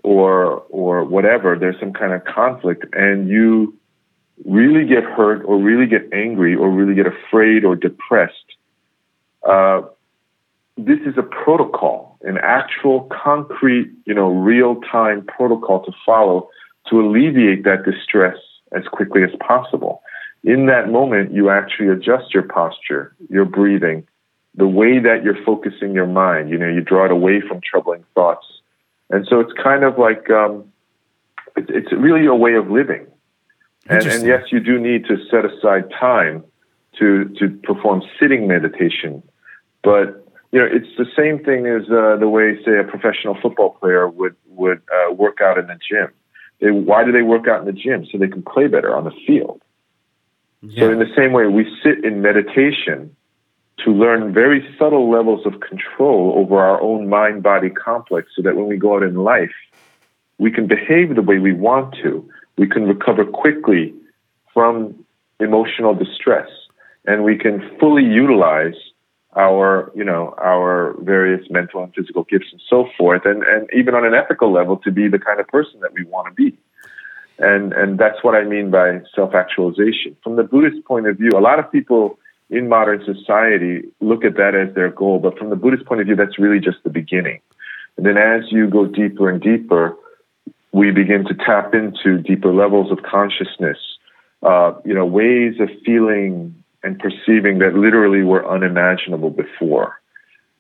or 0.04 0.64
or 0.70 1.04
whatever, 1.04 1.58
there's 1.58 1.80
some 1.80 1.94
kind 1.94 2.14
of 2.14 2.24
conflict, 2.26 2.86
and 2.94 3.30
you 3.30 3.76
really 4.46 4.86
get 4.86 5.04
hurt, 5.04 5.44
or 5.46 5.58
really 5.58 5.86
get 5.86 6.08
angry, 6.14 6.56
or 6.56 6.70
really 6.70 6.96
get 6.96 7.08
afraid 7.08 7.66
or 7.66 7.76
depressed. 7.76 8.56
Uh, 9.48 9.82
this 10.78 11.00
is 11.06 11.18
a 11.18 11.24
protocol, 11.24 12.18
an 12.22 12.38
actual, 12.42 13.02
concrete, 13.12 13.92
you 14.06 14.14
know, 14.14 14.30
real-time 14.30 15.26
protocol 15.26 15.84
to 15.84 15.92
follow 16.06 16.50
to 16.90 17.02
alleviate 17.02 17.64
that 17.66 17.84
distress 17.84 18.38
as 18.72 18.84
quickly 18.92 19.24
as 19.24 19.32
possible. 19.46 20.02
In 20.44 20.68
that 20.68 20.90
moment, 20.90 21.34
you 21.34 21.50
actually 21.50 21.90
adjust 21.90 22.34
your 22.34 22.44
posture, 22.44 23.16
your 23.30 23.46
breathing, 23.46 24.08
the 24.56 24.68
way 24.68 25.00
that 25.00 25.24
you're 25.24 25.44
focusing 25.44 25.94
your 25.94 26.08
mind. 26.08 26.50
You 26.50 26.58
know, 26.58 26.70
you 26.70 26.82
draw 26.82 27.06
it 27.06 27.12
away 27.12 27.42
from 27.42 27.60
troubling 27.62 28.06
thoughts, 28.16 28.46
and 29.10 29.28
so 29.30 29.40
it's 29.40 29.54
kind 29.62 29.84
of 29.84 29.98
like 29.98 30.30
um, 30.30 30.72
it's, 31.58 31.70
it's 31.70 31.92
really 31.92 32.26
a 32.26 32.36
way 32.36 32.54
of 32.54 32.70
living. 32.70 33.06
And, 33.88 34.06
and 34.06 34.26
yes, 34.26 34.44
you 34.52 34.60
do 34.60 34.80
need 34.80 35.06
to 35.06 35.18
set 35.30 35.46
aside 35.46 35.90
time 36.00 36.44
to 37.00 37.26
to 37.40 37.50
perform 37.64 38.02
sitting 38.20 38.48
meditation, 38.48 39.24
but 39.84 40.26
you 40.52 40.60
know 40.60 40.68
it's 40.72 40.96
the 40.98 41.08
same 41.18 41.44
thing 41.44 41.66
as 41.68 41.84
uh, 41.90 42.16
the 42.18 42.30
way, 42.30 42.58
say, 42.64 42.78
a 42.80 42.84
professional 42.84 43.38
football 43.42 43.72
player 43.72 44.08
would 44.08 44.36
would 44.48 44.82
uh, 44.94 45.14
work 45.14 45.42
out 45.42 45.58
in 45.58 45.68
the 45.68 45.78
gym. 45.90 46.10
They, 46.62 46.72
why 46.72 47.04
do 47.04 47.12
they 47.12 47.22
work 47.24 47.48
out 47.48 47.62
in 47.62 47.66
the 47.66 47.74
gym? 47.74 48.06
So 48.12 48.18
they 48.18 48.28
can 48.28 48.44
play 48.44 48.68
better 48.68 48.96
on 48.96 49.06
the 49.06 49.14
field. 49.26 49.62
So 50.78 50.92
in 50.92 51.00
the 51.00 51.12
same 51.16 51.32
way, 51.32 51.48
we 51.48 51.66
sit 51.82 52.04
in 52.04 52.22
meditation 52.22 53.16
to 53.86 53.92
learn 53.92 54.34
very 54.34 54.68
subtle 54.78 55.10
levels 55.10 55.46
of 55.46 55.62
control 55.62 56.34
over 56.36 56.60
our 56.60 56.82
own 56.82 57.08
mind-body 57.08 57.70
complex, 57.70 58.30
so 58.36 58.42
that 58.42 58.58
when 58.58 58.68
we 58.68 58.76
go 58.76 58.98
out 58.98 59.04
in 59.04 59.16
life, 59.16 59.54
we 60.38 60.52
can 60.52 60.68
behave 60.68 61.16
the 61.16 61.22
way 61.22 61.40
we 61.40 61.54
want 61.54 61.96
to. 62.04 62.30
We 62.58 62.68
can 62.68 62.84
recover 62.86 63.24
quickly 63.24 63.94
from 64.54 65.06
emotional 65.40 65.96
distress, 65.96 66.50
and 67.06 67.24
we 67.24 67.38
can 67.38 67.78
fully 67.80 68.04
utilize 68.04 68.76
our, 69.38 69.92
you 69.96 70.04
know, 70.04 70.36
our 70.40 70.96
various 71.00 71.50
mental 71.50 71.82
and 71.82 71.94
physical 71.94 72.26
gifts 72.26 72.48
and 72.52 72.62
so 72.70 72.90
forth, 72.98 73.22
and, 73.26 73.44
and 73.44 73.70
even 73.74 73.96
on 73.96 74.04
an 74.04 74.14
ethical 74.14 74.52
level, 74.52 74.76
to 74.78 74.92
be 74.92 75.08
the 75.08 75.20
kind 75.20 75.40
of 75.40 75.48
person 75.48 75.80
that 75.80 75.94
we 75.94 76.04
want 76.04 76.28
to 76.28 76.34
be. 76.34 76.58
And, 77.40 77.72
and 77.74 77.98
that's 77.98 78.22
what 78.22 78.36
I 78.36 78.44
mean 78.44 78.70
by 78.70 79.00
self 79.16 79.34
actualization. 79.34 80.16
From 80.24 80.36
the 80.36 80.44
Buddhist 80.44 80.86
point 80.86 81.08
of 81.08 81.18
view, 81.18 81.32
a 81.36 81.40
lot 81.40 81.58
of 81.58 81.72
people 81.72 82.20
in 82.50 82.68
modern 82.68 83.04
society 83.06 83.88
look 84.02 84.26
at 84.26 84.36
that 84.36 84.56
as 84.56 84.74
their 84.76 84.90
goal, 84.90 85.20
but 85.20 85.38
from 85.38 85.50
the 85.50 85.56
Buddhist 85.56 85.86
point 85.86 86.02
of 86.02 86.08
view, 86.08 86.16
that's 86.16 86.38
really 86.38 86.60
just 86.60 86.78
the 86.84 86.90
beginning. 86.90 87.40
And 87.96 88.06
then 88.06 88.18
as 88.18 88.52
you 88.52 88.68
go 88.68 88.86
deeper 88.86 89.30
and 89.30 89.42
deeper, 89.42 89.96
we 90.72 90.92
begin 90.92 91.26
to 91.26 91.34
tap 91.34 91.74
into 91.74 92.18
deeper 92.18 92.54
levels 92.54 92.92
of 92.92 93.00
consciousness, 93.04 93.78
uh, 94.44 94.74
you 94.86 94.94
know, 94.94 95.06
ways 95.06 95.56
of 95.60 95.70
feeling 95.86 96.56
and 96.84 97.00
perceiving 97.00 97.60
that 97.60 97.76
literally 97.76 98.24
were 98.24 98.50
unimaginable 98.50 99.30
before. 99.30 100.00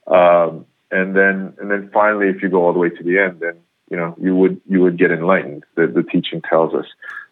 Um, 0.07 0.65
and 0.91 1.15
then, 1.15 1.53
and 1.59 1.69
then 1.71 1.89
finally, 1.93 2.27
if 2.27 2.41
you 2.41 2.49
go 2.49 2.65
all 2.65 2.73
the 2.73 2.79
way 2.79 2.89
to 2.89 3.03
the 3.03 3.19
end, 3.19 3.39
then 3.39 3.59
you 3.89 3.97
know 3.97 4.15
you 4.19 4.35
would 4.35 4.61
you 4.67 4.81
would 4.81 4.97
get 4.97 5.11
enlightened. 5.11 5.63
The, 5.75 5.87
the 5.87 6.03
teaching 6.03 6.41
tells 6.41 6.73
us, 6.73 6.85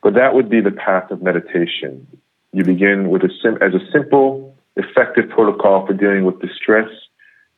but 0.04 0.14
that 0.16 0.34
would 0.34 0.50
be 0.50 0.62
the 0.62 0.72
path 0.72 1.12
of 1.12 1.22
meditation. 1.22 2.08
You 2.54 2.64
begin 2.64 3.10
with 3.10 3.24
a 3.24 3.30
sim- 3.42 3.58
as 3.62 3.74
a 3.74 3.92
simple, 3.92 4.56
effective 4.76 5.30
protocol 5.30 5.86
for 5.86 5.94
dealing 5.94 6.26
with 6.26 6.40
distress, 6.42 6.90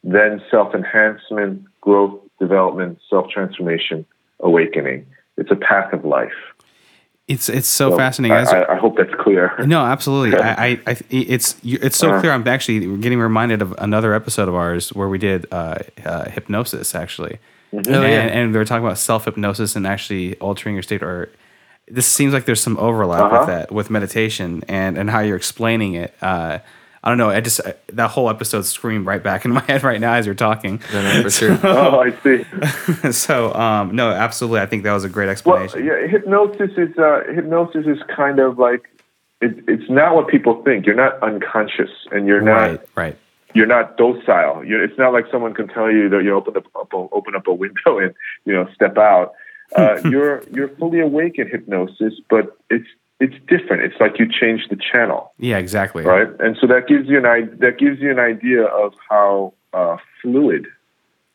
then 0.03 0.41
self 0.49 0.73
enhancement, 0.73 1.63
growth, 1.81 2.19
development, 2.39 2.99
self 3.09 3.29
transformation, 3.29 4.05
awakening. 4.39 5.05
It's 5.37 5.51
a 5.51 5.55
path 5.55 5.93
of 5.93 6.03
life. 6.05 6.33
It's 7.29 7.47
it's 7.47 7.67
so, 7.67 7.91
so 7.91 7.97
fascinating. 7.97 8.35
I, 8.35 8.61
I, 8.61 8.73
I, 8.73 8.77
hope 8.77 8.97
that's 8.97 9.13
clear. 9.19 9.53
No, 9.59 9.85
absolutely. 9.85 10.37
I, 10.39 10.81
I, 10.87 10.97
it's 11.11 11.55
it's 11.63 11.95
so 11.95 12.11
uh, 12.11 12.19
clear. 12.19 12.31
I'm 12.31 12.45
actually 12.47 12.97
getting 12.97 13.19
reminded 13.19 13.61
of 13.61 13.75
another 13.77 14.15
episode 14.15 14.47
of 14.47 14.55
ours 14.55 14.91
where 14.93 15.07
we 15.07 15.19
did 15.19 15.45
uh, 15.51 15.77
uh, 16.03 16.27
hypnosis 16.29 16.95
actually, 16.95 17.37
mm-hmm. 17.73 17.77
and, 17.77 17.87
oh, 17.87 18.01
yeah. 18.01 18.21
and, 18.21 18.51
we 18.51 18.57
were 18.57 18.65
talking 18.65 18.85
about 18.85 18.97
self 18.97 19.25
hypnosis 19.25 19.75
and 19.75 19.85
actually 19.87 20.37
altering 20.37 20.75
your 20.75 20.83
state. 20.83 21.03
Or 21.03 21.29
this 21.87 22.07
seems 22.07 22.33
like 22.33 22.45
there's 22.45 22.61
some 22.61 22.77
overlap 22.77 23.21
uh-huh. 23.21 23.37
with 23.39 23.47
that 23.47 23.71
with 23.71 23.89
meditation 23.89 24.63
and 24.67 24.97
and 24.97 25.09
how 25.09 25.19
you're 25.19 25.37
explaining 25.37 25.95
it. 25.95 26.13
Uh, 26.21 26.59
I 27.03 27.09
don't 27.09 27.17
know. 27.17 27.29
I 27.29 27.39
just 27.39 27.61
that 27.87 28.09
whole 28.11 28.29
episode 28.29 28.65
screamed 28.65 29.05
right 29.05 29.23
back 29.23 29.45
in 29.45 29.51
my 29.59 29.61
head 29.61 29.83
right 29.83 29.99
now 29.99 30.13
as 30.13 30.25
you're 30.25 30.35
talking. 30.35 30.81
No, 30.93 31.01
no, 31.01 31.23
for 31.23 31.29
sure. 31.29 31.57
oh, 31.63 32.01
I 32.01 32.11
see. 32.21 33.11
so, 33.11 33.53
um, 33.53 33.95
no, 33.95 34.09
absolutely. 34.09 34.59
I 34.59 34.65
think 34.65 34.83
that 34.83 34.93
was 34.93 35.03
a 35.03 35.09
great 35.09 35.29
explanation. 35.29 35.85
Well, 35.85 36.01
yeah, 36.01 36.07
hypnosis 36.07 36.71
is 36.77 36.97
uh, 36.97 37.21
hypnosis 37.33 37.85
is 37.85 37.99
kind 38.15 38.39
of 38.39 38.59
like 38.59 38.89
it, 39.41 39.63
it's 39.67 39.89
not 39.89 40.15
what 40.15 40.27
people 40.27 40.61
think. 40.63 40.85
You're 40.85 40.95
not 40.95 41.21
unconscious, 41.23 41.89
and 42.11 42.27
you're 42.27 42.41
not 42.41 42.51
right. 42.51 42.81
right. 42.95 43.17
You're 43.53 43.67
not 43.67 43.97
docile. 43.97 44.63
You're, 44.63 44.83
it's 44.83 44.97
not 44.97 45.11
like 45.11 45.25
someone 45.31 45.53
can 45.53 45.67
tell 45.67 45.91
you 45.91 46.07
that 46.09 46.23
you 46.23 46.33
open 46.35 46.55
up, 46.57 46.65
open 46.93 47.35
up 47.35 47.47
a 47.47 47.53
window 47.53 47.97
and 47.99 48.13
you 48.45 48.53
know 48.53 48.67
step 48.73 48.97
out. 48.97 49.33
Uh, 49.75 49.99
you're 50.09 50.43
you're 50.51 50.69
fully 50.77 50.99
awake 50.99 51.37
in 51.37 51.49
hypnosis, 51.49 52.13
but 52.29 52.57
it's 52.69 52.87
it's 53.19 53.35
different. 53.47 53.83
It's 53.83 53.99
like 53.99 54.17
you 54.19 54.27
change 54.27 54.67
the 54.69 54.77
channel. 54.77 55.33
Yeah, 55.37 55.57
exactly. 55.57 56.03
Right, 56.03 56.27
and 56.39 56.57
so 56.59 56.67
that 56.67 56.87
gives 56.87 57.07
you 57.09 57.17
an 57.17 57.57
that 57.59 57.77
gives 57.77 57.99
you 57.99 58.11
an 58.11 58.19
idea 58.19 58.63
of 58.65 58.93
how 59.09 59.53
uh, 59.73 59.97
fluid 60.21 60.67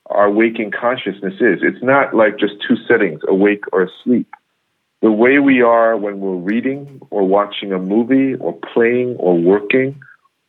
our 0.06 0.30
waking 0.30 0.70
consciousness 0.70 1.34
is. 1.34 1.60
It's 1.62 1.82
not 1.82 2.14
like 2.14 2.38
just 2.38 2.54
two 2.66 2.76
settings, 2.88 3.20
awake 3.26 3.64
or 3.72 3.82
asleep. 3.82 4.28
The 5.02 5.12
way 5.12 5.38
we 5.38 5.60
are 5.60 5.96
when 5.96 6.20
we're 6.20 6.36
reading 6.36 7.00
or 7.10 7.26
watching 7.26 7.72
a 7.72 7.78
movie 7.78 8.34
or 8.36 8.58
playing 8.72 9.16
or 9.16 9.36
working, 9.36 10.00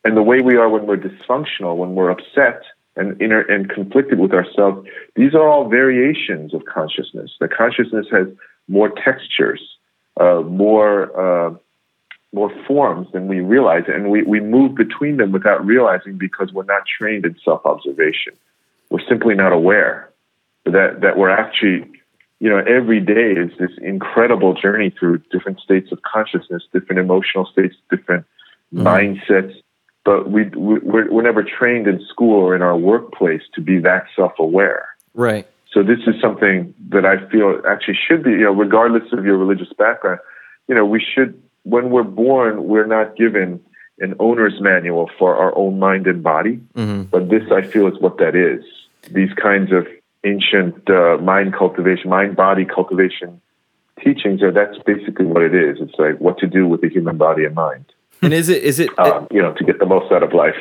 and 0.06 0.16
the 0.16 0.22
way 0.22 0.40
we 0.40 0.56
are 0.56 0.68
when 0.68 0.86
we're 0.86 0.96
dysfunctional, 0.96 1.76
when 1.76 1.94
we're 1.94 2.10
upset 2.10 2.62
and 2.96 3.20
inner 3.20 3.40
and 3.40 3.68
conflicted 3.68 4.18
with 4.18 4.32
ourselves, 4.32 4.88
these 5.14 5.34
are 5.34 5.46
all 5.46 5.68
variations 5.68 6.54
of 6.54 6.64
consciousness. 6.64 7.30
The 7.40 7.48
consciousness 7.48 8.06
has 8.10 8.28
more 8.68 8.88
textures 8.88 9.60
uh, 10.18 10.40
more 10.40 11.48
uh, 11.48 11.54
more 12.32 12.50
forms 12.66 13.08
than 13.12 13.28
we 13.28 13.40
realize, 13.40 13.84
and 13.86 14.10
we, 14.10 14.22
we 14.22 14.40
move 14.40 14.74
between 14.74 15.16
them 15.16 15.32
without 15.32 15.64
realizing 15.64 16.18
because 16.18 16.52
we're 16.52 16.64
not 16.64 16.82
trained 16.86 17.24
in 17.24 17.36
self 17.44 17.64
observation. 17.64 18.34
We're 18.90 19.06
simply 19.08 19.34
not 19.34 19.52
aware 19.52 20.10
that 20.64 21.00
that 21.02 21.18
we're 21.18 21.30
actually, 21.30 21.90
you 22.40 22.50
know, 22.50 22.58
every 22.58 23.00
day 23.00 23.32
is 23.32 23.50
this 23.58 23.70
incredible 23.82 24.54
journey 24.54 24.90
through 24.90 25.18
different 25.30 25.60
states 25.60 25.92
of 25.92 26.00
consciousness, 26.02 26.62
different 26.72 26.98
emotional 27.00 27.46
states, 27.46 27.74
different 27.90 28.24
mm. 28.74 28.82
mindsets. 28.82 29.54
But 30.06 30.30
we, 30.30 30.44
we 30.44 30.78
we're, 30.78 31.10
we're 31.10 31.22
never 31.22 31.42
trained 31.42 31.88
in 31.88 32.00
school 32.08 32.40
or 32.40 32.54
in 32.54 32.62
our 32.62 32.76
workplace 32.76 33.42
to 33.56 33.60
be 33.60 33.80
that 33.80 34.04
self 34.14 34.32
aware. 34.38 34.88
Right. 35.14 35.46
So 35.72 35.82
this 35.82 35.98
is 36.06 36.14
something 36.20 36.72
that 36.90 37.04
I 37.04 37.28
feel 37.28 37.60
actually 37.68 37.98
should 38.06 38.22
be, 38.22 38.30
you 38.30 38.44
know, 38.44 38.52
regardless 38.52 39.12
of 39.12 39.24
your 39.24 39.36
religious 39.36 39.72
background, 39.76 40.20
you 40.68 40.76
know, 40.76 40.86
we 40.86 41.04
should, 41.04 41.42
when 41.64 41.90
we're 41.90 42.04
born, 42.04 42.64
we're 42.64 42.86
not 42.86 43.16
given 43.16 43.60
an 43.98 44.14
owner's 44.20 44.60
manual 44.60 45.10
for 45.18 45.36
our 45.36 45.56
own 45.58 45.80
mind 45.80 46.06
and 46.06 46.22
body. 46.22 46.60
Mm-hmm. 46.74 47.02
But 47.10 47.28
this, 47.28 47.42
I 47.50 47.62
feel, 47.62 47.88
is 47.88 48.00
what 48.00 48.18
that 48.18 48.36
is. 48.36 48.64
These 49.10 49.32
kinds 49.34 49.72
of 49.72 49.88
ancient 50.24 50.88
uh, 50.88 51.18
mind 51.18 51.52
cultivation, 51.52 52.10
mind 52.10 52.36
body 52.36 52.64
cultivation 52.64 53.40
teachings 54.02 54.42
are 54.42 54.52
that's 54.52 54.78
basically 54.84 55.26
what 55.26 55.42
it 55.42 55.54
is. 55.54 55.78
It's 55.80 55.98
like 55.98 56.18
what 56.18 56.38
to 56.38 56.46
do 56.46 56.68
with 56.68 56.80
the 56.80 56.88
human 56.88 57.16
body 57.16 57.44
and 57.44 57.54
mind. 57.54 57.86
And 58.22 58.32
is 58.32 58.48
it 58.48 58.62
is 58.62 58.80
it 58.80 58.90
um, 58.98 59.26
you 59.30 59.42
know 59.42 59.52
to 59.54 59.64
get 59.64 59.78
the 59.78 59.86
most 59.86 60.10
out 60.12 60.22
of 60.22 60.32
life? 60.32 60.56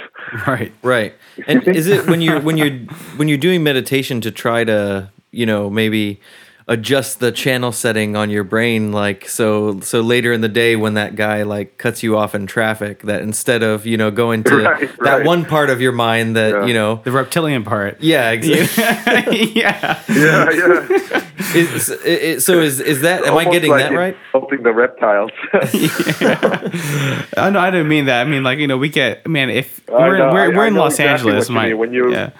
Right, 0.47 0.71
right. 0.81 1.13
And 1.47 1.67
is 1.67 1.87
it 1.87 2.07
when 2.07 2.21
you're 2.21 2.39
when 2.47 2.57
you're 2.57 2.77
when 3.17 3.27
you're 3.27 3.37
doing 3.37 3.63
meditation 3.63 4.21
to 4.21 4.31
try 4.31 4.63
to 4.63 5.09
you 5.31 5.45
know 5.45 5.69
maybe 5.69 6.19
adjust 6.67 7.19
the 7.19 7.31
channel 7.31 7.71
setting 7.71 8.15
on 8.15 8.31
your 8.31 8.43
brain 8.43 8.91
like 8.91 9.29
so 9.29 9.79
so 9.81 10.01
later 10.01 10.33
in 10.33 10.41
the 10.41 10.49
day 10.49 10.75
when 10.75 10.95
that 10.95 11.15
guy 11.15 11.43
like 11.43 11.77
cuts 11.77 12.01
you 12.01 12.17
off 12.17 12.33
in 12.33 12.47
traffic 12.47 13.03
that 13.03 13.21
instead 13.21 13.61
of 13.61 13.85
you 13.85 13.95
know 13.95 14.09
going 14.09 14.43
to 14.43 14.55
right, 14.63 14.97
that 14.97 15.17
right. 15.17 15.25
one 15.25 15.45
part 15.45 15.69
of 15.69 15.79
your 15.79 15.91
mind 15.91 16.35
that 16.35 16.53
yeah. 16.53 16.65
you 16.65 16.73
know 16.73 17.01
the 17.03 17.11
reptilian 17.11 17.63
part. 17.63 18.01
Yeah 18.01 18.31
exactly. 18.31 19.51
Yeah. 19.53 20.01
Yeah 20.09 20.49
yeah. 20.49 21.31
is, 21.53 21.89
is, 21.89 22.45
so 22.45 22.59
is 22.59 22.79
is 22.79 23.01
that 23.01 23.23
am 23.23 23.33
Almost 23.33 23.47
I 23.47 23.51
getting 23.51 23.69
like 23.69 23.83
that 23.83 23.93
right? 23.93 24.17
helping 24.31 24.63
the 24.63 24.73
reptiles. 24.73 25.31
Yeah. 26.21 27.25
I 27.37 27.49
know 27.49 27.59
I 27.59 27.69
didn't 27.69 27.89
mean 27.89 28.05
that. 28.05 28.25
I 28.25 28.29
mean 28.29 28.43
like 28.43 28.57
you 28.57 28.67
know 28.67 28.77
we 28.77 28.89
get 28.89 29.27
man 29.27 29.49
if 29.49 29.87
we're, 29.87 30.17
know, 30.17 30.33
we're, 30.33 30.55
we're 30.55 30.67
in 30.67 30.75
Los 30.75 30.93
exactly 30.93 31.31
Angeles 31.31 31.49
my, 31.49 31.73
when 31.73 31.93
you 31.93 32.11
yeah 32.11 32.31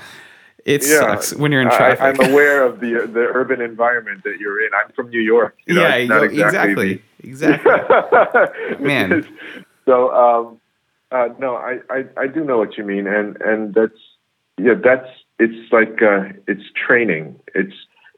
it 0.66 0.82
yeah, 0.82 0.99
sucks 0.99 1.36
when 1.36 1.51
you're 1.51 1.61
in 1.61 1.70
traffic. 1.70 2.01
I, 2.01 2.09
am 2.09 2.32
aware 2.32 2.63
of 2.66 2.80
the 2.80 3.07
the 3.11 3.28
urban 3.34 3.61
environment 3.61 4.24
that 4.24 4.39
you're 4.39 4.66
in. 4.66 4.72
I'm 4.74 4.91
from 4.93 5.09
New 5.09 5.22
York. 5.22 5.55
You 5.68 5.76
know, 5.76 5.82
yeah, 5.82 5.95
exactly, 5.95 7.01
exactly. 7.24 7.63
exactly. 7.63 8.78
Man. 8.86 9.28
so 9.86 10.11
um, 10.13 10.61
uh, 11.11 11.30
no, 11.39 11.55
I, 11.55 11.80
I 11.89 12.05
I 12.18 12.28
do 12.28 12.43
know 12.43 12.57
what 12.57 12.78
you 12.78 12.84
mean, 12.84 13.05
and 13.05 13.39
and 13.41 13.76
that's 13.76 13.99
yeah, 14.57 14.74
that's 14.84 15.07
it's 15.38 15.72
like 15.72 16.01
uh, 16.01 16.34
it's 16.47 16.63
training. 16.76 17.39
It's 17.53 17.76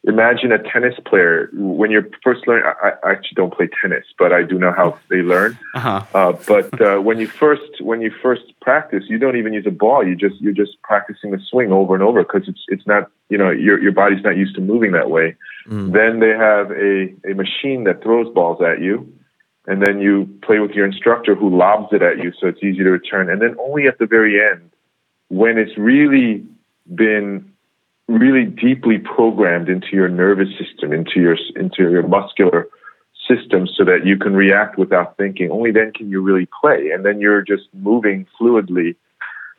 imagine 0.07 0.51
a 0.53 0.57
tennis 0.57 0.95
player 1.05 1.49
when 1.53 1.91
you're 1.91 2.07
first 2.23 2.47
learning. 2.47 2.65
I, 2.81 2.91
I, 3.03 3.11
actually 3.11 3.35
don't 3.35 3.53
play 3.53 3.69
tennis, 3.81 4.05
but 4.17 4.31
I 4.31 4.41
do 4.41 4.57
know 4.57 4.71
how 4.71 4.97
they 5.09 5.17
learn. 5.17 5.59
Uh-huh. 5.75 6.01
Uh, 6.13 6.31
but 6.47 6.81
uh, 6.81 6.99
when 6.99 7.19
you 7.19 7.27
first 7.27 7.81
when 7.81 8.01
you 8.01 8.11
first 8.21 8.43
practice, 8.61 9.03
you 9.07 9.17
don't 9.19 9.35
even 9.35 9.53
use 9.53 9.65
a 9.67 9.71
ball. 9.71 10.07
You 10.07 10.15
just 10.15 10.39
you're 10.41 10.53
just 10.53 10.81
practicing 10.81 11.31
the 11.31 11.39
swing 11.49 11.71
over 11.71 11.93
and 11.93 12.01
over 12.01 12.23
because 12.23 12.47
it's 12.47 12.63
it's 12.69 12.87
not 12.87 13.11
you 13.29 13.37
know 13.37 13.51
your 13.51 13.79
your 13.81 13.91
body's 13.91 14.23
not 14.23 14.37
used 14.37 14.55
to 14.55 14.61
moving 14.61 14.93
that 14.93 15.09
way. 15.09 15.35
Mm. 15.67 15.91
Then 15.91 16.19
they 16.21 16.29
have 16.29 16.71
a 16.71 17.13
a 17.29 17.35
machine 17.35 17.83
that 17.83 18.01
throws 18.01 18.33
balls 18.33 18.61
at 18.61 18.81
you. 18.81 19.13
And 19.69 19.85
then 19.85 19.99
you 19.99 20.29
play 20.43 20.59
with 20.59 20.71
your 20.71 20.85
instructor 20.85 21.35
who 21.35 21.49
lobs 21.49 21.91
it 21.91 22.01
at 22.01 22.19
you 22.19 22.31
so 22.39 22.47
it's 22.47 22.63
easy 22.63 22.85
to 22.85 22.89
return. 22.89 23.29
And 23.29 23.41
then 23.41 23.57
only 23.59 23.85
at 23.85 23.99
the 23.99 24.05
very 24.05 24.41
end, 24.41 24.71
when 25.27 25.57
it's 25.57 25.77
really 25.77 26.45
been 26.95 27.51
really 28.07 28.45
deeply 28.45 28.97
programmed 28.97 29.69
into 29.69 29.87
your 29.91 30.07
nervous 30.07 30.49
system, 30.57 30.93
into 30.93 31.19
your 31.19 31.37
into 31.55 31.83
your 31.89 32.07
muscular 32.07 32.67
system, 33.27 33.67
so 33.67 33.83
that 33.83 34.05
you 34.05 34.17
can 34.17 34.33
react 34.33 34.77
without 34.77 35.17
thinking. 35.17 35.51
Only 35.51 35.71
then 35.71 35.91
can 35.93 36.09
you 36.09 36.21
really 36.21 36.47
play, 36.61 36.91
and 36.93 37.05
then 37.05 37.19
you're 37.19 37.41
just 37.41 37.63
moving 37.73 38.25
fluidly 38.39 38.95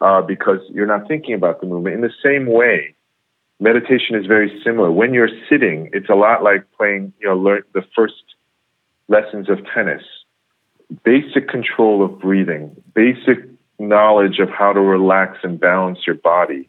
uh, 0.01 0.22
because 0.22 0.61
you're 0.70 0.86
not 0.86 1.07
thinking 1.09 1.34
about 1.34 1.61
the 1.61 1.66
movement. 1.66 1.96
In 1.96 2.01
the 2.01 2.12
same 2.22 2.46
way, 2.46 2.94
meditation 3.61 4.16
is 4.16 4.26
very 4.26 4.61
similar. 4.64 4.90
When 4.90 5.12
you're 5.12 5.30
sitting, 5.49 5.90
it's 5.92 6.09
a 6.09 6.14
lot 6.14 6.42
like 6.42 6.64
playing. 6.76 7.12
You 7.20 7.28
know, 7.28 7.36
learn 7.36 7.62
the 7.74 7.84
first 7.94 8.14
lessons 9.09 9.51
of 9.51 9.59
tennis. 9.74 10.03
Basic 11.05 11.51
control 11.51 12.03
of 12.03 12.18
breathing, 12.18 12.74
basic 12.94 13.46
knowledge 13.78 14.38
of 14.38 14.49
how 14.49 14.72
to 14.72 14.80
relax 14.80 15.36
and 15.42 15.61
balance 15.61 15.99
your 16.07 16.16
body 16.16 16.68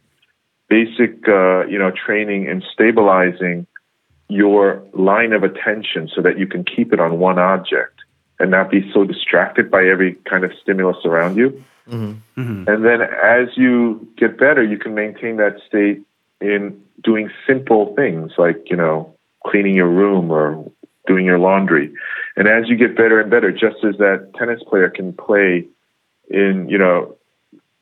basic, 0.70 1.28
uh, 1.28 1.66
you 1.66 1.78
know, 1.78 1.92
training 1.92 2.46
in 2.46 2.64
stabilizing 2.74 3.66
your 4.30 4.84
line 4.94 5.34
of 5.34 5.44
attention 5.44 6.10
so 6.16 6.22
that 6.22 6.38
you 6.38 6.46
can 6.48 6.64
keep 6.64 6.94
it 6.94 7.00
on 7.00 7.20
one 7.20 7.40
object 7.40 8.02
and 8.40 8.52
not 8.52 8.70
be 8.70 8.90
so 8.94 9.04
distracted 9.04 9.70
by 9.70 9.86
every 9.86 10.14
kind 10.30 10.44
of 10.44 10.52
stimulus 10.62 10.98
around 11.04 11.36
you. 11.36 11.64
Mm-hmm. 11.90 12.42
Mm-hmm. 12.42 12.70
And 12.70 12.86
then 12.86 13.02
as 13.02 13.50
you 13.58 14.08
get 14.18 14.38
better, 14.38 14.64
you 14.64 14.78
can 14.78 14.94
maintain 14.94 15.38
that 15.38 15.58
state 15.68 16.04
in 16.40 16.82
doing 17.04 17.32
simple 17.48 17.94
things 17.96 18.34
like, 18.38 18.70
you 18.70 18.76
know, 18.76 19.14
cleaning 19.46 19.76
your 19.76 19.90
room 19.90 20.32
or 20.32 20.72
doing 21.08 21.26
your 21.26 21.40
laundry. 21.40 21.92
And 22.38 22.48
as 22.48 22.70
you 22.70 22.78
get 22.78 22.96
better 22.96 23.20
and 23.20 23.30
better, 23.30 23.52
just 23.52 23.84
as 23.84 23.98
that 23.98 24.32
tennis 24.38 24.62
player 24.64 24.90
can 24.90 25.14
play 25.14 25.66
in, 26.30 26.70
you 26.70 26.78
know, 26.78 27.16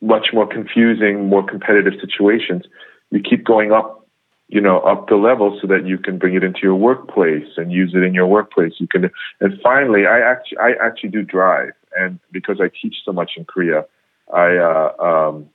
much 0.01 0.27
more 0.33 0.47
confusing, 0.47 1.27
more 1.27 1.45
competitive 1.45 1.93
situations, 1.99 2.63
you 3.11 3.19
keep 3.19 3.43
going 3.43 3.71
up, 3.71 4.05
you 4.47 4.61
know, 4.61 4.79
up 4.81 5.07
the 5.07 5.15
level 5.15 5.57
so 5.61 5.67
that 5.67 5.85
you 5.85 5.97
can 5.97 6.17
bring 6.17 6.35
it 6.35 6.43
into 6.43 6.59
your 6.63 6.75
workplace 6.75 7.47
and 7.57 7.71
use 7.71 7.93
it 7.95 8.03
in 8.03 8.13
your 8.13 8.27
workplace. 8.27 8.73
You 8.77 8.87
can, 8.87 9.09
and 9.39 9.59
finally, 9.61 10.05
I 10.05 10.19
actually, 10.19 10.57
I 10.59 10.71
actually 10.81 11.09
do 11.09 11.23
drive, 11.23 11.71
and 11.97 12.19
because 12.31 12.59
I 12.61 12.69
teach 12.81 12.97
so 13.03 13.11
much 13.11 13.31
in 13.37 13.45
Korea, 13.45 13.85
I, 14.33 14.57
uh, 14.57 14.93
um, 14.99 15.49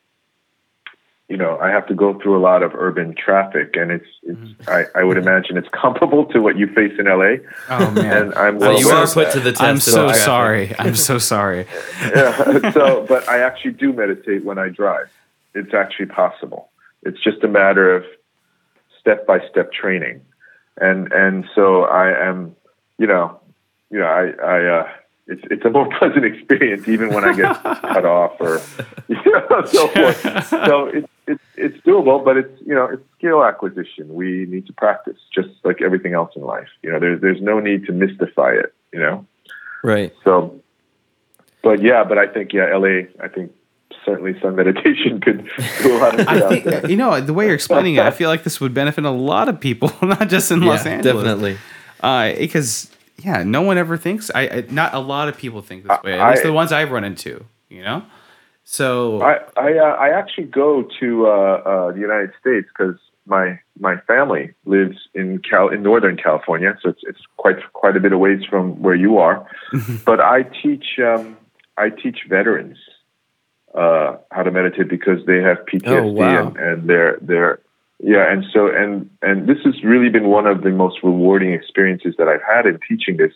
you 1.32 1.38
know, 1.42 1.52
I 1.66 1.68
have 1.76 1.86
to 1.90 1.94
go 2.04 2.08
through 2.20 2.36
a 2.40 2.42
lot 2.50 2.62
of 2.62 2.70
urban 2.86 3.14
traffic, 3.24 3.68
and 3.80 3.88
it's, 3.96 4.10
it's 4.30 4.38
Mm-hmm. 4.38 4.70
I, 4.70 5.00
I 5.00 5.02
would 5.08 5.16
imagine 5.16 5.56
it's 5.56 5.68
comparable 5.82 6.24
to 6.32 6.36
what 6.40 6.54
you 6.60 6.66
face 6.78 6.94
in 7.00 7.06
LA. 7.06 7.32
Oh 7.74 7.90
man. 7.90 8.04
And 8.16 8.34
I'm 8.34 8.56
So 8.60 8.66
well 8.66 8.78
you 8.80 8.86
aware 8.90 9.02
are 9.04 9.06
put 9.06 9.26
that. 9.26 9.32
to 9.38 9.40
the 9.40 9.52
test. 9.52 9.62
I'm 9.62 9.80
so 9.80 10.04
traffic. 10.08 10.22
sorry. 10.22 10.64
I'm 10.78 10.96
so 11.10 11.16
sorry. 11.34 11.62
yeah. 12.16 12.70
So, 12.76 12.84
but 13.08 13.22
I 13.28 13.36
actually 13.48 13.72
do 13.84 13.88
meditate 14.02 14.44
when 14.44 14.58
I 14.58 14.68
drive. 14.68 15.08
It's 15.54 15.74
actually 15.82 16.06
possible. 16.22 16.62
It's 17.08 17.20
just 17.28 17.42
a 17.42 17.48
matter 17.48 17.86
of 17.96 18.04
step 19.00 19.26
by 19.26 19.38
step 19.50 19.68
training, 19.72 20.20
and 20.88 21.00
and 21.12 21.44
so 21.54 21.64
I 21.84 22.06
am, 22.28 22.54
you 22.98 23.06
know, 23.12 23.26
you 23.90 23.98
know, 24.00 24.06
I 24.06 24.24
I 24.56 24.58
uh, 24.78 24.88
it's 25.26 25.42
it's 25.50 25.64
a 25.64 25.70
more 25.70 25.88
pleasant 25.98 26.24
experience 26.24 26.88
even 26.88 27.10
when 27.10 27.24
I 27.24 27.32
get 27.34 27.62
cut 27.62 28.04
off 28.04 28.40
or 28.40 28.60
you 29.08 29.16
know 29.26 29.64
so 29.66 29.88
forth. 29.88 30.48
So 30.48 30.86
it's 30.86 31.08
it's 31.26 31.42
it's 31.56 31.76
doable, 31.86 32.24
but 32.24 32.36
it's 32.36 32.60
you 32.66 32.74
know 32.74 32.86
it's 32.86 33.02
skill 33.18 33.44
acquisition. 33.44 34.14
We 34.14 34.46
need 34.48 34.66
to 34.66 34.72
practice, 34.72 35.18
just 35.34 35.50
like 35.64 35.80
everything 35.82 36.14
else 36.14 36.32
in 36.36 36.42
life. 36.42 36.68
You 36.82 36.92
know, 36.92 36.98
there's 36.98 37.20
there's 37.20 37.40
no 37.40 37.60
need 37.60 37.86
to 37.86 37.92
mystify 37.92 38.52
it. 38.52 38.74
You 38.92 39.00
know. 39.00 39.26
Right. 39.84 40.12
So, 40.24 40.60
but 41.62 41.82
yeah, 41.82 42.04
but 42.04 42.18
I 42.18 42.26
think 42.26 42.52
yeah, 42.52 42.76
LA. 42.76 43.08
I 43.20 43.28
think 43.28 43.52
certainly 44.04 44.38
some 44.40 44.56
meditation 44.56 45.20
could 45.20 45.48
do 45.82 45.96
a 45.96 45.98
lot 45.98 46.18
of 46.18 46.26
I 46.26 46.34
good 46.34 46.42
out 46.42 46.48
think 46.50 46.64
there. 46.64 46.90
you 46.90 46.96
know 46.96 47.20
the 47.20 47.32
way 47.32 47.46
you're 47.46 47.54
explaining 47.54 47.94
it. 47.94 48.00
I 48.00 48.10
feel 48.10 48.28
like 48.28 48.42
this 48.42 48.60
would 48.60 48.74
benefit 48.74 49.04
a 49.04 49.10
lot 49.10 49.48
of 49.48 49.60
people, 49.60 49.92
not 50.02 50.28
just 50.28 50.50
in 50.50 50.60
Los 50.60 50.84
Angeles. 50.86 51.14
definitely. 51.14 51.58
Uh, 52.00 52.32
because 52.34 52.90
yeah, 53.18 53.42
no 53.42 53.62
one 53.62 53.78
ever 53.78 53.96
thinks. 53.96 54.30
I, 54.34 54.42
I 54.48 54.64
not 54.70 54.94
a 54.94 54.98
lot 54.98 55.28
of 55.28 55.36
people 55.36 55.62
think 55.62 55.84
this 55.86 55.98
way. 56.02 56.14
At 56.14 56.20
I- 56.20 56.30
least 56.30 56.42
the 56.42 56.52
ones 56.52 56.72
I've 56.72 56.90
run 56.90 57.04
into. 57.04 57.44
You 57.68 57.82
know. 57.82 58.02
So 58.64 59.20
I 59.22 59.38
I, 59.56 59.78
uh, 59.78 59.82
I 59.98 60.08
actually 60.10 60.44
go 60.44 60.84
to 61.00 61.26
uh, 61.26 61.30
uh, 61.30 61.92
the 61.92 62.00
United 62.00 62.30
States 62.40 62.68
because 62.68 62.96
my 63.26 63.58
my 63.78 63.96
family 64.06 64.52
lives 64.64 64.96
in 65.14 65.38
Cal 65.40 65.68
in 65.68 65.82
Northern 65.82 66.16
California, 66.16 66.76
so 66.82 66.90
it's 66.90 67.00
it's 67.04 67.20
quite 67.36 67.56
quite 67.72 67.96
a 67.96 68.00
bit 68.00 68.12
away 68.12 68.44
from 68.48 68.80
where 68.80 68.94
you 68.94 69.18
are. 69.18 69.46
but 70.04 70.20
I 70.20 70.42
teach 70.44 70.98
um, 70.98 71.36
I 71.76 71.90
teach 71.90 72.20
veterans 72.28 72.76
uh, 73.74 74.16
how 74.30 74.42
to 74.42 74.50
meditate 74.50 74.88
because 74.88 75.24
they 75.26 75.40
have 75.42 75.58
PTSD 75.66 75.88
Oh, 76.00 76.06
wow. 76.12 76.48
and, 76.48 76.56
and 76.56 76.88
they're 76.88 77.18
they're 77.20 77.60
yeah, 78.02 78.30
and 78.30 78.44
so 78.52 78.66
and 78.66 79.08
and 79.22 79.48
this 79.48 79.58
has 79.64 79.82
really 79.84 80.08
been 80.08 80.26
one 80.28 80.46
of 80.46 80.62
the 80.62 80.70
most 80.70 80.98
rewarding 81.04 81.52
experiences 81.52 82.14
that 82.18 82.26
I've 82.26 82.42
had 82.42 82.66
in 82.66 82.78
teaching 82.88 83.16
this 83.16 83.32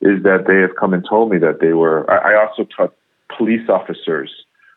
is 0.00 0.22
that 0.22 0.44
they 0.46 0.60
have 0.60 0.76
come 0.78 0.94
and 0.94 1.04
told 1.08 1.30
me 1.30 1.38
that 1.38 1.58
they 1.60 1.72
were. 1.72 2.08
I, 2.08 2.32
I 2.32 2.46
also 2.46 2.64
taught 2.64 2.94
police 3.36 3.68
officers 3.68 4.30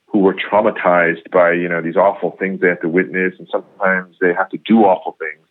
who 0.08 0.20
were 0.20 0.34
traumatized 0.34 1.30
by 1.32 1.52
you 1.52 1.70
know 1.70 1.82
these 1.82 1.96
awful 1.96 2.36
things 2.40 2.60
they 2.60 2.70
have 2.70 2.82
to 2.82 2.90
witness, 2.90 3.36
and 3.38 3.48
sometimes 3.52 4.16
they 4.20 4.34
have 4.34 4.50
to 4.50 4.58
do 4.58 4.80
awful 4.80 5.16
things. 5.20 5.46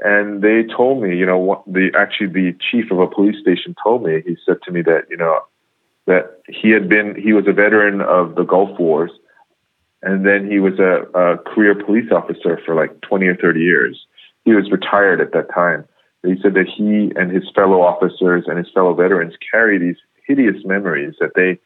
And 0.00 0.42
they 0.42 0.62
told 0.62 1.02
me, 1.02 1.16
you 1.16 1.26
know, 1.26 1.38
what 1.38 1.64
the 1.66 1.90
actually 1.98 2.28
the 2.28 2.56
chief 2.70 2.92
of 2.92 3.00
a 3.00 3.08
police 3.08 3.40
station 3.40 3.74
told 3.82 4.04
me. 4.04 4.22
He 4.24 4.36
said 4.46 4.58
to 4.64 4.70
me 4.70 4.82
that 4.82 5.06
you 5.10 5.16
know 5.16 5.40
that 6.06 6.38
he 6.46 6.70
had 6.70 6.88
been 6.88 7.16
he 7.20 7.32
was 7.32 7.46
a 7.48 7.52
veteran 7.52 8.00
of 8.00 8.36
the 8.36 8.44
Gulf 8.44 8.78
Wars, 8.78 9.10
and 10.02 10.24
then 10.24 10.50
he 10.50 10.60
was 10.60 10.78
a, 10.78 11.02
a 11.18 11.38
career 11.38 11.74
police 11.74 12.10
officer 12.12 12.60
for 12.64 12.74
like 12.74 13.00
twenty 13.00 13.26
or 13.26 13.36
thirty 13.36 13.60
years. 13.60 14.06
He 14.44 14.52
was 14.52 14.70
retired 14.70 15.20
at 15.20 15.32
that 15.32 15.52
time. 15.52 15.84
He 16.22 16.36
said 16.42 16.54
that 16.54 16.66
he 16.66 17.12
and 17.16 17.30
his 17.30 17.44
fellow 17.54 17.80
officers 17.80 18.44
and 18.46 18.58
his 18.58 18.68
fellow 18.72 18.94
veterans 18.94 19.34
carry 19.50 19.78
these 19.78 19.96
hideous 20.26 20.64
memories 20.64 21.14
that 21.20 21.32
they 21.34 21.58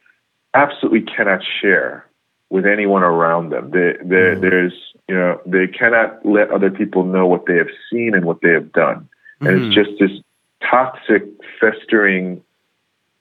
absolutely 0.54 1.02
cannot 1.02 1.40
share 1.60 2.06
with 2.50 2.66
anyone 2.66 3.02
around 3.02 3.50
them. 3.50 3.70
They, 3.70 3.94
they, 4.02 4.16
mm-hmm. 4.16 4.40
There's, 4.42 4.74
you 5.08 5.14
know, 5.14 5.40
they 5.46 5.66
cannot 5.66 6.24
let 6.24 6.50
other 6.50 6.70
people 6.70 7.04
know 7.04 7.26
what 7.26 7.46
they 7.46 7.56
have 7.56 7.70
seen 7.90 8.14
and 8.14 8.24
what 8.26 8.42
they 8.42 8.50
have 8.50 8.72
done, 8.72 9.08
and 9.40 9.48
it's 9.48 9.60
mm-hmm. 9.60 9.72
just 9.72 9.98
this 9.98 10.22
toxic, 10.70 11.24
festering, 11.60 12.42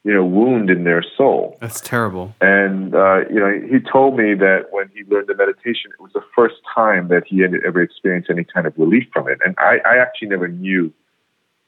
you 0.03 0.13
know, 0.13 0.25
wound 0.25 0.69
in 0.69 0.83
their 0.83 1.03
soul. 1.15 1.57
that's 1.61 1.79
terrible. 1.79 2.33
And 2.41 2.95
uh, 2.95 3.19
you 3.29 3.39
know, 3.39 3.51
he 3.69 3.79
told 3.79 4.17
me 4.17 4.33
that 4.33 4.67
when 4.71 4.89
he 4.95 5.03
learned 5.03 5.27
the 5.27 5.35
meditation, 5.35 5.91
it 5.91 6.01
was 6.01 6.11
the 6.13 6.23
first 6.35 6.55
time 6.73 7.09
that 7.09 7.23
he 7.27 7.39
had 7.39 7.51
ever 7.65 7.81
experienced 7.81 8.29
any 8.29 8.43
kind 8.43 8.65
of 8.65 8.73
relief 8.77 9.07
from 9.13 9.27
it. 9.27 9.39
And 9.45 9.55
I, 9.59 9.77
I 9.85 9.97
actually 9.97 10.29
never 10.29 10.47
knew 10.47 10.91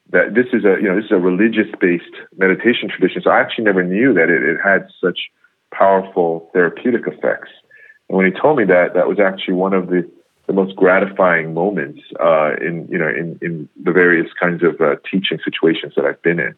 that 0.09 0.33
this 0.33 0.47
is 0.51 0.65
a 0.65 0.77
you 0.81 0.89
know 0.89 0.95
this 0.95 1.05
is 1.05 1.11
a 1.11 1.17
religious 1.17 1.67
based 1.79 2.15
meditation 2.35 2.89
tradition. 2.89 3.21
So 3.21 3.29
I 3.29 3.39
actually 3.39 3.65
never 3.65 3.83
knew 3.83 4.13
that 4.13 4.29
it, 4.29 4.41
it 4.43 4.57
had 4.63 4.87
such 4.99 5.29
powerful 5.71 6.49
therapeutic 6.53 7.07
effects. 7.07 7.49
And 8.09 8.17
when 8.17 8.25
he 8.25 8.39
told 8.39 8.57
me 8.57 8.65
that, 8.65 8.93
that 8.95 9.07
was 9.07 9.19
actually 9.19 9.55
one 9.55 9.73
of 9.73 9.87
the 9.87 10.09
the 10.47 10.53
most 10.53 10.75
gratifying 10.75 11.53
moments 11.53 12.01
uh, 12.19 12.55
in 12.59 12.87
you 12.89 12.97
know 12.97 13.07
in, 13.07 13.37
in 13.41 13.69
the 13.81 13.91
various 13.91 14.27
kinds 14.39 14.63
of 14.63 14.81
uh, 14.81 14.95
teaching 15.09 15.39
situations 15.43 15.93
that 15.95 16.05
I've 16.05 16.21
been 16.21 16.39
in. 16.39 16.55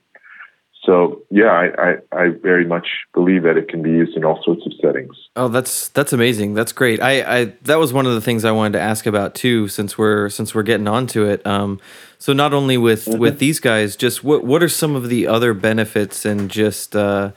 So 0.86 1.24
yeah, 1.32 1.52
I, 1.52 1.92
I, 1.92 2.24
I 2.26 2.30
very 2.30 2.66
much 2.66 2.88
believe 3.14 3.44
that 3.44 3.58
it 3.58 3.68
can 3.68 3.82
be 3.82 3.90
used 3.90 4.16
in 4.16 4.24
all 4.24 4.42
sorts 4.44 4.66
of 4.66 4.74
settings. 4.82 5.16
Oh, 5.36 5.48
that's 5.48 5.90
that's 5.90 6.14
amazing. 6.14 6.54
That's 6.54 6.72
great. 6.72 7.02
I, 7.02 7.42
I 7.42 7.46
that 7.64 7.78
was 7.78 7.92
one 7.92 8.06
of 8.06 8.14
the 8.14 8.22
things 8.22 8.46
I 8.46 8.52
wanted 8.52 8.74
to 8.74 8.82
ask 8.82 9.06
about 9.06 9.34
too, 9.34 9.68
since 9.68 9.98
we're 9.98 10.30
since 10.30 10.54
we're 10.54 10.64
getting 10.64 10.88
onto 10.88 11.26
it. 11.26 11.46
Um, 11.46 11.80
so 12.20 12.34
not 12.34 12.54
only 12.54 12.78
with 12.78 13.08
with 13.08 13.40
these 13.40 13.60
guys, 13.60 13.96
just 13.96 14.24
what 14.24 14.44
what 14.44 14.62
are 14.62 14.70
some 14.70 14.96
of 14.96 15.10
the 15.10 15.28
other 15.28 15.54
benefits 15.54 16.26
and 16.26 16.52
just 16.52 16.96
uh, 16.96 17.32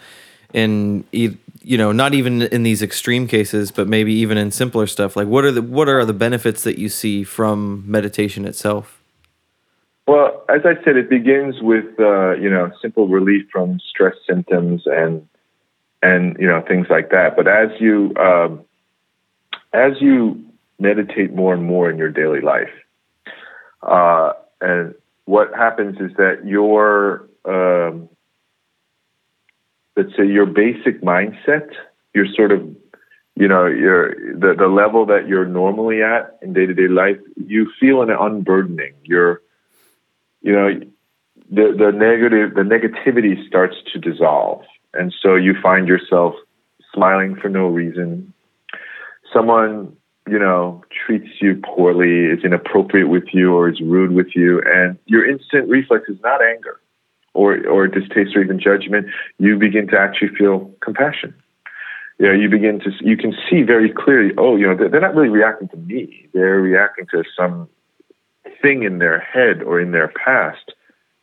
in 0.52 1.04
you 1.12 1.38
know 1.62 1.92
not 1.92 2.14
even 2.14 2.42
in 2.42 2.62
these 2.62 2.82
extreme 2.82 3.26
cases, 3.26 3.70
but 3.70 3.88
maybe 3.88 4.12
even 4.12 4.36
in 4.36 4.50
simpler 4.50 4.86
stuff. 4.86 5.16
Like 5.16 5.28
what 5.28 5.44
are 5.44 5.52
the 5.52 5.62
what 5.62 5.88
are 5.88 6.04
the 6.04 6.12
benefits 6.12 6.62
that 6.64 6.78
you 6.78 6.88
see 6.88 7.24
from 7.24 7.84
meditation 7.86 8.44
itself? 8.44 8.97
Well, 10.08 10.42
as 10.48 10.62
I 10.64 10.82
said, 10.84 10.96
it 10.96 11.10
begins 11.10 11.56
with 11.60 11.84
uh, 12.00 12.32
you 12.36 12.48
know 12.48 12.70
simple 12.80 13.08
relief 13.08 13.46
from 13.52 13.78
stress 13.78 14.14
symptoms 14.26 14.84
and 14.86 15.28
and 16.02 16.34
you 16.40 16.46
know 16.46 16.62
things 16.66 16.86
like 16.88 17.10
that. 17.10 17.36
But 17.36 17.46
as 17.46 17.68
you 17.78 18.14
um, 18.16 18.64
as 19.74 20.00
you 20.00 20.42
meditate 20.78 21.34
more 21.34 21.52
and 21.52 21.62
more 21.62 21.90
in 21.90 21.98
your 21.98 22.08
daily 22.08 22.40
life, 22.40 22.72
uh, 23.82 24.32
and 24.62 24.94
what 25.26 25.54
happens 25.54 25.98
is 26.00 26.16
that 26.16 26.46
your 26.46 27.28
um, 27.44 28.08
let's 29.94 30.16
say 30.16 30.26
your 30.26 30.46
basic 30.46 31.02
mindset, 31.02 31.68
your 32.14 32.24
sort 32.34 32.50
of 32.50 32.66
you 33.36 33.46
know 33.46 33.66
your 33.66 34.14
the 34.38 34.54
the 34.56 34.68
level 34.68 35.04
that 35.04 35.28
you're 35.28 35.44
normally 35.44 36.02
at 36.02 36.38
in 36.40 36.54
day 36.54 36.64
to 36.64 36.72
day 36.72 36.88
life, 36.88 37.18
you 37.46 37.70
feel 37.78 38.00
an 38.00 38.08
unburdening. 38.08 38.94
You're 39.04 39.42
you 40.42 40.52
know 40.52 40.80
the 41.50 41.74
the 41.76 41.92
negative 41.92 42.54
the 42.54 42.62
negativity 42.62 43.46
starts 43.46 43.76
to 43.92 43.98
dissolve. 43.98 44.62
And 44.94 45.14
so 45.22 45.34
you 45.34 45.54
find 45.62 45.86
yourself 45.86 46.34
smiling 46.94 47.36
for 47.36 47.48
no 47.48 47.66
reason. 47.66 48.32
Someone 49.32 49.96
you 50.28 50.38
know 50.38 50.82
treats 51.06 51.28
you 51.40 51.60
poorly 51.64 52.26
is 52.26 52.44
inappropriate 52.44 53.08
with 53.08 53.24
you 53.32 53.54
or 53.54 53.68
is 53.68 53.80
rude 53.80 54.12
with 54.12 54.34
you 54.34 54.62
and 54.62 54.98
your 55.06 55.28
instant 55.28 55.68
reflex 55.68 56.08
is 56.08 56.18
not 56.22 56.42
anger 56.42 56.80
or 57.34 57.66
or 57.66 57.86
distaste 57.86 58.36
or 58.36 58.42
even 58.42 58.60
judgment. 58.60 59.06
You 59.38 59.56
begin 59.58 59.88
to 59.88 59.98
actually 59.98 60.34
feel 60.36 60.70
compassion. 60.80 61.34
You 62.18 62.26
know 62.26 62.32
you 62.32 62.48
begin 62.48 62.80
to 62.80 62.90
you 63.00 63.16
can 63.16 63.34
see 63.48 63.62
very 63.62 63.90
clearly 63.90 64.34
oh 64.36 64.56
you 64.56 64.66
know 64.66 64.76
they're, 64.76 64.88
they're 64.88 65.00
not 65.00 65.14
really 65.14 65.30
reacting 65.30 65.68
to 65.68 65.76
me. 65.76 66.28
They're 66.34 66.60
reacting 66.60 67.06
to 67.12 67.24
some 67.36 67.68
thing 68.60 68.82
in 68.82 68.98
their 68.98 69.20
head 69.20 69.62
or 69.62 69.80
in 69.80 69.92
their 69.92 70.08
past 70.08 70.72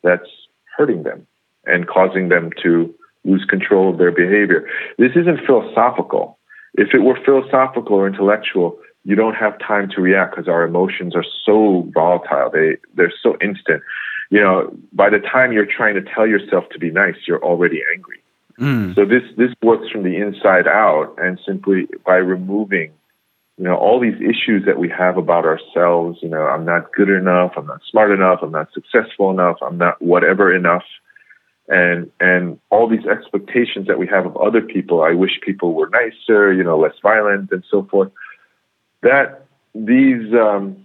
that's 0.03 0.29
hurting 0.77 1.03
them 1.03 1.25
and 1.65 1.87
causing 1.87 2.29
them 2.29 2.51
to 2.63 2.93
lose 3.23 3.45
control 3.45 3.91
of 3.91 3.97
their 3.97 4.11
behavior. 4.11 4.67
This 4.97 5.11
isn't 5.15 5.45
philosophical. 5.45 6.37
If 6.75 6.93
it 6.93 6.99
were 6.99 7.17
philosophical 7.23 7.95
or 7.95 8.07
intellectual, 8.07 8.77
you 9.03 9.15
don't 9.15 9.35
have 9.35 9.57
time 9.59 9.89
to 9.95 10.01
react 10.01 10.35
because 10.35 10.47
our 10.47 10.63
emotions 10.63 11.15
are 11.15 11.25
so 11.45 11.89
volatile. 11.93 12.49
They 12.51 12.77
they're 12.95 13.13
so 13.21 13.37
instant. 13.41 13.81
You 14.29 14.41
know, 14.41 14.75
by 14.91 15.09
the 15.09 15.19
time 15.19 15.51
you're 15.51 15.67
trying 15.67 15.95
to 15.95 16.01
tell 16.01 16.27
yourself 16.27 16.65
to 16.71 16.79
be 16.79 16.89
nice, 16.89 17.15
you're 17.27 17.43
already 17.43 17.81
angry. 17.93 18.21
Hmm. 18.57 18.93
So 18.93 19.05
this 19.05 19.23
this 19.37 19.51
works 19.61 19.89
from 19.89 20.03
the 20.03 20.17
inside 20.17 20.67
out, 20.67 21.13
and 21.17 21.39
simply 21.45 21.87
by 22.05 22.15
removing 22.15 22.91
you 23.57 23.63
know, 23.63 23.75
all 23.75 23.99
these 23.99 24.19
issues 24.19 24.65
that 24.65 24.77
we 24.77 24.89
have 24.89 25.17
about 25.17 25.45
ourselves, 25.45 26.19
you 26.21 26.27
know, 26.29 26.45
I'm 26.45 26.65
not 26.65 26.91
good 26.91 27.09
enough, 27.09 27.53
I'm 27.55 27.67
not 27.67 27.81
smart 27.89 28.11
enough, 28.11 28.39
I'm 28.41 28.51
not 28.51 28.67
successful 28.73 29.31
enough, 29.31 29.57
I'm 29.61 29.77
not 29.77 30.01
whatever 30.01 30.53
enough. 30.53 30.83
and 31.67 32.11
and 32.19 32.59
all 32.69 32.87
these 32.87 33.05
expectations 33.05 33.87
that 33.87 33.97
we 33.97 34.07
have 34.07 34.25
of 34.25 34.37
other 34.37 34.61
people. 34.61 35.01
I 35.01 35.13
wish 35.13 35.39
people 35.41 35.73
were 35.73 35.89
nicer, 35.89 36.53
you 36.53 36.63
know, 36.63 36.77
less 36.77 36.93
violent, 37.01 37.51
and 37.51 37.63
so 37.69 37.83
forth. 37.83 38.11
That 39.01 39.45
these 39.73 40.33
um, 40.33 40.77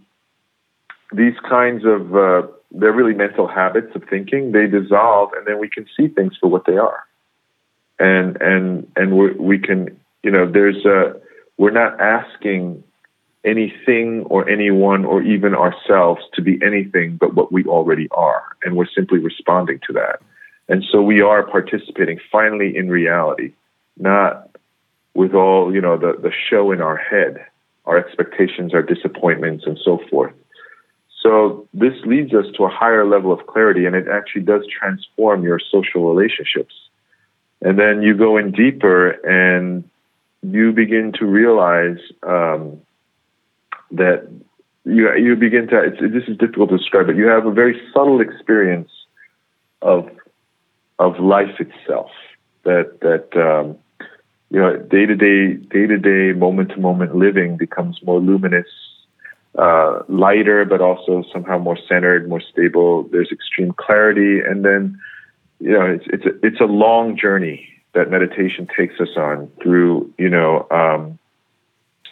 these 1.12 1.34
kinds 1.48 1.84
of 1.84 2.14
uh, 2.14 2.46
they're 2.70 2.92
really 2.92 3.14
mental 3.14 3.46
habits 3.46 3.94
of 3.94 4.04
thinking. 4.08 4.52
They 4.52 4.66
dissolve, 4.68 5.30
and 5.36 5.46
then 5.46 5.58
we 5.58 5.68
can 5.68 5.86
see 5.96 6.08
things 6.08 6.36
for 6.40 6.48
what 6.48 6.64
they 6.66 6.76
are, 6.76 7.04
and 7.98 8.40
and 8.40 8.90
and 8.96 9.18
we 9.18 9.32
we 9.32 9.58
can 9.58 9.98
you 10.22 10.30
know 10.30 10.50
there's 10.50 10.84
a 10.86 11.20
we're 11.60 11.70
not 11.70 12.00
asking 12.00 12.82
anything 13.44 14.22
or 14.30 14.48
anyone 14.48 15.04
or 15.04 15.20
even 15.20 15.54
ourselves 15.54 16.22
to 16.32 16.40
be 16.40 16.58
anything 16.64 17.18
but 17.18 17.34
what 17.34 17.52
we 17.52 17.66
already 17.66 18.08
are, 18.12 18.56
and 18.64 18.76
we're 18.76 18.88
simply 18.96 19.18
responding 19.18 19.78
to 19.86 19.92
that. 19.92 20.22
And 20.70 20.82
so 20.90 21.02
we 21.02 21.20
are 21.20 21.42
participating 21.42 22.18
finally 22.32 22.74
in 22.74 22.88
reality, 22.88 23.52
not 23.98 24.48
with 25.12 25.34
all, 25.34 25.74
you 25.74 25.82
know, 25.82 25.98
the, 25.98 26.14
the 26.18 26.32
show 26.48 26.72
in 26.72 26.80
our 26.80 26.96
head, 26.96 27.44
our 27.84 27.98
expectations, 27.98 28.72
our 28.72 28.82
disappointments, 28.82 29.64
and 29.66 29.78
so 29.84 30.00
forth. 30.10 30.32
So 31.22 31.68
this 31.74 31.92
leads 32.06 32.32
us 32.32 32.46
to 32.56 32.64
a 32.64 32.70
higher 32.70 33.04
level 33.04 33.32
of 33.32 33.46
clarity, 33.46 33.84
and 33.84 33.94
it 33.94 34.08
actually 34.08 34.44
does 34.44 34.62
transform 34.66 35.42
your 35.42 35.60
social 35.70 36.10
relationships. 36.10 36.74
And 37.60 37.78
then 37.78 38.00
you 38.00 38.14
go 38.16 38.38
in 38.38 38.50
deeper, 38.50 39.10
and 39.10 39.89
you 40.42 40.72
begin 40.72 41.12
to 41.18 41.26
realize 41.26 41.98
um, 42.22 42.80
that 43.92 44.28
you 44.84 45.14
you 45.14 45.36
begin 45.36 45.68
to. 45.68 45.90
this 46.00 46.28
is 46.28 46.36
difficult 46.38 46.70
to 46.70 46.78
describe, 46.78 47.06
but 47.06 47.16
you 47.16 47.26
have 47.26 47.46
a 47.46 47.52
very 47.52 47.80
subtle 47.92 48.20
experience 48.20 48.90
of 49.82 50.08
of 50.98 51.18
life 51.18 51.60
itself. 51.60 52.10
That 52.64 53.00
that 53.00 53.28
um, 53.38 53.76
you 54.50 54.60
know, 54.60 54.76
day 54.76 55.06
to 55.06 55.14
day, 55.14 55.54
day 55.54 55.86
to 55.86 55.98
day, 55.98 56.38
moment 56.38 56.70
to 56.70 56.80
moment 56.80 57.14
living 57.14 57.56
becomes 57.56 58.00
more 58.02 58.18
luminous, 58.18 58.66
uh, 59.56 60.00
lighter, 60.08 60.64
but 60.64 60.80
also 60.80 61.22
somehow 61.32 61.58
more 61.58 61.78
centered, 61.88 62.28
more 62.28 62.40
stable. 62.40 63.04
There's 63.04 63.30
extreme 63.30 63.72
clarity, 63.72 64.40
and 64.40 64.64
then 64.64 64.98
you 65.60 65.72
know, 65.72 65.84
it's 65.84 66.04
it's 66.08 66.24
a, 66.24 66.46
it's 66.46 66.60
a 66.60 66.64
long 66.64 67.16
journey 67.16 67.68
that 67.92 68.10
meditation 68.10 68.68
takes 68.76 69.00
us 69.00 69.16
on 69.16 69.50
through 69.62 70.12
you 70.18 70.28
know 70.28 70.66
um, 70.70 71.18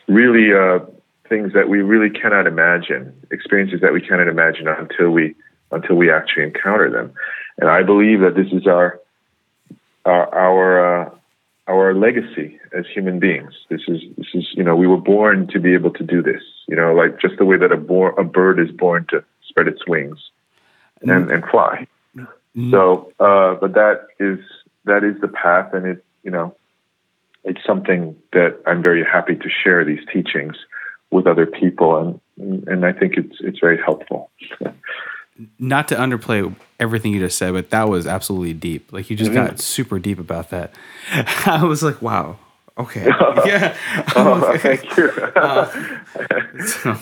really 0.09 0.53
uh, 0.53 0.85
things 1.29 1.53
that 1.53 1.69
we 1.69 1.83
really 1.83 2.11
cannot 2.11 2.47
imagine, 2.47 3.15
experiences 3.31 3.81
that 3.83 3.93
we 3.93 4.01
cannot 4.01 4.29
imagine 4.29 4.67
until 4.67 5.11
we 5.11 5.35
until 5.71 5.97
we 5.97 6.11
actually 6.11 6.45
encounter 6.45 6.91
them. 6.91 7.13
And 7.59 7.69
I 7.69 7.83
believe 7.83 8.21
that 8.21 8.35
this 8.35 8.51
is 8.53 8.67
our 8.67 9.01
our 10.05 10.35
our, 10.35 11.03
uh, 11.03 11.11
our 11.67 11.95
legacy 11.95 12.59
as 12.73 12.87
human 12.93 13.19
beings. 13.19 13.53
This 13.69 13.83
is 13.89 14.01
this 14.17 14.29
is 14.35 14.49
you 14.53 14.65
know 14.65 14.75
we 14.75 14.87
were 14.87 15.01
born 15.01 15.47
to 15.49 15.61
be 15.61 15.75
able 15.75 15.93
to 15.93 16.05
do 16.05 16.23
this. 16.23 16.43
You 16.67 16.77
know, 16.77 16.95
like 16.95 17.21
just 17.21 17.37
the 17.39 17.45
way 17.45 17.57
that 17.57 17.73
a, 17.73 17.77
bor- 17.77 18.19
a 18.19 18.25
bird 18.25 18.59
is 18.59 18.71
born 18.71 19.07
to 19.11 19.25
spread 19.49 19.69
its 19.69 19.87
wings 19.87 20.19
and, 21.01 21.11
mm. 21.11 21.33
and 21.33 21.45
fly. 21.47 21.87
Mm. 22.57 22.71
So, 22.71 23.13
uh, 23.21 23.55
but 23.55 23.75
that 23.75 24.09
is 24.19 24.39
that 24.89 25.05
is 25.05 25.21
the 25.21 25.29
path, 25.29 25.73
and 25.73 25.87
it 25.87 26.05
you 26.23 26.31
know 26.31 26.55
it's 27.45 27.65
something 27.67 28.17
that 28.33 28.61
I'm 28.67 28.83
very 28.83 29.05
happy 29.05 29.37
to 29.37 29.49
share 29.49 29.85
these 29.85 30.01
teachings 30.13 30.57
with 31.11 31.27
other 31.27 31.47
people, 31.47 32.21
and 32.37 32.69
and 32.69 32.85
I 32.85 32.93
think 32.93 33.17
it's 33.17 33.37
it's 33.41 33.59
very 33.59 33.79
helpful. 33.79 34.31
not 35.59 35.89
to 35.89 35.95
underplay 35.95 36.55
everything 36.81 37.13
you 37.13 37.21
just 37.21 37.39
said, 37.39 37.53
but 37.53 37.71
that 37.71 37.89
was 37.89 38.07
absolutely 38.07 38.55
deep. 38.55 38.93
Like 38.93 39.09
you 39.11 39.17
just 39.17 39.31
mm-hmm. 39.31 39.47
got 39.47 39.61
super 39.61 39.99
deep 39.99 40.19
about 40.19 40.51
that. 40.51 40.75
I 41.47 41.65
was 41.65 41.83
like, 41.83 42.03
wow. 42.03 42.39
Okay. 42.77 43.07
yeah. 43.47 43.77
oh, 44.17 44.57
thank 44.59 44.97
you. 44.97 45.09
uh, 45.11 46.67
so. 46.67 46.97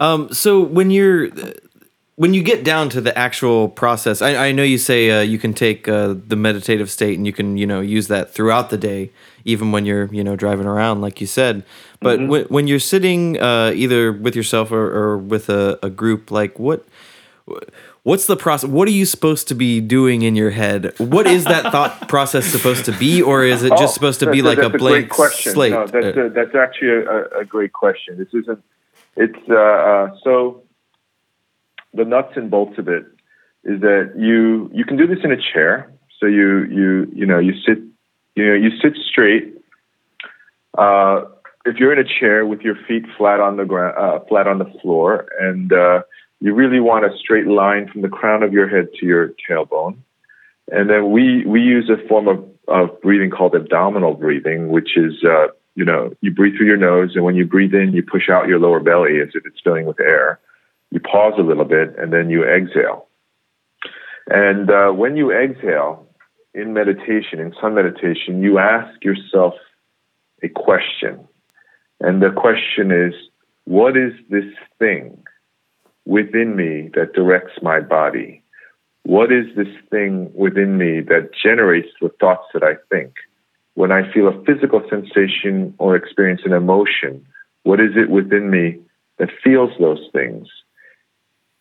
Um, 0.00 0.32
so 0.32 0.60
when 0.60 0.90
you're 0.92 1.28
when 2.18 2.34
you 2.34 2.42
get 2.42 2.64
down 2.64 2.88
to 2.88 3.00
the 3.00 3.16
actual 3.16 3.68
process, 3.68 4.20
I, 4.20 4.48
I 4.48 4.52
know 4.52 4.64
you 4.64 4.76
say 4.76 5.08
uh, 5.08 5.20
you 5.20 5.38
can 5.38 5.54
take 5.54 5.86
uh, 5.86 6.16
the 6.26 6.34
meditative 6.34 6.90
state 6.90 7.16
and 7.16 7.24
you 7.24 7.32
can 7.32 7.56
you 7.56 7.64
know 7.64 7.80
use 7.80 8.08
that 8.08 8.34
throughout 8.34 8.70
the 8.70 8.76
day, 8.76 9.12
even 9.44 9.70
when 9.70 9.86
you're 9.86 10.12
you 10.12 10.24
know 10.24 10.34
driving 10.34 10.66
around, 10.66 11.00
like 11.00 11.20
you 11.20 11.28
said. 11.28 11.62
But 12.00 12.18
mm-hmm. 12.18 12.28
when, 12.28 12.44
when 12.46 12.66
you're 12.66 12.80
sitting 12.80 13.40
uh, 13.40 13.70
either 13.72 14.12
with 14.12 14.34
yourself 14.34 14.72
or, 14.72 14.92
or 14.92 15.16
with 15.16 15.48
a, 15.48 15.78
a 15.80 15.88
group, 15.90 16.32
like 16.32 16.58
what 16.58 16.84
what's 18.02 18.26
the 18.26 18.36
process 18.36 18.68
what 18.68 18.88
are 18.88 18.92
you 18.92 19.06
supposed 19.06 19.46
to 19.46 19.54
be 19.54 19.80
doing 19.80 20.22
in 20.22 20.34
your 20.36 20.50
head 20.50 20.92
what 20.98 21.26
is 21.26 21.44
that 21.44 21.62
thought 21.72 22.08
process 22.08 22.44
supposed 22.44 22.84
to 22.84 22.92
be 22.98 23.22
or 23.22 23.42
is 23.42 23.62
it 23.62 23.70
just 23.70 23.82
oh, 23.82 23.86
supposed 23.86 24.20
to 24.20 24.30
be 24.30 24.42
like 24.42 24.58
a 24.58 24.68
blank 24.68 25.08
question. 25.08 25.52
slate 25.52 25.72
no, 25.72 25.86
that's, 25.86 26.16
a, 26.16 26.28
that's 26.28 26.54
actually 26.54 26.90
a, 26.90 27.40
a, 27.40 27.44
great 27.46 27.72
question 27.72 28.18
this 28.18 28.28
isn't 28.34 28.62
it's 29.16 29.38
uh, 29.48 29.54
uh, 29.54 30.16
so 30.22 30.62
the 31.98 32.04
nuts 32.04 32.32
and 32.36 32.50
bolts 32.50 32.78
of 32.78 32.88
it 32.88 33.04
is 33.64 33.80
that 33.80 34.12
you 34.16 34.70
you 34.72 34.84
can 34.84 34.96
do 34.96 35.06
this 35.06 35.18
in 35.22 35.32
a 35.32 35.36
chair 35.52 35.92
so 36.18 36.26
you 36.26 36.64
you 36.64 37.10
you 37.14 37.26
know 37.26 37.38
you 37.38 37.52
sit 37.66 37.78
you 38.34 38.46
know 38.46 38.54
you 38.54 38.70
sit 38.82 38.94
straight 39.10 39.54
uh, 40.78 41.24
if 41.66 41.76
you're 41.76 41.92
in 41.92 41.98
a 41.98 42.08
chair 42.20 42.46
with 42.46 42.60
your 42.60 42.76
feet 42.86 43.04
flat 43.16 43.40
on 43.40 43.56
the 43.56 43.64
ground 43.64 43.94
uh, 43.98 44.18
flat 44.28 44.46
on 44.46 44.58
the 44.58 44.70
floor 44.80 45.26
and 45.40 45.72
uh, 45.72 46.00
you 46.40 46.54
really 46.54 46.80
want 46.80 47.04
a 47.04 47.16
straight 47.18 47.46
line 47.46 47.88
from 47.88 48.02
the 48.02 48.08
crown 48.08 48.42
of 48.42 48.52
your 48.52 48.68
head 48.68 48.88
to 49.00 49.06
your 49.06 49.32
tailbone. 49.48 49.98
And 50.70 50.88
then 50.88 51.10
we, 51.10 51.44
we 51.46 51.60
use 51.60 51.90
a 51.90 52.06
form 52.08 52.28
of, 52.28 52.44
of 52.68 53.00
breathing 53.00 53.30
called 53.30 53.54
abdominal 53.54 54.14
breathing, 54.14 54.68
which 54.68 54.96
is, 54.96 55.24
uh, 55.24 55.48
you 55.74 55.84
know, 55.84 56.12
you 56.20 56.30
breathe 56.30 56.56
through 56.56 56.66
your 56.66 56.76
nose, 56.76 57.12
and 57.14 57.24
when 57.24 57.34
you 57.34 57.46
breathe 57.46 57.74
in, 57.74 57.92
you 57.92 58.02
push 58.02 58.28
out 58.28 58.48
your 58.48 58.58
lower 58.58 58.80
belly 58.80 59.20
as 59.20 59.30
if 59.34 59.46
it's 59.46 59.60
filling 59.62 59.86
with 59.86 60.00
air. 60.00 60.38
You 60.90 61.00
pause 61.00 61.34
a 61.38 61.42
little 61.42 61.64
bit, 61.64 61.94
and 61.98 62.12
then 62.12 62.30
you 62.30 62.44
exhale. 62.44 63.06
And 64.28 64.70
uh, 64.70 64.90
when 64.90 65.16
you 65.16 65.32
exhale 65.32 66.06
in 66.54 66.72
meditation, 66.72 67.40
in 67.40 67.52
Seon 67.52 67.74
meditation, 67.74 68.42
you 68.42 68.58
ask 68.58 69.02
yourself 69.04 69.54
a 70.42 70.48
question. 70.48 71.26
And 72.00 72.22
the 72.22 72.30
question 72.30 72.90
is, 72.90 73.14
what 73.64 73.96
is 73.96 74.12
this 74.30 74.44
thing 74.78 75.22
within 76.04 76.56
me 76.56 76.90
that 76.94 77.12
directs 77.12 77.60
my 77.62 77.80
body? 77.80 78.42
What 79.04 79.32
is 79.32 79.46
this 79.56 79.74
thing 79.90 80.30
within 80.34 80.78
me 80.78 81.00
that 81.00 81.30
generates 81.34 81.88
the 82.00 82.10
thoughts 82.20 82.46
that 82.54 82.62
I 82.62 82.74
think? 82.90 83.14
When 83.74 83.92
I 83.92 84.10
feel 84.12 84.28
a 84.28 84.44
physical 84.44 84.82
sensation 84.90 85.74
or 85.78 85.96
experience 85.96 86.42
an 86.44 86.52
emotion, 86.52 87.24
what 87.62 87.80
is 87.80 87.92
it 87.96 88.10
within 88.10 88.50
me 88.50 88.78
that 89.18 89.30
feels 89.42 89.70
those 89.78 90.04
things? 90.12 90.48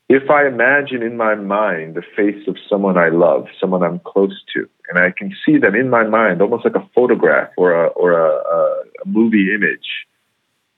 If 0.09 0.29
I 0.29 0.47
imagine 0.47 1.03
in 1.03 1.17
my 1.17 1.35
mind 1.35 1.95
the 1.95 2.03
face 2.15 2.47
of 2.47 2.55
someone 2.69 2.97
I 2.97 3.09
love, 3.09 3.47
someone 3.59 3.83
I'm 3.83 3.99
close 3.99 4.41
to, 4.53 4.69
and 4.89 4.97
I 4.99 5.11
can 5.11 5.35
see 5.45 5.57
them 5.57 5.75
in 5.75 5.89
my 5.89 6.03
mind, 6.03 6.41
almost 6.41 6.63
like 6.63 6.75
a 6.75 6.89
photograph 6.95 7.49
or 7.57 7.73
a, 7.73 7.87
or 7.89 8.13
a, 8.13 8.29
a, 8.29 8.83
movie 9.05 9.53
image, 9.53 10.05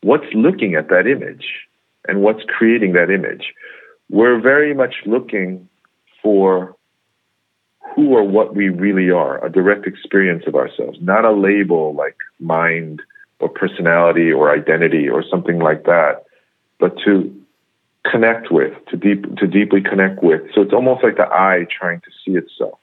what's 0.01 0.31
looking 0.33 0.75
at 0.75 0.89
that 0.89 1.07
image? 1.07 1.45
and 2.07 2.21
what's 2.21 2.43
creating 2.47 2.93
that 2.93 3.09
image. 3.09 3.53
We're 4.09 4.39
very 4.41 4.73
much 4.73 4.95
looking 5.05 5.69
for 6.23 6.75
who 7.95 8.15
or 8.15 8.23
what 8.23 8.55
we 8.55 8.69
really 8.69 9.11
are, 9.11 9.43
a 9.45 9.51
direct 9.51 9.85
experience 9.85 10.43
of 10.47 10.55
ourselves, 10.55 10.97
not 11.01 11.25
a 11.25 11.31
label 11.31 11.93
like 11.95 12.17
mind 12.39 13.01
or 13.39 13.49
personality 13.49 14.31
or 14.31 14.51
identity 14.51 15.07
or 15.07 15.23
something 15.29 15.59
like 15.59 15.83
that, 15.83 16.25
but 16.79 16.97
to 17.05 17.35
connect 18.05 18.51
with, 18.51 18.73
to 18.87 18.97
deep 18.97 19.35
to 19.37 19.47
deeply 19.47 19.81
connect 19.81 20.23
with. 20.23 20.41
So 20.53 20.61
it's 20.61 20.73
almost 20.73 21.03
like 21.03 21.17
the 21.17 21.27
eye 21.27 21.65
trying 21.69 22.01
to 22.01 22.11
see 22.25 22.37
itself. 22.37 22.79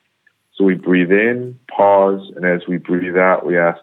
So 0.54 0.64
we 0.64 0.74
breathe 0.74 1.12
in, 1.12 1.58
pause, 1.70 2.32
and 2.34 2.44
as 2.44 2.66
we 2.66 2.78
breathe 2.78 3.16
out, 3.16 3.44
we 3.44 3.58
ask, 3.58 3.80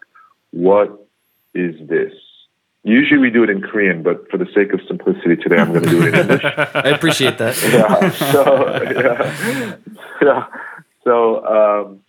what 0.52 1.08
is 1.54 1.76
this? 1.88 2.14
Usually 2.84 3.20
we 3.20 3.30
do 3.30 3.44
it 3.44 3.50
in 3.50 3.62
Korean, 3.62 4.04
but 4.04 4.30
for 4.30 4.38
the 4.38 4.48
sake 4.54 4.74
of 4.74 4.82
simplicity 4.88 5.38
today, 5.38 5.58
I'm 5.58 5.72
going 5.72 5.84
to 5.84 5.90
do 5.90 6.02
it 6.02 6.14
in 6.14 6.20
English. 6.20 6.44
I 6.74 6.90
appreciate 6.90 7.38
that. 7.38 7.56
yeah. 7.72 8.10
So, 8.10 8.82
yeah. 8.84 9.76
yeah. 10.22 10.46
So, 11.04 11.46
um, 11.46 12.00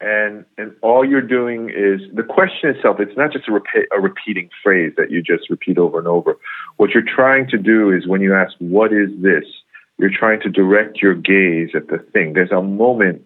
and 0.00 0.44
and 0.56 0.74
all 0.82 1.04
you're 1.04 1.20
doing 1.20 1.70
is 1.70 2.00
the 2.14 2.22
question 2.22 2.70
itself. 2.70 3.00
It's 3.00 3.16
not 3.16 3.32
just 3.32 3.48
a, 3.48 3.52
repeat, 3.52 3.86
a 3.92 4.00
repeating 4.00 4.48
phrase 4.62 4.92
that 4.96 5.10
you 5.10 5.22
just 5.22 5.50
repeat 5.50 5.78
over 5.78 5.98
and 5.98 6.06
over. 6.06 6.36
What 6.76 6.90
you're 6.90 7.02
trying 7.02 7.48
to 7.48 7.58
do 7.58 7.90
is 7.92 8.06
when 8.06 8.20
you 8.20 8.34
ask, 8.34 8.54
"What 8.58 8.92
is 8.92 9.10
this?" 9.20 9.44
You're 9.98 10.16
trying 10.16 10.40
to 10.42 10.48
direct 10.48 11.02
your 11.02 11.14
gaze 11.14 11.70
at 11.74 11.88
the 11.88 11.98
thing. 11.98 12.32
There's 12.32 12.52
a 12.52 12.62
moment 12.62 13.22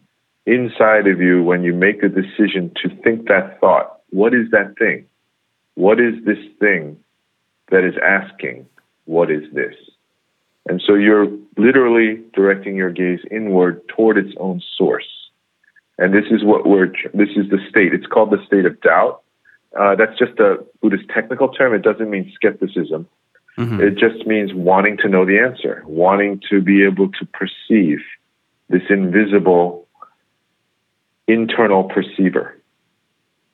inside 0.46 1.06
of 1.06 1.20
you 1.20 1.42
when 1.42 1.62
you 1.62 1.74
make 1.74 2.02
a 2.02 2.08
decision 2.08 2.72
to 2.82 2.88
think 3.02 3.28
that 3.28 3.60
thought. 3.60 4.00
What 4.08 4.32
is 4.34 4.50
that 4.52 4.78
thing? 4.78 5.06
What 5.74 6.00
is 6.00 6.14
this 6.24 6.38
thing 6.58 6.98
that 7.70 7.84
is 7.84 7.94
asking, 8.02 8.66
What 9.04 9.30
is 9.30 9.42
this? 9.52 9.74
And 10.68 10.80
so 10.80 10.94
you're 10.94 11.28
literally 11.56 12.22
directing 12.32 12.76
your 12.76 12.90
gaze 12.90 13.20
inward 13.30 13.86
toward 13.88 14.16
its 14.16 14.34
own 14.38 14.62
source. 14.78 15.21
And 16.02 16.12
this 16.12 16.24
is 16.32 16.42
what 16.42 16.66
we're. 16.66 16.88
This 17.14 17.30
is 17.36 17.48
the 17.48 17.58
state. 17.70 17.94
It's 17.94 18.06
called 18.06 18.32
the 18.32 18.44
state 18.44 18.66
of 18.66 18.80
doubt. 18.80 19.22
Uh, 19.78 19.94
that's 19.94 20.18
just 20.18 20.38
a 20.40 20.58
Buddhist 20.80 21.08
technical 21.08 21.48
term. 21.48 21.72
It 21.74 21.82
doesn't 21.82 22.10
mean 22.10 22.30
skepticism. 22.34 23.06
Mhm. 23.56 23.80
It 23.80 23.96
just 23.98 24.26
means 24.26 24.52
wanting 24.52 24.96
to 24.98 25.08
know 25.08 25.24
the 25.24 25.38
answer, 25.38 25.84
wanting 25.86 26.42
to 26.50 26.60
be 26.60 26.84
able 26.84 27.08
to 27.08 27.26
perceive 27.26 28.02
this 28.68 28.82
invisible 28.90 29.86
internal 31.28 31.84
perceiver. 31.84 32.56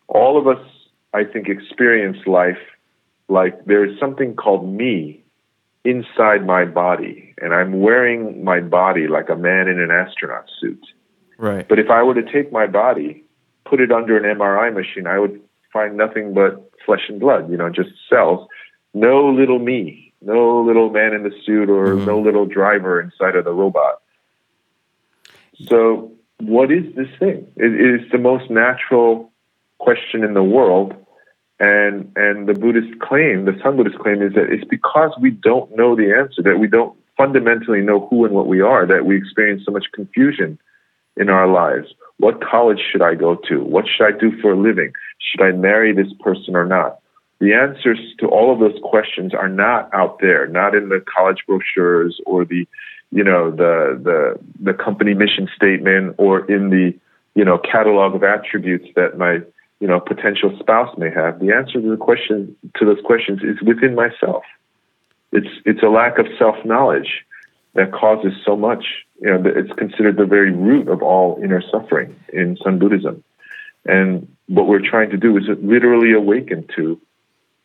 All 0.08 0.38
of 0.38 0.46
us, 0.46 0.64
I 1.12 1.24
think, 1.24 1.50
experience 1.50 2.26
life 2.26 2.62
like 3.28 3.66
there 3.66 3.84
is 3.84 3.98
something 4.00 4.34
called 4.34 4.66
me 4.66 5.22
inside 5.84 6.46
my 6.46 6.64
body, 6.64 7.34
and 7.42 7.52
I'm 7.52 7.80
wearing 7.80 8.42
my 8.42 8.60
body 8.60 9.06
like 9.06 9.28
a 9.28 9.36
man 9.36 9.68
in 9.68 9.78
an 9.78 9.90
astronaut 9.90 10.46
suit. 10.60 10.82
Right. 11.38 11.66
But 11.66 11.78
if 11.78 11.88
I 11.88 12.02
were 12.02 12.14
to 12.14 12.32
take 12.32 12.52
my 12.52 12.66
body, 12.66 13.24
put 13.64 13.80
it 13.80 13.92
under 13.92 14.16
an 14.16 14.24
MRI 14.36 14.74
machine, 14.74 15.06
I 15.06 15.18
would 15.18 15.40
find 15.72 15.96
nothing 15.96 16.34
but 16.34 16.68
flesh 16.84 17.02
and 17.08 17.20
blood, 17.20 17.50
you 17.50 17.56
know, 17.56 17.70
just 17.70 17.90
cells. 18.10 18.46
No 18.92 19.30
little 19.30 19.60
me, 19.60 20.12
no 20.20 20.60
little 20.62 20.90
man 20.90 21.14
in 21.14 21.22
the 21.22 21.32
suit 21.44 21.70
or 21.70 21.94
Mhm. 21.94 22.06
no 22.06 22.18
little 22.18 22.46
driver 22.46 23.00
inside 23.00 23.36
of 23.36 23.44
the 23.44 23.52
robot. 23.52 24.00
So, 25.66 26.12
what 26.40 26.70
is 26.70 26.92
this 26.94 27.08
thing? 27.18 27.46
It 27.56 27.72
is 27.80 28.10
the 28.10 28.18
most 28.18 28.50
natural 28.50 29.30
question 29.78 30.24
in 30.24 30.34
the 30.34 30.42
world. 30.42 30.94
And, 31.60 32.12
and 32.14 32.46
the 32.46 32.54
Buddhist 32.54 33.00
claim, 33.00 33.44
the 33.44 33.52
Seon 33.52 33.76
Buddhist 33.76 33.98
claim, 33.98 34.22
is 34.22 34.34
that 34.34 34.48
it's 34.48 34.64
because 34.64 35.12
we 35.20 35.30
don't 35.30 35.74
know 35.76 35.96
the 35.96 36.14
answer, 36.14 36.40
that 36.42 36.60
we 36.60 36.68
don't 36.68 36.96
fundamentally 37.16 37.80
know 37.80 38.06
who 38.06 38.24
and 38.24 38.32
what 38.32 38.46
we 38.46 38.60
are, 38.60 38.86
that 38.86 39.04
we 39.04 39.16
experience 39.16 39.64
so 39.64 39.72
much 39.72 39.86
confusion 39.92 40.56
in 41.18 41.28
our 41.28 41.48
lives. 41.48 41.88
What 42.18 42.42
college 42.42 42.80
should 42.90 43.02
I 43.02 43.14
go 43.14 43.36
to? 43.48 43.62
What 43.62 43.84
should 43.86 44.04
I 44.04 44.18
do 44.18 44.32
for 44.40 44.52
a 44.52 44.56
living? 44.56 44.92
Should 45.18 45.42
I 45.42 45.52
marry 45.52 45.92
this 45.92 46.12
person 46.20 46.56
or 46.56 46.64
not? 46.64 46.98
The 47.40 47.54
answers 47.54 47.98
to 48.18 48.26
all 48.26 48.52
of 48.52 48.58
those 48.58 48.78
questions 48.82 49.32
are 49.32 49.48
not 49.48 49.88
out 49.94 50.18
there, 50.20 50.48
not 50.48 50.74
in 50.74 50.88
the 50.88 51.04
college 51.16 51.38
brochures 51.46 52.20
or 52.26 52.44
the, 52.44 52.66
you 53.12 53.22
know, 53.22 53.50
the 53.50 54.00
the 54.02 54.38
the 54.60 54.74
company 54.74 55.14
mission 55.14 55.48
statement 55.54 56.16
or 56.18 56.50
in 56.50 56.70
the, 56.70 56.98
you 57.36 57.44
know, 57.44 57.58
catalog 57.58 58.16
of 58.16 58.24
attributes 58.24 58.86
that 58.96 59.16
my, 59.16 59.38
you 59.78 59.86
know, 59.86 60.00
potential 60.00 60.56
spouse 60.58 60.98
may 60.98 61.10
have. 61.10 61.38
The 61.38 61.52
answer 61.52 61.80
to 61.80 61.88
the 61.88 61.96
question 61.96 62.56
to 62.76 62.84
those 62.84 63.00
questions 63.04 63.40
is 63.44 63.62
within 63.64 63.94
myself. 63.94 64.42
It's 65.30 65.54
it's 65.64 65.82
a 65.84 65.88
lack 65.88 66.18
of 66.18 66.26
self 66.38 66.56
knowledge 66.64 67.24
that 67.78 67.92
causes 67.92 68.32
so 68.44 68.56
much. 68.56 68.84
You 69.20 69.30
know, 69.30 69.42
it's 69.44 69.72
considered 69.78 70.16
the 70.16 70.26
very 70.26 70.50
root 70.50 70.88
of 70.88 71.00
all 71.00 71.40
inner 71.42 71.62
suffering 71.70 72.14
in 72.32 72.56
Seon 72.56 72.78
Buddhism. 72.80 73.22
And 73.86 74.26
what 74.48 74.66
we're 74.66 74.86
trying 74.86 75.10
to 75.10 75.16
do 75.16 75.36
is 75.36 75.44
literally 75.62 76.12
awaken 76.12 76.66
to 76.76 77.00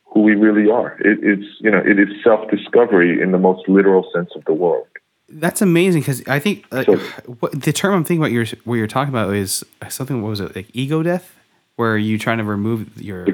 who 0.06 0.22
we 0.22 0.36
really 0.36 0.70
are. 0.70 0.92
It, 1.00 1.18
it's 1.24 1.48
you 1.60 1.72
know, 1.72 1.80
it 1.80 2.00
is 2.00 2.10
self 2.24 2.50
discovery 2.52 3.22
in 3.22 3.32
the 3.32 3.40
most 3.40 3.68
literal 3.68 4.08
sense 4.14 4.30
of 4.36 4.46
the 4.46 4.54
word. 4.54 4.86
That's 5.30 5.64
amazing 5.64 6.02
because 6.02 6.22
I 6.28 6.38
think 6.38 6.66
uh, 6.72 6.84
So- 6.84 6.98
what, 7.40 7.60
the 7.60 7.74
term 7.74 7.96
I'm 7.96 8.04
thinking 8.04 8.22
about 8.22 8.32
you're, 8.32 8.46
what 8.66 8.76
you're 8.76 8.88
talking 8.88 9.12
about 9.12 9.34
is 9.34 9.64
something. 9.90 10.22
What 10.22 10.30
was 10.30 10.40
it 10.42 10.56
like 10.56 10.68
ego 10.74 11.02
death, 11.02 11.36
where 11.76 11.98
you 11.98 12.20
trying 12.20 12.38
to 12.38 12.44
remove 12.44 13.02
your. 13.02 13.26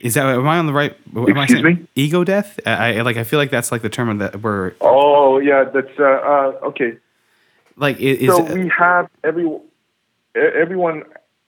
Is 0.00 0.14
that 0.14 0.26
am 0.26 0.46
I 0.46 0.58
on 0.58 0.66
the 0.66 0.72
right? 0.72 0.96
Am 1.16 1.26
Excuse 1.28 1.48
saying 1.62 1.64
me? 1.64 1.86
Ego 1.96 2.22
death. 2.24 2.60
I, 2.64 2.98
I 2.98 3.02
like. 3.02 3.16
I 3.16 3.24
feel 3.24 3.38
like 3.38 3.50
that's 3.50 3.72
like 3.72 3.82
the 3.82 3.88
term 3.88 4.16
that 4.18 4.42
we're. 4.42 4.74
Oh 4.80 5.38
yeah, 5.38 5.64
that's 5.64 5.98
uh, 5.98 6.02
uh, 6.04 6.52
okay. 6.68 6.96
like 7.76 7.96
i- 7.96 8.00
is. 8.00 8.28
so 8.28 8.42
we 8.54 8.68
have 8.78 9.08
every 9.24 9.50
everyone 10.36 11.02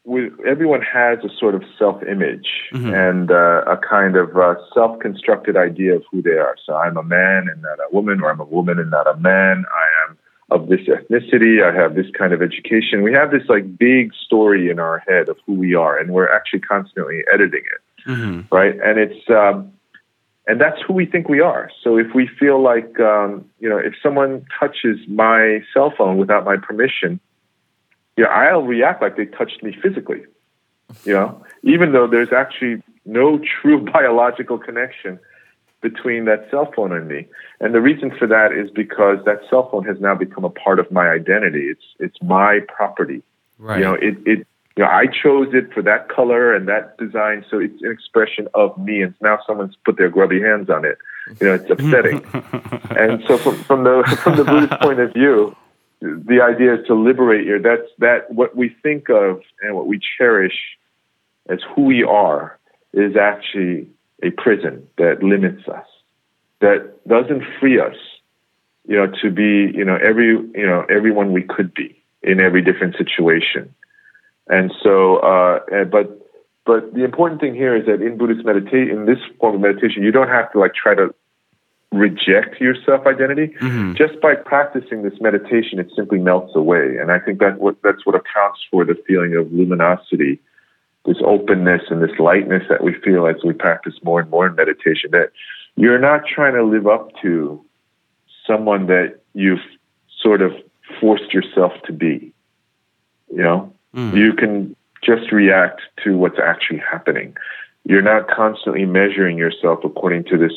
with 0.05 0.33
everyone 0.47 0.81
has 0.83 1.19
a 1.25 1.29
sort 1.39 1.55
of 1.55 1.63
self 1.79 2.03
image 2.03 2.49
Mhm. 2.73 2.93
and 3.11 3.31
uh, 3.31 3.63
a 3.67 3.77
kind 3.77 4.17
of 4.17 4.37
uh, 4.37 4.55
self 4.75 4.99
constructed 4.99 5.57
idea 5.57 5.95
of 5.97 6.03
who 6.11 6.21
they 6.23 6.31
are. 6.39 6.57
So 6.65 6.75
I'm 6.75 6.97
a 6.97 7.03
man 7.05 7.49
and 7.49 7.63
not 7.63 7.79
a 7.79 7.95
woman, 7.95 8.21
or 8.21 8.31
I'm 8.31 8.41
a 8.41 8.45
woman 8.45 8.79
and 8.79 8.91
not 8.91 9.07
a 9.07 9.17
man. 9.19 9.65
I 9.73 10.09
am 10.11 10.19
of 10.51 10.69
this 10.69 10.81
ethnicity. 10.89 11.63
I 11.63 11.73
have 11.73 11.95
this 11.95 12.07
kind 12.19 12.33
of 12.33 12.43
education. 12.43 13.03
We 13.03 13.13
have 13.13 13.31
this 13.31 13.45
like 13.49 13.79
big 13.79 14.13
story 14.15 14.71
in 14.71 14.81
our 14.81 14.99
head 15.07 15.29
of 15.29 15.37
who 15.47 15.53
we 15.55 15.77
are, 15.77 15.97
and 15.97 16.11
we're 16.11 16.29
actually 16.33 16.61
constantly 16.61 17.23
editing 17.33 17.61
it 17.73 17.81
Mhm. 18.07 18.47
right? 18.51 18.75
And 18.83 18.99
it's 18.99 19.29
um, 19.31 19.73
and 20.47 20.61
that's 20.61 20.81
who 20.87 20.93
we 20.95 21.07
think 21.07 21.29
we 21.29 21.41
are. 21.41 21.71
So 21.83 21.97
if 21.97 22.15
we 22.15 22.27
feel 22.27 22.61
like 22.61 22.99
um, 23.01 23.45
you 23.59 23.69
know, 23.69 23.79
if 23.79 23.95
someone 24.03 24.45
touches 24.59 24.99
my 25.09 25.63
cell 25.73 25.93
phone 25.97 26.17
without 26.19 26.45
my 26.45 26.57
permission, 26.57 27.21
yeah, 28.17 28.27
I'll 28.27 28.63
react 28.63 29.03
like 29.03 29.17
they 29.17 29.27
touched 29.27 29.63
me 29.63 29.77
physically. 29.83 30.23
You 31.05 31.15
know, 31.15 31.45
even 31.63 31.93
though 31.93 32.09
there's 32.09 32.33
actually 32.33 32.83
no 33.05 33.39
true 33.39 33.85
biological 33.93 34.59
connection 34.59 35.19
between 35.81 36.27
that 36.27 36.47
cell 36.51 36.71
phone 36.77 36.93
and 36.93 37.09
me. 37.09 37.27
And 37.61 37.75
the 37.75 37.81
reason 37.81 38.11
for 38.17 38.27
that 38.27 38.53
is 38.53 38.71
because 38.71 39.25
that 39.25 39.41
cell 39.49 39.71
phone 39.71 39.85
has 39.87 39.99
now 40.01 40.15
become 40.15 40.45
a 40.45 40.51
part 40.51 40.79
of 40.79 40.91
my 40.91 41.09
identity. 41.09 41.69
It's 41.69 41.85
it's 41.99 42.17
my 42.23 42.61
property. 42.69 43.23
Right. 43.59 43.79
You 43.79 43.85
know, 43.85 43.95
it, 43.95 44.17
it 44.27 44.47
you 44.77 44.85
know, 44.85 44.91
I 44.91 45.07
chose 45.07 45.49
it 45.53 45.73
for 45.73 45.83
that 45.83 46.09
color 46.09 46.55
and 46.55 46.69
that 46.69 46.97
design, 46.97 47.45
so 47.51 47.59
it's 47.59 47.83
an 47.83 47.91
expression 47.91 48.49
of 48.55 48.79
me. 48.79 49.03
And 49.03 49.15
now 49.21 49.39
someone's 49.47 49.77
put 49.85 49.97
their 49.97 50.09
grubby 50.09 50.41
hands 50.41 50.71
on 50.71 50.85
it. 50.85 50.99
You 51.41 51.49
know, 51.49 51.55
it's 51.55 51.71
upsetting. 51.71 52.25
and 52.97 53.23
so, 53.27 53.37
from, 53.37 53.63
from 53.65 53.85
the 53.85 54.19
from 54.23 54.37
the 54.37 54.45
Buddhist 54.45 54.81
point 54.81 55.01
of 55.01 55.13
view, 55.13 55.57
the 56.01 56.41
idea 56.41 56.75
is 56.75 56.87
to 56.87 56.95
liberate 56.95 57.47
your. 57.47 57.59
That's 57.59 57.89
that 57.99 58.33
what 58.33 58.57
we 58.57 58.75
think 58.83 59.11
of 59.11 59.43
and 59.61 59.75
what 59.75 59.87
we 59.87 60.01
cherish 60.19 60.57
as 61.49 61.59
who 61.75 61.83
we 61.83 62.05
are 62.05 62.59
is 62.93 63.17
actually 63.17 63.89
a 64.23 64.31
prison 64.31 64.87
that 64.99 65.23
limits 65.23 65.67
us, 65.69 65.87
that 66.61 67.07
doesn't 67.07 67.43
free 67.59 67.81
us. 67.81 67.97
You 68.87 68.97
know, 68.97 69.13
to 69.21 69.31
be 69.31 69.71
you 69.77 69.85
know 69.85 69.97
every 69.97 70.29
you 70.29 70.67
know 70.67 70.87
everyone 70.89 71.33
we 71.33 71.43
could 71.43 71.75
be 71.75 72.01
in 72.23 72.41
every 72.41 72.63
different 72.63 72.97
situation. 72.97 73.75
And 74.51 74.73
so, 74.83 75.17
uh, 75.19 75.61
and- 75.73 75.91
but 75.91 76.17
but 76.67 76.93
the 76.93 77.05
important 77.05 77.41
thing 77.41 77.55
here 77.55 77.75
is 77.75 77.87
that 77.87 78.03
in 78.03 78.19
Buddhist 78.19 78.45
meditation, 78.45 78.99
in 78.99 79.07
this 79.07 79.19
form 79.41 79.55
of 79.55 79.61
meditation, 79.63 80.03
you 80.03 80.13
don't 80.13 80.29
have 80.29 80.53
to 80.53 80.59
like 80.59 80.75
try 80.75 80.95
to 80.95 81.15
reject 81.91 82.61
your 82.61 82.75
self 82.87 83.07
identity. 83.07 83.49
Mhm. 83.61 83.97
Just 83.97 84.21
by 84.21 84.35
practicing 84.35 85.03
this 85.03 85.21
meditation, 85.21 85.79
it 85.79 85.91
simply 85.97 86.19
melts 86.19 86.55
away. 86.55 86.99
And 86.99 87.11
I 87.11 87.19
think 87.19 87.41
that 87.41 87.59
what 87.59 87.77
that's 87.83 88.05
what 88.05 88.15
accounts 88.15 88.61
for 88.71 88.85
the 88.85 88.95
feeling 89.07 89.35
of 89.35 89.51
luminosity, 89.53 90.39
this 91.07 91.17
openness 91.25 91.83
and 91.91 92.03
this 92.03 92.17
lightness 92.19 92.63
that 92.69 92.85
we 92.85 92.93
feel 92.93 93.27
as 93.27 93.43
we 93.43 93.53
practice 93.53 93.95
more 94.05 94.21
and 94.21 94.31
more 94.31 94.47
in 94.47 94.55
meditation. 94.55 95.11
That 95.13 95.31
you're 95.77 95.99
not 95.99 96.27
trying 96.27 96.55
to 96.55 96.63
live 96.63 96.87
up 96.87 97.11
to 97.23 97.65
someone 98.47 98.87
that 98.87 99.21
you've 99.35 99.65
sort 100.23 100.43
of 100.43 100.53
forced 101.01 101.33
yourself 101.33 101.73
to 101.87 101.93
be. 101.93 102.33
You 103.33 103.43
know, 103.43 103.73
Mm. 103.95 104.17
you 104.17 104.33
can 104.33 104.77
just 105.03 105.33
react 105.33 105.81
to 106.05 106.17
what's 106.17 106.39
actually 106.39 106.79
happening. 106.79 107.37
You're 107.85 108.03
not 108.03 108.29
constantly 108.29 108.85
measuring 108.85 109.37
yourself 109.39 109.81
according 109.85 110.25
to 110.25 110.39
this 110.39 110.53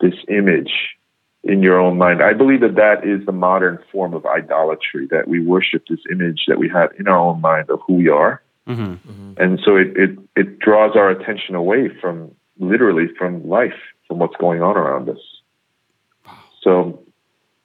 this 0.00 0.14
image 0.28 0.72
in 1.42 1.62
your 1.62 1.80
own 1.80 1.96
mind. 1.96 2.22
I 2.22 2.34
believe 2.34 2.60
that 2.60 2.74
that 2.74 3.06
is 3.06 3.24
the 3.24 3.32
modern 3.32 3.78
form 3.90 4.14
of 4.14 4.26
idolatry 4.26 5.06
that 5.10 5.26
we 5.26 5.40
worship 5.40 5.84
this 5.88 6.00
image 6.10 6.44
that 6.48 6.58
we 6.58 6.68
have 6.68 6.90
in 6.98 7.08
our 7.08 7.18
own 7.18 7.40
mind 7.40 7.70
of 7.70 7.80
who 7.86 7.94
we 7.94 8.08
are, 8.08 8.42
mm-hmm. 8.68 9.32
and 9.36 9.60
so 9.64 9.76
it 9.76 9.96
it, 9.96 10.18
it 10.36 10.58
draws 10.58 10.94
our 10.96 11.08
attention 11.10 11.54
away 11.54 11.88
from 12.00 12.30
literally 12.58 13.06
from 13.18 13.48
life, 13.48 13.80
from 14.06 14.18
what's 14.18 14.36
going 14.36 14.62
on 14.62 14.76
around 14.76 15.08
us. 15.08 15.20
So 16.62 17.02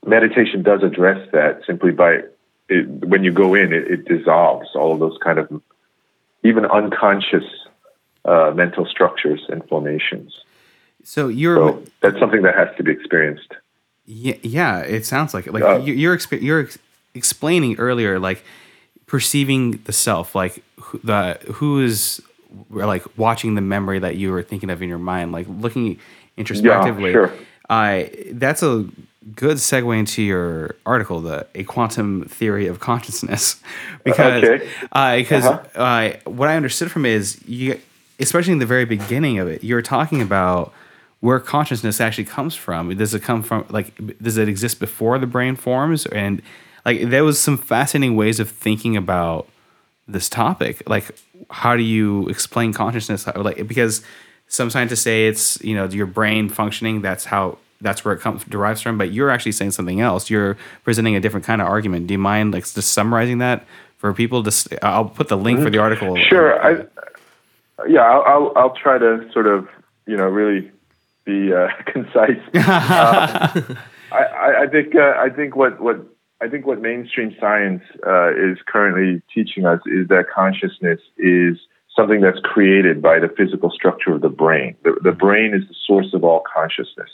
meditation 0.05 0.63
does 0.63 0.83
address 0.83 1.27
that 1.31 1.61
simply 1.65 1.91
by 1.91 2.19
it, 2.71 2.85
when 3.11 3.23
you 3.23 3.31
go 3.31 3.53
in, 3.53 3.73
it, 3.73 3.85
it 3.91 4.05
dissolves 4.05 4.69
all 4.75 4.93
of 4.93 4.99
those 4.99 5.17
kind 5.23 5.39
of 5.39 5.61
even 6.43 6.65
unconscious 6.65 7.43
uh, 8.25 8.51
mental 8.55 8.85
structures 8.85 9.41
and 9.49 9.67
formations. 9.67 10.33
So 11.03 11.27
you're 11.27 11.55
So 11.57 11.83
that's 12.01 12.19
something 12.19 12.41
that 12.43 12.55
has 12.55 12.69
to 12.77 12.83
be 12.83 12.91
experienced. 12.91 13.51
Yeah, 14.05 14.35
yeah, 14.41 14.79
it 14.79 15.05
sounds 15.05 15.33
like 15.33 15.47
it. 15.47 15.53
Like 15.53 15.63
Uh, 15.63 15.77
you- 15.85 15.93
you're 15.93 16.15
exp- 16.15 16.41
you're 16.41 16.61
ex- 16.61 16.77
explaining 17.13 17.77
earlier, 17.77 18.19
like 18.19 18.43
perceiving 19.07 19.79
the 19.85 19.91
self, 19.93 20.35
like 20.35 20.63
who, 20.79 20.99
the 21.03 21.39
who 21.53 21.79
is 21.81 22.21
like 22.69 23.03
watching 23.17 23.55
the 23.55 23.61
memory 23.61 23.99
that 23.99 24.15
you 24.17 24.31
were 24.31 24.43
thinking 24.43 24.69
of 24.69 24.81
in 24.81 24.89
your 24.89 24.97
mind, 24.99 25.31
like 25.31 25.47
looking 25.49 25.99
introspectively. 26.37 27.11
Yeah, 27.11 27.27
sure. 27.27 27.31
Uh, 27.69 28.03
that's 28.33 28.61
a 28.63 28.85
good 29.35 29.57
segue 29.57 29.97
into 29.99 30.21
your 30.21 30.75
article, 30.85 31.21
the 31.21 31.45
a 31.55 31.63
quantum 31.63 32.25
theory 32.25 32.67
of 32.67 32.79
consciousness, 32.79 33.61
because 34.03 34.43
Okay. 34.43 34.69
uh, 34.91 35.15
because 35.17 35.45
Uh-huh. 35.45 35.79
uh, 35.81 36.13
what 36.29 36.49
I 36.49 36.55
understood 36.55 36.91
from 36.91 37.05
it 37.05 37.11
is 37.13 37.39
you, 37.47 37.79
especially 38.19 38.53
in 38.53 38.59
the 38.59 38.65
very 38.65 38.85
beginning 38.85 39.39
of 39.39 39.47
it, 39.47 39.63
you 39.63 39.75
were 39.75 39.81
talking 39.83 40.21
about 40.21 40.73
where 41.19 41.39
consciousness 41.39 42.01
actually 42.01 42.23
comes 42.25 42.55
from. 42.55 42.95
Does 42.97 43.13
it 43.13 43.21
come 43.21 43.43
from 43.43 43.65
like 43.69 43.93
does 44.21 44.37
it 44.37 44.47
exist 44.49 44.79
before 44.79 45.19
the 45.19 45.27
brain 45.27 45.55
forms? 45.55 46.05
And 46.07 46.41
like 46.83 47.09
there 47.09 47.23
was 47.23 47.39
some 47.39 47.57
fascinating 47.57 48.15
ways 48.15 48.39
of 48.39 48.49
thinking 48.49 48.97
about 48.97 49.47
this 50.07 50.27
topic. 50.29 50.81
Like, 50.89 51.11
how 51.51 51.77
do 51.77 51.83
you 51.83 52.27
explain 52.27 52.73
consciousness? 52.73 53.27
Like, 53.35 53.67
because 53.67 54.01
some 54.47 54.71
scientists 54.71 55.01
say 55.01 55.27
it's 55.27 55.63
you 55.63 55.75
know 55.75 55.85
your 55.85 56.07
brain 56.07 56.49
functioning. 56.49 57.01
That's 57.03 57.25
how 57.25 57.59
that's 57.81 58.05
where 58.05 58.13
it 58.13 58.19
comes 58.19 58.43
derives 58.45 58.81
from. 58.81 58.97
But 58.97 59.11
you're 59.11 59.29
actually 59.29 59.53
saying 59.53 59.71
something 59.71 60.01
else. 60.01 60.29
You're 60.29 60.57
presenting 60.83 61.15
a 61.15 61.19
different 61.19 61.45
kind 61.45 61.61
of 61.61 61.67
argument. 61.67 62.07
Do 62.07 62.13
you 62.13 62.19
mind 62.19 62.53
like 62.53 62.63
just 62.65 62.93
summarizing 62.93 63.39
that 63.39 63.65
for 63.97 64.13
people? 64.13 64.43
Just 64.43 64.73
I'll 64.81 65.05
put 65.05 65.27
the 65.27 65.37
link 65.37 65.61
for 65.61 65.69
the 65.69 65.79
article. 65.79 66.15
Sure. 66.17 66.63
I, 66.63 66.85
yeah, 67.87 68.01
I'll, 68.01 68.23
I'll, 68.23 68.53
I'll 68.55 68.75
try 68.75 68.97
to 68.97 69.29
sort 69.33 69.47
of, 69.47 69.67
you 70.05 70.15
know, 70.15 70.25
really 70.25 70.71
be 71.25 71.53
uh, 71.53 71.67
concise. 71.85 72.41
Uh, 74.11 74.17
I, 74.17 74.23
I, 74.23 74.61
I 74.63 74.67
think 74.67 74.93
uh, 74.93 75.13
I 75.17 75.29
think 75.29 75.55
what, 75.55 75.79
what 75.79 76.05
I 76.41 76.49
think 76.49 76.65
what 76.65 76.81
mainstream 76.81 77.33
science 77.39 77.81
uh, 78.05 78.31
is 78.31 78.57
currently 78.67 79.21
teaching 79.33 79.65
us 79.65 79.79
is 79.85 80.09
that 80.09 80.25
consciousness 80.33 80.99
is 81.17 81.57
something 81.95 82.19
that's 82.19 82.39
created 82.39 83.01
by 83.01 83.19
the 83.19 83.29
physical 83.29 83.69
structure 83.69 84.13
of 84.13 84.21
the 84.21 84.29
brain. 84.29 84.75
The, 84.83 84.99
the 85.03 85.11
brain 85.11 85.53
is 85.53 85.67
the 85.67 85.75
source 85.85 86.13
of 86.13 86.23
all 86.23 86.43
consciousness. 86.53 87.09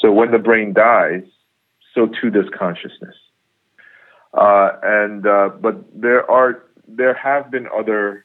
So 0.00 0.12
when 0.12 0.30
the 0.30 0.38
brain 0.38 0.72
dies, 0.72 1.24
so 1.94 2.06
too 2.06 2.30
does 2.30 2.46
consciousness. 2.56 3.14
Uh, 4.32 4.72
and 4.82 5.26
uh, 5.26 5.50
but 5.60 5.76
there 5.94 6.28
are 6.28 6.64
there 6.88 7.14
have 7.14 7.50
been 7.50 7.68
other 7.76 8.24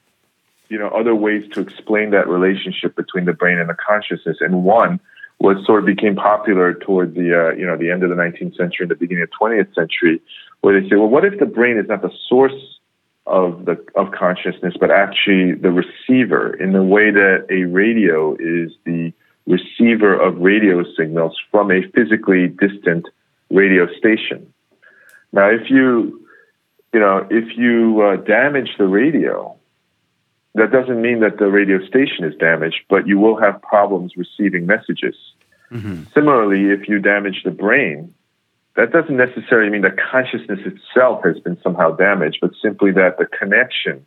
you 0.70 0.80
know 0.80 0.90
other 0.90 1.14
ways 1.14 1.44
to 1.54 1.62
explain 1.62 2.12
that 2.12 2.28
relationship 2.28 2.96
between 2.96 3.26
the 3.26 3.34
brain 3.34 3.60
and 3.60 3.70
the 3.70 3.76
consciousness, 3.76 4.38
and 4.40 4.64
one 4.64 5.00
was 5.40 5.64
sort 5.66 5.80
of 5.80 5.86
became 5.86 6.16
popular 6.16 6.74
toward 6.74 7.14
the 7.14 7.50
uh, 7.50 7.54
you 7.54 7.66
know 7.66 7.78
the 7.78 7.92
end 7.92 8.04
of 8.04 8.10
the 8.10 8.16
19th 8.16 8.56
century 8.58 8.84
and 8.84 8.92
the 8.92 8.96
beginning 8.96 9.24
of 9.24 9.30
20th 9.40 9.74
century, 9.76 10.20
where 10.62 10.80
they 10.80 10.90
say, 10.90 10.96
well, 10.96 11.08
what 11.08 11.24
if 11.26 11.40
the 11.40 11.46
brain 11.46 11.78
is 11.78 11.88
not 11.88 12.02
the 12.02 12.12
source 12.28 12.80
of 13.26 13.66
the 13.66 13.78
of 13.96 14.12
consciousness, 14.12 14.74
but 14.80 14.90
actually 14.90 15.54
the 15.54 15.72
receiver 15.72 16.56
in 16.56 16.74
the 16.74 16.84
way 16.84 17.12
that 17.12 17.46
a 17.52 17.66
radio 17.66 18.34
is 18.34 18.72
the 18.86 19.14
receiver 19.50 20.14
of 20.14 20.38
radio 20.38 20.84
signals 20.96 21.36
from 21.52 21.72
a 21.72 21.82
physically 21.96 22.48
distant 22.48 23.08
radio 23.50 23.88
station. 23.98 24.54
Now, 25.34 25.50
if 25.50 25.70
you, 25.70 26.26
you 26.94 27.00
know, 27.00 27.28
if 27.30 27.58
you 27.58 28.02
uh, 28.02 28.16
damage 28.18 28.70
the 28.78 28.86
radio, 28.86 29.56
that 30.54 30.72
doesn't 30.72 31.02
mean 31.02 31.20
that 31.22 31.40
the 31.40 31.48
radio 31.48 31.86
station 31.88 32.26
is 32.26 32.36
damaged, 32.40 32.82
but 32.90 33.08
you 33.08 33.18
will 33.20 33.40
have 33.40 33.62
problems 33.62 34.14
receiving 34.16 34.66
messages. 34.66 35.16
Similarly, 36.14 36.66
if 36.72 36.88
you 36.88 37.00
damage 37.00 37.42
the 37.44 37.52
brain, 37.52 38.14
that 38.76 38.92
doesn't 38.92 39.18
necessarily 39.18 39.70
mean 39.70 39.82
that 39.82 39.98
consciousness 40.12 40.60
itself 40.66 41.24
has 41.24 41.40
been 41.40 41.58
somehow 41.64 41.96
damaged, 41.96 42.38
but 42.42 42.52
simply 42.62 42.92
that 42.92 43.18
the 43.18 43.26
connection 43.26 44.06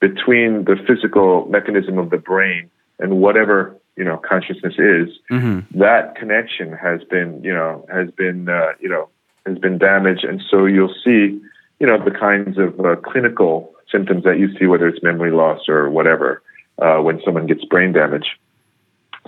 between 0.00 0.64
the 0.64 0.76
physical 0.86 1.46
mechanism 1.46 1.98
of 1.98 2.10
the 2.10 2.16
brain 2.16 2.70
and 2.98 3.18
whatever 3.18 3.76
you 3.96 4.04
know 4.04 4.16
consciousness 4.16 4.74
is, 4.78 5.08
that 5.74 6.14
connection 6.16 6.72
has 6.72 7.02
been 7.04 7.42
you 7.42 7.52
know 7.52 7.86
has 7.92 8.10
been 8.10 8.48
uh, 8.48 8.72
you 8.80 8.88
know 8.88 9.08
has 9.46 9.58
been 9.58 9.78
damaged, 9.78 10.24
and 10.24 10.42
so 10.50 10.66
you'll 10.66 10.94
see 11.04 11.40
you 11.80 11.86
know 11.86 12.02
the 12.02 12.10
kinds 12.10 12.58
of 12.58 12.78
uh, 12.80 12.96
clinical 12.96 13.72
symptoms 13.90 14.24
that 14.24 14.38
you 14.38 14.56
see, 14.58 14.66
whether 14.66 14.88
it's 14.88 15.02
memory 15.02 15.30
loss 15.30 15.68
or 15.68 15.90
whatever, 15.90 16.42
uh, 16.78 16.98
when 16.98 17.20
someone 17.24 17.46
gets 17.46 17.64
brain 17.64 17.92
damage. 17.92 18.38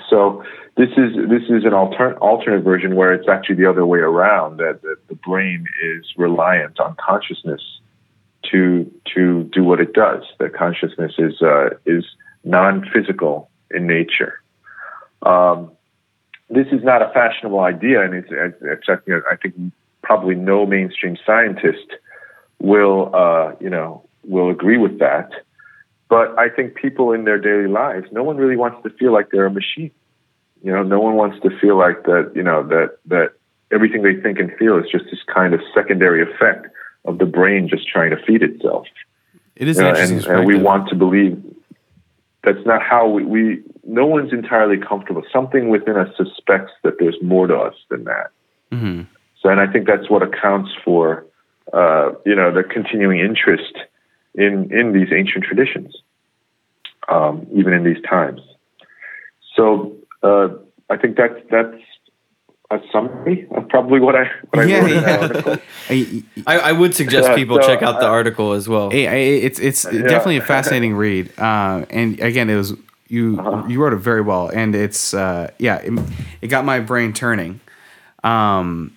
So 0.08 0.42
this 0.76 0.90
is 0.96 1.14
this 1.28 1.44
is 1.48 1.64
an 1.64 1.72
alter- 1.72 2.18
alternate 2.18 2.62
version 2.62 2.96
where 2.96 3.12
it's 3.12 3.28
actually 3.28 3.56
the 3.56 3.66
other 3.66 3.86
way 3.86 4.00
around 4.00 4.56
that, 4.56 4.82
that 4.82 4.96
the 5.08 5.14
brain 5.14 5.66
is 5.82 6.04
reliant 6.16 6.80
on 6.80 6.96
consciousness 6.96 7.62
to 8.50 8.90
to 9.14 9.44
do 9.44 9.62
what 9.62 9.80
it 9.80 9.92
does. 9.92 10.24
That 10.38 10.54
consciousness 10.54 11.12
is 11.18 11.40
uh, 11.42 11.70
is 11.86 12.04
non-physical 12.42 13.48
in 13.70 13.86
nature. 13.86 14.40
Um, 15.24 15.70
this 16.50 16.66
is 16.68 16.82
not 16.82 17.02
a 17.02 17.10
fashionable 17.12 17.60
idea, 17.60 18.02
and 18.02 18.14
it's, 18.14 18.28
it's, 18.30 18.56
it's 18.60 19.24
I 19.30 19.36
think 19.36 19.54
probably 20.02 20.34
no 20.34 20.66
mainstream 20.66 21.16
scientist 21.24 21.86
will 22.60 23.10
uh, 23.14 23.52
you 23.60 23.70
know 23.70 24.04
will 24.24 24.50
agree 24.50 24.78
with 24.78 24.98
that. 24.98 25.30
But 26.08 26.38
I 26.38 26.48
think 26.48 26.74
people 26.74 27.12
in 27.12 27.24
their 27.24 27.38
daily 27.38 27.66
lives, 27.66 28.06
no 28.12 28.22
one 28.22 28.36
really 28.36 28.56
wants 28.56 28.82
to 28.82 28.90
feel 28.90 29.12
like 29.12 29.30
they're 29.30 29.46
a 29.46 29.50
machine. 29.50 29.90
You 30.62 30.72
know, 30.72 30.82
no 30.82 31.00
one 31.00 31.14
wants 31.14 31.40
to 31.42 31.50
feel 31.58 31.76
like 31.76 32.04
that. 32.04 32.32
You 32.34 32.42
know 32.42 32.62
that 32.68 32.98
that 33.06 33.32
everything 33.72 34.02
they 34.02 34.14
think 34.14 34.38
and 34.38 34.52
feel 34.58 34.78
is 34.78 34.86
just 34.90 35.06
this 35.06 35.20
kind 35.32 35.54
of 35.54 35.60
secondary 35.74 36.22
effect 36.22 36.66
of 37.04 37.18
the 37.18 37.26
brain 37.26 37.68
just 37.68 37.88
trying 37.88 38.10
to 38.10 38.22
feed 38.24 38.42
itself. 38.42 38.86
It 39.56 39.68
is 39.68 39.76
You 39.76 39.82
know, 39.84 39.94
and, 39.94 40.26
and 40.26 40.46
we 40.46 40.56
want 40.56 40.88
to 40.88 40.94
believe 40.94 41.42
that's 42.44 42.64
not 42.66 42.82
how 42.82 43.08
we, 43.08 43.24
we. 43.24 43.62
No 43.84 44.06
one's 44.06 44.32
entirely 44.32 44.76
comfortable. 44.76 45.22
Something 45.32 45.68
within 45.68 45.96
us 45.96 46.08
suspects 46.16 46.72
that 46.82 46.94
there's 46.98 47.16
more 47.22 47.46
to 47.46 47.56
us 47.56 47.74
than 47.90 48.04
that. 48.04 48.30
Mm-hmm. 48.72 49.02
So, 49.40 49.48
and 49.48 49.60
I 49.60 49.66
think 49.70 49.86
that's 49.86 50.08
what 50.08 50.22
accounts 50.22 50.70
for, 50.84 51.26
uh, 51.72 52.12
you 52.24 52.34
know, 52.34 52.52
the 52.52 52.62
continuing 52.62 53.20
interest 53.20 53.74
in 54.34 54.72
in 54.72 54.92
these 54.92 55.08
ancient 55.12 55.44
traditions, 55.44 55.96
um, 57.08 57.46
even 57.54 57.72
in 57.72 57.84
these 57.84 58.02
times. 58.08 58.40
So, 59.56 59.96
uh, 60.22 60.48
I 60.90 60.96
think 60.96 61.16
that's 61.16 61.38
that's 61.50 61.80
a 62.74 62.80
summary 62.92 63.46
of 63.56 63.68
probably 63.68 64.00
what 64.00 64.14
I 64.16 64.30
what 64.50 64.62
I 64.62 64.68
Yeah, 64.68 64.80
wrote 64.80 64.90
yeah. 64.90 65.16
article. 65.20 65.56
I- 65.90 66.22
I, 66.46 66.58
I 66.58 66.72
would 66.72 66.94
suggest 66.94 67.28
Yeah, 67.28 67.34
people 67.36 67.56
so, 67.60 67.66
check 67.66 67.82
out 67.82 68.00
the 68.00 68.06
uh, 68.06 68.10
article 68.10 68.52
as 68.52 68.68
well. 68.68 68.90
Hey, 68.90 69.06
I, 69.08 69.14
it's 69.46 69.58
it's 69.58 69.82
definitely 69.84 70.36
a 70.38 70.42
fascinating 70.54 70.94
read. 70.94 71.32
Uh, 71.38 71.86
and 71.90 72.18
again, 72.20 72.50
it 72.50 72.56
was 72.56 72.74
you 73.08 73.38
Uh-huh. 73.38 73.66
you 73.68 73.80
wrote 73.82 73.92
it 73.92 73.96
very 73.98 74.20
well, 74.20 74.48
and 74.48 74.74
it's 74.74 75.14
uh, 75.14 75.50
yeah, 75.58 75.76
it, 75.76 75.92
it 76.42 76.48
got 76.48 76.64
my 76.64 76.80
brain 76.80 77.12
turning. 77.12 77.60
Um, 78.22 78.96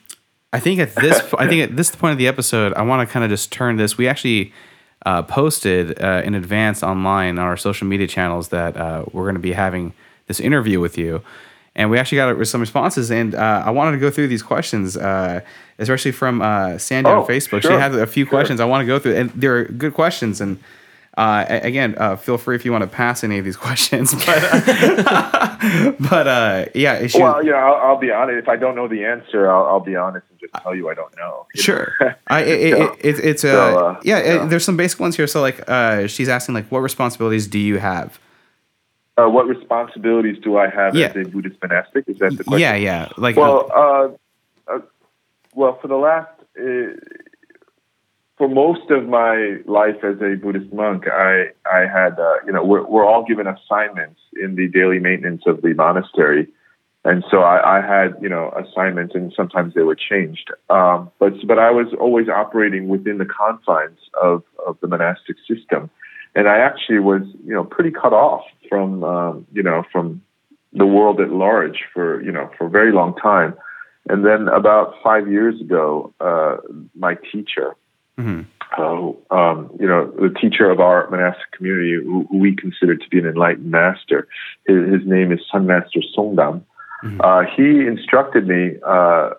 I 0.54 0.60
think 0.60 0.80
at 0.80 0.96
this 0.96 1.22
I 1.38 1.48
think 1.48 1.70
at 1.70 1.76
this 1.76 1.94
point 1.96 2.14
of 2.14 2.18
the 2.18 2.28
episode, 2.28 2.74
I 2.74 2.82
want 2.84 3.08
to 3.08 3.12
kind 3.12 3.24
of 3.24 3.30
just 3.30 3.52
turn 3.52 3.78
this. 3.78 3.98
We 3.98 4.08
actually 4.08 4.54
uh, 5.06 5.22
posted 5.24 6.02
uh, 6.02 6.22
in 6.26 6.36
advance 6.36 6.84
online 6.84 7.38
on 7.38 7.46
our 7.46 7.58
social 7.58 7.88
media 7.88 8.08
channels 8.08 8.50
that 8.50 8.76
uh, 8.78 9.06
we're 9.12 9.24
going 9.24 9.36
to 9.36 9.40
be 9.42 9.54
having 9.54 9.94
this 10.28 10.40
interview 10.40 10.80
with 10.80 10.98
you. 10.98 11.22
And 11.78 11.92
we 11.92 12.00
actually 12.00 12.18
got 12.18 12.48
some 12.48 12.60
responses, 12.60 13.12
and 13.12 13.36
uh, 13.36 13.62
I 13.64 13.70
wanted 13.70 13.92
to 13.92 13.98
go 14.00 14.10
through 14.10 14.28
these 14.30 14.42
questions, 14.42 14.98
uh, 14.98 15.42
especially 15.78 16.12
from 16.12 16.42
uh, 16.42 16.80
Sandy 16.80 17.08
Oh, 17.10 17.22
on 17.22 17.28
Facebook. 17.28 17.62
She 17.62 17.68
had 17.70 17.94
a 17.94 18.08
few 18.08 18.26
sure. 18.26 18.32
questions 18.32 18.60
I 18.60 18.66
want 18.66 18.82
to 18.82 18.88
go 18.88 18.98
through, 18.98 19.16
and 19.16 19.30
they're 19.36 19.66
good 19.66 19.94
questions. 19.94 20.42
And 20.42 20.58
uh, 21.18 21.46
again, 21.48 21.94
uh, 22.00 22.16
feel 22.16 22.40
free 22.40 22.56
if 22.56 22.66
you 22.66 22.72
want 22.72 22.82
to 22.84 22.88
pass 22.88 23.24
any 23.24 23.38
of 23.38 23.46
these 23.46 23.58
questions. 23.68 24.14
But, 24.26 24.44
uh, 24.44 25.92
but 26.10 26.28
uh, 26.28 26.66
yeah, 26.74 27.06
she, 27.06 27.22
Well, 27.22 27.44
you 27.46 27.52
know, 27.52 27.58
I'll, 27.58 27.90
I'll 27.92 27.98
be 28.00 28.12
honest. 28.12 28.40
If 28.40 28.50
I 28.50 28.56
don't 28.56 28.76
know 28.76 28.88
the 28.88 29.06
answer, 29.06 29.50
I'll, 29.50 29.66
I'll 29.68 29.80
be 29.80 29.96
honest 29.96 30.26
and 30.32 30.40
just 30.40 30.54
tell 30.64 30.74
you 30.74 30.90
I 30.90 30.96
don't 30.96 31.16
know. 31.16 31.46
Sure. 31.56 31.94
I, 32.28 32.42
it, 32.42 32.60
it, 32.62 32.78
So- 32.78 32.96
it, 33.02 33.20
it's 33.20 33.42
so, 33.44 33.98
yeah, 34.04 34.24
yeah. 34.24 34.46
there's 34.46 34.66
some 34.66 34.78
basic 34.78 35.00
ones 35.00 35.16
here. 35.16 35.28
So 35.28 35.42
like, 35.42 35.64
uh, 35.70 36.08
she's 36.08 36.30
asking 36.30 36.56
like, 36.56 36.72
what 36.72 36.80
responsibilities 36.80 37.48
do 37.48 37.60
you 37.60 37.78
have? 37.78 38.20
Uh, 39.18 39.28
what 39.28 39.48
responsibilities 39.48 40.38
do 40.44 40.58
I 40.58 40.70
have 40.70 40.96
Yeah. 40.96 41.08
as 41.08 41.16
a 41.16 41.30
Buddhist 41.30 41.58
monastic? 41.62 42.08
Is 42.08 42.20
that 42.20 42.38
the 42.38 42.44
question? 42.44 42.60
Yeah, 42.62 42.76
yeah. 42.76 43.10
Like, 43.18 43.36
Well, 43.36 43.68
uh, 43.74 44.72
uh, 44.72 44.80
well, 45.56 45.80
for 45.82 45.88
the 45.88 45.96
last, 45.96 46.30
uh, 46.60 46.94
for 48.38 48.48
most 48.48 48.92
of 48.92 49.08
my 49.08 49.58
life 49.66 50.04
as 50.04 50.22
a 50.22 50.36
Buddhist 50.36 50.72
monk, 50.72 51.08
I 51.08 51.50
I 51.66 51.88
had, 51.88 52.20
uh, 52.20 52.36
you 52.46 52.52
know, 52.52 52.64
we're 52.64 52.84
we're 52.86 53.06
all 53.06 53.24
given 53.24 53.48
assignments 53.48 54.20
in 54.40 54.54
the 54.56 54.68
daily 54.68 55.00
maintenance 55.00 55.44
of 55.48 55.64
the 55.64 55.74
monastery, 55.74 56.48
and 57.04 57.24
so 57.32 57.42
I, 57.42 57.78
I 57.78 57.82
had, 57.82 58.16
you 58.22 58.30
know, 58.30 58.52
assignments, 58.52 59.16
and 59.16 59.34
sometimes 59.34 59.74
they 59.74 59.82
were 59.82 59.96
changed. 59.96 60.52
Um, 60.70 61.10
but 61.18 61.34
but 61.48 61.58
I 61.58 61.72
was 61.72 61.88
always 62.00 62.30
operating 62.30 62.88
within 62.88 63.18
the 63.18 63.26
confines 63.26 63.98
of 64.22 64.44
of 64.68 64.78
the 64.82 64.88
monastic 64.88 65.38
system, 65.48 65.90
and 66.38 66.48
I 66.48 66.58
actually 66.60 67.00
was, 67.00 67.24
you 67.46 67.54
know, 67.56 67.64
pretty 67.64 67.92
cut 67.92 68.14
off 68.14 68.46
from, 68.70 69.04
um, 69.04 69.48
you 69.52 69.64
know, 69.64 69.84
from 69.92 70.22
the 70.72 70.86
world 70.86 71.20
at 71.20 71.32
large 71.32 71.80
for 71.94 72.22
you 72.22 72.32
know 72.32 72.50
for 72.58 72.68
a 72.68 72.70
very 72.70 72.92
long 72.92 73.16
time. 73.16 73.56
And 74.10 74.24
then 74.24 74.48
about 74.48 74.94
five 75.04 75.30
years 75.30 75.60
ago, 75.60 76.14
uh, 76.22 76.58
my 76.96 77.18
teacher, 77.32 77.76
Mhm. 78.20 78.46
uh, 78.78 79.36
um, 79.36 79.70
you 79.80 79.88
know, 79.88 80.06
the 80.26 80.30
teacher 80.30 80.70
of 80.70 80.80
our 80.80 81.10
monastic 81.10 81.50
community, 81.52 81.94
who, 81.96 82.26
who 82.30 82.38
we 82.38 82.56
consider 82.56 82.96
to 82.96 83.10
be 83.10 83.20
an 83.20 83.26
enlightened 83.26 83.70
master, 83.70 84.28
his, 84.66 84.80
his 84.94 85.04
name 85.06 85.32
is 85.32 85.40
Seon 85.52 85.66
Master 85.66 86.02
Songdam. 86.16 86.62
Uh, 87.20 87.44
he 87.56 87.86
instructed 87.86 88.48
me 88.48 88.76
uh, 88.86 89.30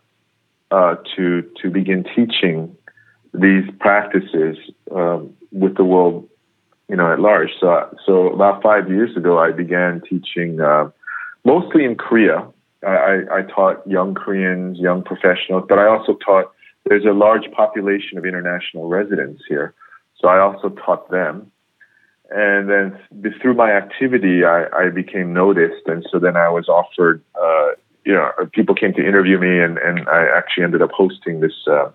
uh, 0.71 0.95
to 1.17 1.43
to 1.61 1.71
begin 1.71 2.05
teaching 2.17 2.77
these 3.35 3.67
practices 3.79 4.57
um, 4.91 5.35
with 5.53 5.77
the 5.77 5.85
world, 5.85 6.29
you 6.89 6.97
know, 6.97 7.13
at 7.13 7.21
large. 7.21 7.51
So, 7.61 7.97
so 8.05 8.29
about 8.29 8.63
five 8.63 8.89
years 8.89 9.17
ago, 9.17 9.39
I 9.39 9.53
began 9.53 10.03
teaching 10.09 10.61
uh, 10.61 10.91
mostly 11.45 11.85
in 11.85 11.97
Korea. 11.97 12.47
I, 12.87 13.23
I, 13.33 13.43
taught 13.43 13.85
young 13.89 14.15
Koreans, 14.15 14.79
young 14.79 15.03
professionals, 15.03 15.65
but 15.69 15.79
I 15.79 15.87
also 15.87 16.15
taught. 16.15 16.53
There's 16.85 17.05
a 17.05 17.13
large 17.13 17.51
population 17.53 18.17
of 18.19 18.25
international 18.25 18.89
residents 18.89 19.43
here, 19.49 19.75
so 20.19 20.29
I 20.29 20.39
also 20.39 20.71
taught 20.71 21.11
them. 21.11 21.51
and 22.31 22.71
then 22.71 22.99
through 23.43 23.55
my 23.55 23.73
activity, 23.73 24.45
I, 24.45 24.67
I 24.73 24.91
became 24.91 25.33
noticed, 25.33 25.87
and 25.87 26.07
so 26.11 26.19
then 26.19 26.37
I 26.37 26.49
was 26.49 26.69
offered. 26.69 27.23
Uh, 27.35 27.71
you 28.05 28.15
know, 28.15 28.31
people 28.53 28.75
came 28.75 28.95
to 28.95 29.07
interview 29.07 29.39
me, 29.39 29.59
and, 29.59 29.77
and 29.79 30.09
I 30.09 30.27
actually 30.35 30.65
ended 30.65 30.81
up 30.81 30.93
hosting 30.93 31.41
this 31.41 31.67
uh, 31.67 31.91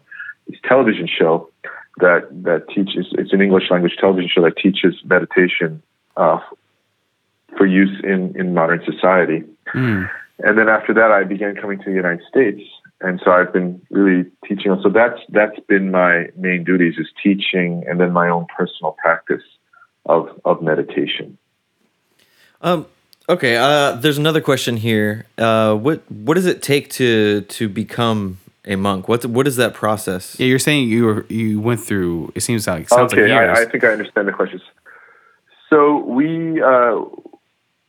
this 0.47 0.59
television 0.67 1.07
show 1.07 1.49
that 1.97 2.27
that 2.43 2.67
teaches. 2.69 3.07
It's 3.11 3.33
an 3.33 3.41
English 3.41 3.69
language 3.69 3.97
television 3.99 4.29
show 4.33 4.41
that 4.43 4.57
teaches 4.57 4.95
meditation 5.05 5.81
uh, 6.17 6.39
for 7.57 7.65
use 7.65 8.01
in 8.03 8.35
in 8.39 8.53
modern 8.53 8.83
society. 8.85 9.43
Mm. 9.73 10.09
And 10.39 10.57
then 10.57 10.67
after 10.67 10.93
that, 10.95 11.11
I 11.11 11.23
began 11.23 11.55
coming 11.55 11.77
to 11.79 11.85
the 11.85 11.95
United 11.95 12.21
States, 12.27 12.61
and 13.01 13.21
so 13.23 13.31
I've 13.31 13.53
been 13.53 13.81
really 13.89 14.29
teaching. 14.47 14.75
So 14.81 14.89
that's 14.89 15.19
that's 15.29 15.59
been 15.67 15.91
my 15.91 16.27
main 16.35 16.63
duties 16.63 16.95
is 16.97 17.07
teaching, 17.21 17.83
and 17.87 17.99
then 17.99 18.11
my 18.11 18.29
own 18.29 18.47
personal 18.57 18.95
practice 19.01 19.43
of 20.05 20.29
of 20.45 20.61
meditation. 20.61 21.37
Um. 22.61 22.87
Okay. 23.29 23.55
Uh. 23.57 23.93
There's 23.93 24.17
another 24.17 24.41
question 24.41 24.77
here. 24.77 25.25
Uh. 25.37 25.75
What 25.75 26.09
What 26.11 26.33
does 26.33 26.47
it 26.47 26.63
take 26.63 26.89
to 26.91 27.41
to 27.41 27.69
become 27.69 28.39
a 28.65 28.75
monk? 28.75 29.07
What 29.07 29.25
What 29.25 29.47
is 29.47 29.55
that 29.57 29.73
process? 29.73 30.39
Yeah, 30.39 30.47
you're 30.47 30.59
saying 30.59 30.89
you 30.89 31.05
were 31.05 31.25
you 31.29 31.59
went 31.59 31.81
through. 31.81 32.31
It 32.35 32.41
seems 32.41 32.67
like 32.67 32.89
sounds 32.89 33.13
okay. 33.13 33.23
Like 33.23 33.29
years. 33.29 33.59
I, 33.59 33.61
I 33.63 33.65
think 33.65 33.83
I 33.83 33.89
understand 33.89 34.27
the 34.27 34.33
questions. 34.33 34.61
So 35.69 35.97
we. 35.97 36.61
Uh, 36.61 37.01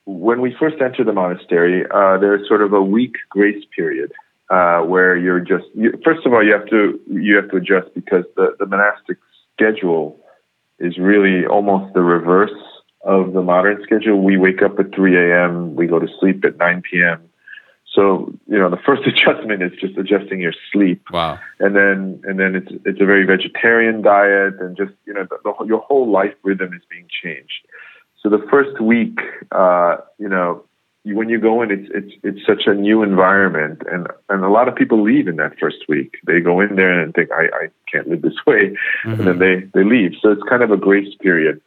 when 0.07 0.41
we 0.41 0.55
first 0.59 0.77
enter 0.83 1.03
the 1.03 1.12
monastery, 1.12 1.85
uh, 1.91 2.18
there's 2.18 2.47
sort 2.47 2.61
of 2.61 2.72
a 2.72 2.83
week 2.83 3.16
grace 3.31 3.64
period 3.75 4.12
uh, 4.51 4.81
where 4.81 5.16
you're 5.16 5.41
just 5.41 5.64
you, 5.75 5.93
first 6.05 6.27
of 6.27 6.33
all 6.33 6.45
you 6.45 6.53
have 6.53 6.68
to 6.68 7.01
you 7.11 7.37
have 7.37 7.51
to 7.51 7.57
adjust 7.57 7.95
because 7.95 8.25
the, 8.37 8.55
the 8.59 8.66
monastic 8.66 9.16
schedule 9.55 10.18
is 10.79 10.99
really 10.99 11.47
almost 11.47 11.95
the 11.95 12.03
reverse 12.03 12.51
of 13.03 13.33
the 13.33 13.43
modern 13.43 13.83
schedule. 13.83 14.22
We 14.22 14.37
wake 14.37 14.62
up 14.62 14.79
at 14.79 14.95
3 14.95 15.31
a.m., 15.31 15.75
we 15.75 15.87
go 15.87 15.99
to 15.99 16.09
sleep 16.20 16.45
at 16.45 16.57
9 16.57 16.83
p.m. 16.91 17.29
So 17.95 18.32
you 18.49 18.59
know 18.59 18.70
the 18.70 18.78
first 18.84 19.03
adjustment 19.07 19.62
is 19.62 19.72
just 19.80 19.97
adjusting 19.97 20.40
your 20.40 20.55
sleep. 20.72 21.03
Wow. 21.11 21.38
And 21.61 21.76
then 21.76 22.20
and 22.24 22.38
then 22.38 22.57
it's 22.57 22.72
it's 22.84 23.01
a 23.01 23.07
very 23.07 23.24
vegetarian 23.24 24.03
diet 24.03 24.55
and 24.61 24.76
just 24.76 24.92
you 25.07 25.14
know 25.14 25.26
the, 25.28 25.38
the, 25.45 25.64
your 25.64 25.80
whole 25.80 26.11
life 26.11 26.34
rhythm 26.42 26.72
is 26.74 26.82
being 26.90 27.07
changed. 27.22 27.66
So 28.22 28.30
the 28.30 28.45
first 28.51 28.80
week, 28.80 29.18
uh, 29.53 29.99
you 30.18 30.30
know, 30.30 30.64
when 31.05 31.28
you 31.28 31.38
go 31.38 31.61
in, 31.61 31.70
it's 31.70 31.90
it's 31.95 32.14
it's 32.22 32.47
such 32.47 32.66
a 32.66 32.72
new 32.72 33.03
environment, 33.03 33.82
and 33.90 34.07
and 34.30 34.42
a 34.42 34.49
lot 34.49 34.66
of 34.66 34.74
people 34.74 35.03
leave 35.03 35.28
in 35.28 35.36
that 35.36 35.59
first 35.61 35.84
week. 35.88 36.16
They 36.26 36.40
go 36.40 36.61
in 36.61 36.76
there 36.76 36.99
and 37.01 37.12
think, 37.12 37.30
I, 37.30 37.45
I 37.45 37.68
can't 37.92 38.09
live 38.09 38.22
this 38.22 38.38
way, 38.47 38.74
mm-hmm. 39.05 39.11
and 39.11 39.26
then 39.26 39.38
they 39.38 39.68
they 39.74 39.84
leave. 39.84 40.12
So 40.22 40.30
it's 40.32 40.42
kind 40.49 40.62
of 40.62 40.70
a 40.70 40.78
grace 40.78 41.14
period 41.20 41.61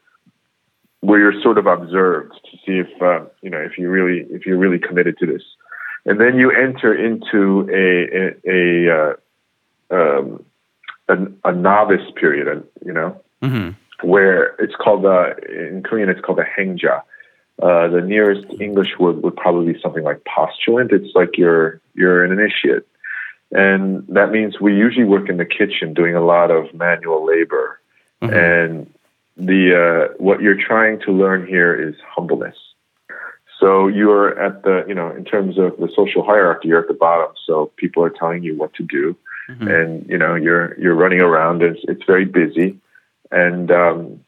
where 1.01 1.19
you're 1.19 1.41
sort 1.43 1.59
of 1.59 1.67
observed 1.67 2.33
to 2.49 2.57
see 2.65 2.79
if 2.79 3.01
uh, 3.01 3.25
you 3.43 3.51
know 3.51 3.59
if 3.59 3.77
you 3.77 3.89
really 3.89 4.25
if 4.31 4.47
you're 4.47 4.57
really 4.57 4.79
committed 4.79 5.19
to 5.19 5.27
this, 5.27 5.43
and 6.07 6.19
then 6.19 6.39
you 6.39 6.51
enter 6.51 6.93
into 6.93 7.69
a 7.71 8.49
a, 8.49 8.89
a, 8.89 9.15
uh, 9.91 9.95
um, 9.95 10.45
a, 11.07 11.49
a 11.49 11.53
novice 11.53 12.11
period, 12.15 12.67
you 12.83 12.93
know, 12.93 13.21
mm-hmm. 13.43 14.07
where 14.07 14.55
it's 14.59 14.75
called 14.75 15.05
uh, 15.05 15.35
in 15.47 15.83
Korean 15.83 16.09
it's 16.09 16.21
called 16.21 16.39
a 16.39 16.45
haengja 16.45 17.03
uh, 17.61 17.87
the 17.87 18.01
nearest 18.01 18.45
English 18.61 18.99
word 18.99 19.23
would 19.23 19.35
probably 19.35 19.73
be 19.73 19.79
something 19.81 20.03
like 20.03 20.23
postulant. 20.25 20.91
It's 20.91 21.15
like 21.15 21.37
you're 21.37 21.81
you're 21.95 22.23
an 22.23 22.31
initiate, 22.31 22.85
and 23.51 24.05
that 24.09 24.31
means 24.31 24.59
we 24.61 24.75
usually 24.75 25.05
work 25.05 25.27
in 25.27 25.37
the 25.37 25.45
kitchen 25.45 25.95
doing 25.95 26.15
a 26.15 26.23
lot 26.23 26.51
of 26.51 26.71
manual 26.75 27.25
labor. 27.25 27.79
Mm-hmm. 28.21 28.33
And 28.33 28.93
the 29.37 30.09
uh, 30.11 30.13
what 30.19 30.41
you're 30.41 30.61
trying 30.61 30.99
to 31.01 31.11
learn 31.11 31.47
here 31.47 31.73
is 31.73 31.95
humbleness. 32.07 32.55
So 33.59 33.87
you're 33.87 34.39
at 34.39 34.63
the 34.63 34.85
you 34.87 34.93
know 34.93 35.09
in 35.11 35.25
terms 35.25 35.57
of 35.57 35.77
the 35.77 35.89
social 35.95 36.23
hierarchy, 36.23 36.67
you're 36.67 36.81
at 36.81 36.87
the 36.87 36.93
bottom. 36.93 37.33
So 37.45 37.71
people 37.77 38.03
are 38.03 38.09
telling 38.09 38.43
you 38.43 38.55
what 38.55 38.73
to 38.75 38.83
do, 38.83 39.15
mm-hmm. 39.49 39.67
and 39.67 40.09
you 40.09 40.17
know 40.17 40.35
you're 40.35 40.79
you're 40.79 40.95
running 40.95 41.21
around. 41.21 41.63
It's 41.63 41.79
it's 41.87 42.03
very 42.05 42.25
busy, 42.25 42.77
and 43.31 43.71
um, 43.71 44.19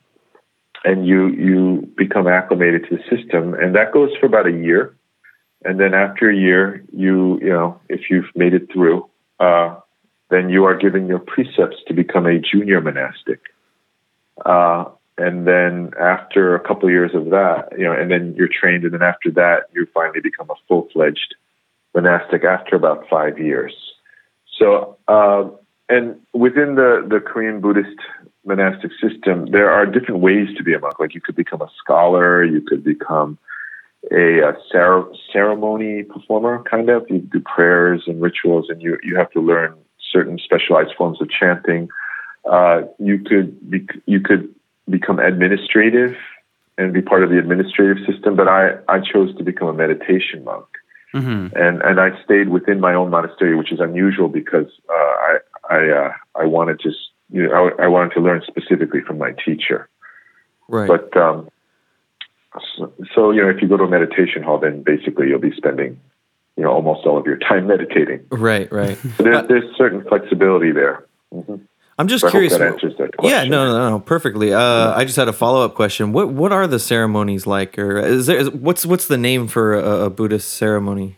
and 0.83 1.05
you 1.05 1.27
you 1.27 1.91
become 1.95 2.27
acclimated 2.27 2.87
to 2.89 2.97
the 2.97 3.03
system, 3.15 3.53
and 3.53 3.75
that 3.75 3.91
goes 3.91 4.09
for 4.19 4.25
about 4.25 4.47
a 4.47 4.51
year. 4.51 4.95
And 5.63 5.79
then 5.79 5.93
after 5.93 6.29
a 6.29 6.35
year, 6.35 6.83
you 6.91 7.39
you 7.39 7.49
know 7.49 7.79
if 7.87 8.09
you've 8.09 8.31
made 8.35 8.53
it 8.53 8.71
through, 8.71 9.07
uh, 9.39 9.75
then 10.29 10.49
you 10.49 10.65
are 10.65 10.75
given 10.75 11.07
your 11.07 11.19
precepts 11.19 11.77
to 11.87 11.93
become 11.93 12.25
a 12.25 12.39
junior 12.39 12.81
monastic. 12.81 13.41
Uh, 14.43 14.85
and 15.19 15.45
then 15.45 15.91
after 15.99 16.55
a 16.55 16.59
couple 16.59 16.87
of 16.87 16.91
years 16.91 17.13
of 17.13 17.25
that, 17.25 17.69
you 17.77 17.83
know, 17.83 17.91
and 17.91 18.09
then 18.09 18.33
you're 18.37 18.47
trained, 18.47 18.83
and 18.85 18.93
then 18.93 19.01
after 19.01 19.29
that, 19.31 19.63
you 19.73 19.85
finally 19.93 20.21
become 20.21 20.49
a 20.49 20.55
full 20.67 20.87
fledged 20.93 21.35
monastic 21.93 22.43
after 22.45 22.75
about 22.75 23.07
five 23.09 23.37
years. 23.37 23.73
So, 24.57 24.97
uh, 25.07 25.49
and 25.89 26.19
within 26.33 26.75
the 26.75 27.05
the 27.07 27.19
Korean 27.19 27.59
Buddhist 27.59 27.99
monastic 28.45 28.91
system, 29.01 29.47
there 29.51 29.69
are 29.69 29.85
different 29.85 30.21
ways 30.21 30.47
to 30.57 30.63
be 30.63 30.73
a 30.73 30.79
monk. 30.79 30.99
Like 30.99 31.13
you 31.13 31.21
could 31.21 31.35
become 31.35 31.61
a 31.61 31.69
scholar, 31.83 32.43
you 32.43 32.61
could 32.61 32.83
become 32.83 33.37
a, 34.11 34.39
a 34.39 34.53
cer- 34.71 35.11
ceremony 35.33 36.03
performer, 36.03 36.63
kind 36.63 36.89
of. 36.89 37.05
You 37.09 37.19
do 37.19 37.41
prayers 37.41 38.03
and 38.07 38.21
rituals, 38.21 38.67
and 38.69 38.81
you 38.81 38.97
you 39.03 39.17
have 39.17 39.31
to 39.31 39.41
learn 39.41 39.75
certain 40.11 40.39
specialized 40.39 40.93
forms 40.97 41.21
of 41.21 41.29
chanting. 41.29 41.89
Uh, 42.49 42.83
you 42.99 43.19
could 43.19 43.69
be, 43.69 43.85
you 44.05 44.21
could 44.21 44.55
become 44.89 45.19
administrative 45.19 46.15
and 46.77 46.93
be 46.93 47.01
part 47.01 47.23
of 47.23 47.29
the 47.29 47.37
administrative 47.37 47.97
system, 48.05 48.35
but 48.35 48.47
I 48.47 48.77
I 48.87 48.99
chose 48.99 49.35
to 49.37 49.43
become 49.43 49.67
a 49.67 49.73
meditation 49.73 50.43
monk. 50.43 50.65
Mm-hmm. 51.13 51.57
And 51.57 51.81
and 51.81 51.99
I 51.99 52.21
stayed 52.23 52.49
within 52.49 52.79
my 52.79 52.93
own 52.93 53.09
monastery, 53.09 53.55
which 53.55 53.71
is 53.71 53.79
unusual 53.79 54.29
because 54.29 54.67
uh, 54.89 54.93
I 54.93 55.37
I 55.69 55.89
uh, 55.89 56.13
I 56.35 56.45
wanted 56.45 56.79
to 56.81 56.91
you 57.31 57.47
know, 57.47 57.71
I, 57.79 57.83
I, 57.83 57.87
wanted 57.87 58.13
to 58.15 58.21
learn 58.21 58.41
specifically 58.47 59.01
from 59.01 59.17
my 59.17 59.31
teacher. 59.45 59.87
Right. 60.67 60.87
But 60.87 61.15
um, 61.15 61.49
so, 62.75 62.93
so, 63.13 63.31
you 63.31 63.41
know, 63.41 63.49
if 63.49 63.61
you 63.61 63.67
go 63.67 63.77
to 63.77 63.83
a 63.83 63.89
meditation 63.89 64.43
hall, 64.43 64.59
then 64.59 64.81
basically 64.83 65.27
you'll 65.27 65.39
be 65.39 65.55
spending, 65.55 65.99
you 66.57 66.63
know, 66.63 66.71
almost 66.71 67.05
all 67.05 67.17
of 67.17 67.25
your 67.25 67.37
time 67.37 67.67
meditating. 67.73 68.25
Right. 68.31 68.71
Right. 68.71 68.97
there's, 69.17 69.37
uh, 69.37 69.41
there's 69.43 69.77
certain 69.77 70.03
flexibility 70.07 70.71
there. 70.71 71.05
Mm-hmm. 71.33 71.55
I'm 71.99 72.07
just 72.07 72.21
so 72.21 72.31
curious. 72.31 72.53
that 72.53 72.61
answers 72.61 72.95
that 72.97 73.09
yeah, 73.21 73.43
no, 73.43 73.65
no, 73.65 73.89
no, 73.89 73.99
perfectly. 73.99 74.53
Uh, 74.53 74.93
I 74.95 75.03
just 75.03 75.17
had 75.17 75.27
a 75.27 75.33
follow 75.33 75.65
up 75.65 75.75
question. 75.75 76.13
What 76.13 76.29
what 76.29 76.53
are 76.53 76.65
the 76.65 76.79
ceremonies 76.79 77.45
like, 77.45 77.77
or 77.77 77.97
is 77.99 78.25
there 78.25 78.37
is, 78.37 78.49
what's 78.51 78.85
what's 78.85 79.07
the 79.07 79.17
name 79.17 79.49
for 79.49 79.73
a, 79.73 80.05
a 80.05 80.09
Buddhist 80.09 80.53
ceremony? 80.53 81.17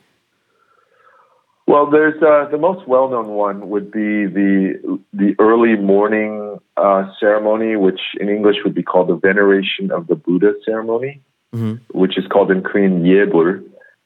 Well, 1.68 1.92
there's 1.92 2.22
uh, 2.24 2.50
the 2.50 2.58
most 2.58 2.88
well-known 2.88 3.28
one 3.28 3.70
would 3.70 3.92
be 3.92 4.26
the 4.26 5.00
the 5.14 5.36
early 5.38 5.76
morning 5.76 6.60
uh, 6.78 7.12
ceremony, 7.20 7.76
which 7.76 8.02
in 8.20 8.28
English 8.28 8.58
would 8.66 8.74
be 8.74 8.82
called 8.82 9.10
the 9.10 9.16
veneration 9.16 9.92
of 9.92 10.08
the 10.08 10.16
Buddha 10.16 10.54
ceremony, 10.66 11.22
mm-hmm. 11.54 11.76
which 11.98 12.18
is 12.18 12.26
called 12.26 12.50
in 12.50 12.64
Korean 12.64 13.04
Yebul, 13.04 13.64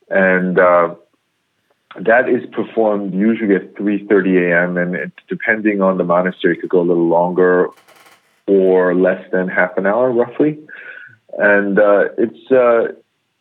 and 0.10 0.60
uh, 0.60 0.96
that 2.00 2.30
is 2.30 2.44
performed 2.52 3.14
usually 3.14 3.56
at 3.56 3.76
3:30 3.76 4.52
a.m. 4.52 4.78
and 4.78 4.96
it, 4.96 5.12
depending 5.28 5.82
on 5.82 5.98
the 5.98 6.04
monastery, 6.04 6.56
it 6.56 6.62
could 6.62 6.70
go 6.70 6.82
a 6.82 6.90
little 6.90 7.08
longer 7.08 7.70
or 8.48 8.94
less 8.94 9.24
than 9.32 9.48
half 9.48 9.78
an 9.78 9.86
hour, 9.86 10.12
roughly. 10.12 10.60
And 11.38 11.80
uh, 11.80 12.06
it's 12.18 12.52
uh, 12.52 12.94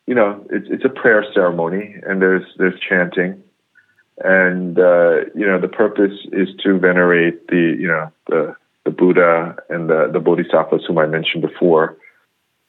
you 0.07 0.15
know 0.15 0.45
it's 0.49 0.67
it's 0.69 0.85
a 0.85 0.89
prayer 0.89 1.25
ceremony, 1.33 1.95
and 2.05 2.21
there's 2.21 2.45
there's 2.57 2.79
chanting 2.79 3.43
and 4.23 4.79
uh, 4.79 5.25
you 5.35 5.45
know 5.45 5.59
the 5.59 5.67
purpose 5.67 6.13
is 6.31 6.47
to 6.63 6.77
venerate 6.79 7.47
the 7.47 7.75
you 7.79 7.87
know 7.87 8.11
the 8.27 8.55
the 8.85 8.91
Buddha 8.91 9.57
and 9.69 9.89
the 9.89 10.09
the 10.11 10.19
Bodhisattvas 10.19 10.83
whom 10.87 10.97
I 10.97 11.05
mentioned 11.05 11.41
before, 11.41 11.97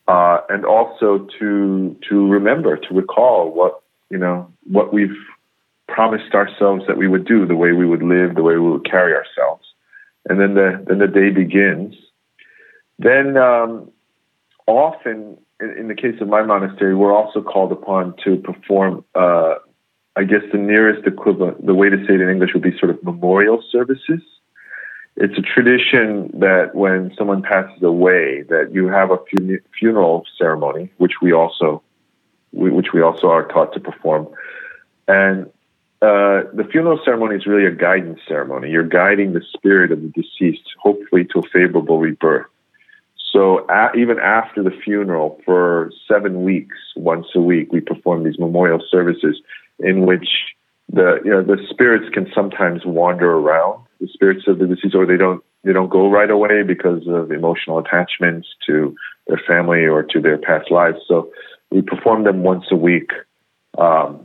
uh, 0.08 0.38
and 0.48 0.64
also 0.64 1.28
to 1.38 1.96
to 2.08 2.28
remember 2.28 2.76
to 2.76 2.94
recall 2.94 3.50
what 3.52 3.80
you 4.10 4.18
know 4.18 4.50
what 4.64 4.92
we've 4.92 5.16
promised 5.88 6.34
ourselves 6.34 6.84
that 6.86 6.96
we 6.96 7.08
would 7.08 7.26
do, 7.26 7.46
the 7.46 7.56
way 7.56 7.72
we 7.72 7.86
would 7.86 8.02
live, 8.02 8.34
the 8.34 8.42
way 8.42 8.54
we 8.54 8.70
would 8.70 8.88
carry 8.88 9.14
ourselves, 9.14 9.64
and 10.28 10.40
then 10.40 10.54
the 10.54 10.84
then 10.86 10.98
the 10.98 11.06
day 11.06 11.30
begins. 11.30 11.94
Then 12.98 13.36
um, 13.36 13.90
often, 14.66 15.36
in, 15.60 15.70
in, 15.78 15.88
the 15.88 15.94
case 15.94 16.20
of 16.20 16.28
my 16.28 16.42
monastery, 16.42 16.94
we're 16.94 17.14
also 17.14 17.42
called 17.42 17.72
upon 17.72 18.14
to 18.24 18.36
perform 18.36 19.04
uh, 19.14 19.56
I 20.16 20.24
guess 20.24 20.40
the 20.50 20.58
nearest 20.58 21.06
equivalent, 21.06 21.64
the 21.64 21.74
way 21.74 21.90
to 21.90 21.98
say 22.06 22.14
it 22.14 22.22
in 22.22 22.30
English 22.30 22.54
would 22.54 22.62
be 22.62 22.76
sort 22.78 22.90
of 22.90 23.02
memorial 23.04 23.62
services. 23.70 24.22
It's 25.16 25.36
a 25.38 25.42
tradition 25.42 26.30
that 26.40 26.74
when 26.74 27.14
someone 27.18 27.42
passes 27.42 27.82
away, 27.82 28.42
that 28.48 28.70
you 28.72 28.88
have 28.88 29.10
a 29.10 29.18
fun- 29.30 29.60
funeral 29.78 30.24
ceremony, 30.38 30.90
which 30.96 31.20
we 31.20 31.32
also, 31.32 31.82
we, 32.52 32.70
which 32.70 32.92
we 32.94 33.02
also 33.02 33.28
are 33.28 33.46
taught 33.46 33.74
to 33.74 33.80
perform, 33.80 34.26
and 35.06 35.50
uh, 36.02 36.44
the 36.52 36.66
funeral 36.70 37.00
ceremony 37.04 37.36
is 37.36 37.46
really 37.46 37.66
a 37.66 37.70
guidance 37.70 38.20
ceremony. 38.28 38.70
You're 38.70 38.86
guiding 38.86 39.32
the 39.32 39.42
spirit 39.54 39.92
of 39.92 40.02
the 40.02 40.08
deceased, 40.08 40.68
hopefully 40.78 41.24
to 41.32 41.38
a 41.40 41.42
favorable 41.52 41.98
rebirth. 41.98 42.46
So 43.32 43.66
a 43.68 43.90
even 43.96 44.18
after 44.18 44.62
the 44.62 44.70
funeral, 44.70 45.40
for 45.44 45.90
seven 46.06 46.42
weeks, 46.42 46.76
once 46.96 47.26
a 47.34 47.40
week, 47.40 47.72
we 47.72 47.80
perform 47.80 48.24
these 48.24 48.38
memorial 48.38 48.82
services 48.90 49.40
in 49.78 50.06
which 50.06 50.28
the 50.92 51.20
you 51.24 51.30
know 51.30 51.42
the 51.42 51.58
spirits 51.68 52.06
can 52.12 52.30
sometimes 52.34 52.82
wander 52.84 53.30
around 53.30 53.84
the 54.00 54.08
spirits 54.08 54.46
of 54.46 54.58
the 54.58 54.66
deceased, 54.66 54.94
or 54.94 55.06
they 55.06 55.16
don't 55.16 55.42
they 55.64 55.72
don't 55.72 55.90
go 55.90 56.10
right 56.10 56.30
away 56.30 56.62
because 56.62 57.06
of 57.08 57.32
emotional 57.32 57.78
attachments 57.78 58.48
to 58.66 58.94
their 59.26 59.40
family 59.46 59.84
or 59.84 60.02
to 60.02 60.20
their 60.20 60.38
past 60.38 60.70
lives. 60.70 60.98
So 61.08 61.32
we 61.70 61.82
perform 61.82 62.24
them 62.24 62.42
once 62.42 62.66
a 62.70 62.76
week, 62.76 63.10
um, 63.76 64.24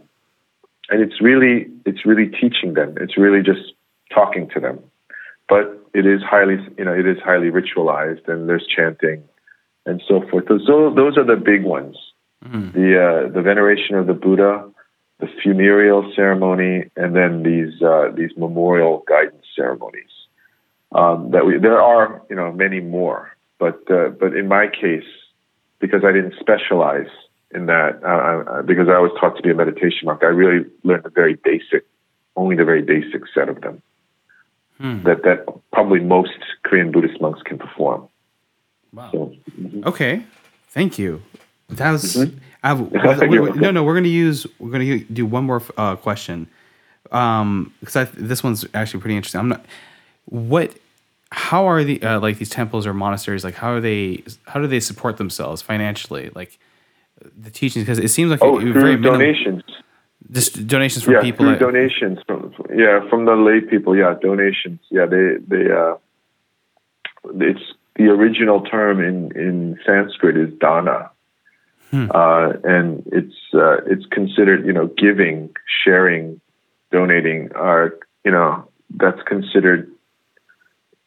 and 0.91 1.01
it's 1.01 1.21
really 1.21 1.67
it's 1.85 2.05
really 2.05 2.27
teaching 2.27 2.73
them. 2.73 2.95
It's 2.99 3.17
really 3.17 3.41
just 3.41 3.73
talking 4.13 4.49
to 4.49 4.59
them, 4.59 4.79
but 5.49 5.79
it 5.93 6.05
is 6.05 6.21
highly 6.21 6.57
you 6.77 6.85
know 6.85 6.93
it 6.93 7.07
is 7.07 7.17
highly 7.23 7.49
ritualized, 7.49 8.27
and 8.27 8.47
there's 8.47 8.67
chanting 8.67 9.23
and 9.85 10.03
so 10.07 10.21
forth. 10.29 10.45
So 10.47 10.93
those 10.93 11.17
are 11.17 11.23
the 11.23 11.37
big 11.37 11.63
ones. 11.63 11.95
Mm. 12.45 12.73
The 12.73 12.89
uh, 13.01 13.31
the 13.31 13.41
veneration 13.41 13.95
of 13.95 14.05
the 14.05 14.13
Buddha, 14.13 14.69
the 15.19 15.27
funereal 15.41 16.11
ceremony, 16.15 16.89
and 16.95 17.15
then 17.15 17.43
these 17.43 17.81
uh, 17.81 18.11
these 18.13 18.31
memorial 18.37 19.03
guidance 19.07 19.45
ceremonies. 19.55 20.09
Um, 20.93 21.31
that 21.31 21.45
we 21.45 21.57
there 21.57 21.81
are 21.81 22.21
you 22.29 22.35
know 22.35 22.51
many 22.51 22.81
more, 22.81 23.31
but 23.59 23.79
uh, 23.89 24.09
but 24.09 24.35
in 24.35 24.47
my 24.49 24.67
case, 24.67 25.07
because 25.79 26.03
I 26.03 26.11
didn't 26.11 26.35
specialize 26.39 27.09
in 27.53 27.65
that, 27.67 28.01
uh, 28.03 28.51
uh, 28.51 28.61
because 28.61 28.87
I 28.89 28.99
was 28.99 29.11
taught 29.19 29.35
to 29.37 29.41
be 29.41 29.51
a 29.51 29.55
meditation 29.55 30.05
monk, 30.05 30.23
I 30.23 30.27
really 30.27 30.65
learned 30.83 31.03
the 31.03 31.09
very 31.09 31.35
basic, 31.35 31.85
only 32.35 32.55
the 32.55 32.65
very 32.65 32.81
basic 32.81 33.21
set 33.33 33.49
of 33.49 33.61
them. 33.61 33.81
Hmm. 34.79 35.03
That 35.03 35.23
that 35.23 35.45
probably 35.71 35.99
most 35.99 36.37
Korean 36.63 36.91
Buddhist 36.91 37.21
monks 37.21 37.41
can 37.43 37.59
perform. 37.59 38.07
Wow. 38.93 39.09
So, 39.11 39.35
mm-hmm. 39.59 39.87
Okay, 39.87 40.23
thank 40.69 40.97
you. 40.97 41.21
That 41.69 41.91
was. 41.91 42.15
Mm-hmm. 42.15 42.37
Have, 42.63 42.91
no, 43.55 43.71
no. 43.71 43.83
We're 43.83 43.95
gonna 43.95 44.07
use. 44.07 44.45
We're 44.59 44.71
gonna 44.71 44.99
do 44.99 45.25
one 45.25 45.45
more 45.45 45.61
uh, 45.77 45.95
question, 45.95 46.47
um, 47.11 47.73
because 47.79 48.09
this 48.11 48.43
one's 48.43 48.65
actually 48.73 49.01
pretty 49.01 49.15
interesting. 49.15 49.39
I'm 49.39 49.49
not. 49.49 49.65
What? 50.25 50.73
How 51.31 51.65
are 51.65 51.83
the 51.83 52.01
uh, 52.03 52.19
like 52.19 52.37
these 52.37 52.49
temples 52.49 52.85
or 52.85 52.93
monasteries 52.93 53.43
like? 53.43 53.55
How 53.55 53.71
are 53.71 53.79
they? 53.81 54.23
How 54.47 54.59
do 54.59 54.67
they 54.67 54.79
support 54.79 55.17
themselves 55.17 55.61
financially? 55.61 56.29
Like 56.35 56.59
the 57.37 57.51
teachings, 57.51 57.85
because 57.85 57.99
it 57.99 58.09
seems 58.09 58.31
like 58.31 58.41
oh, 58.41 58.59
through 58.59 58.73
very 58.73 58.97
donations. 58.97 59.63
Just 60.31 60.67
donations 60.67 61.03
from 61.03 61.15
yeah, 61.15 61.21
people. 61.21 61.45
Through 61.45 61.53
that, 61.53 61.59
donations 61.59 62.19
from 62.25 62.53
yeah 62.73 63.09
from 63.09 63.25
the 63.25 63.35
lay 63.35 63.61
people. 63.61 63.95
Yeah, 63.95 64.15
donations. 64.21 64.79
Yeah, 64.89 65.05
they 65.05 65.37
they 65.47 65.71
uh, 65.71 65.95
it's 67.35 67.63
the 67.95 68.05
original 68.09 68.61
term 68.61 68.99
in 68.99 69.31
in 69.35 69.79
Sanskrit 69.85 70.37
is 70.37 70.53
dana 70.59 71.11
Hmm. 71.91 72.07
Uh, 72.09 72.53
and 72.63 73.03
it's 73.11 73.35
uh, 73.53 73.83
it's 73.85 74.05
considered 74.05 74.65
you 74.65 74.71
know 74.71 74.87
giving, 74.97 75.49
sharing, 75.83 76.39
donating 76.89 77.51
are 77.53 77.99
you 78.23 78.31
know 78.31 78.65
that's 78.95 79.21
considered 79.27 79.91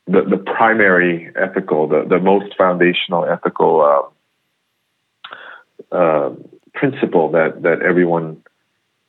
the 0.06 0.22
the 0.22 0.36
primary 0.36 1.32
ethical, 1.36 1.88
the 1.88 2.04
the 2.06 2.18
most 2.18 2.54
foundational 2.56 3.24
ethical 3.24 3.80
uh, 5.94 6.30
principle 6.74 7.30
that 7.32 7.62
that 7.62 7.82
everyone 7.82 8.42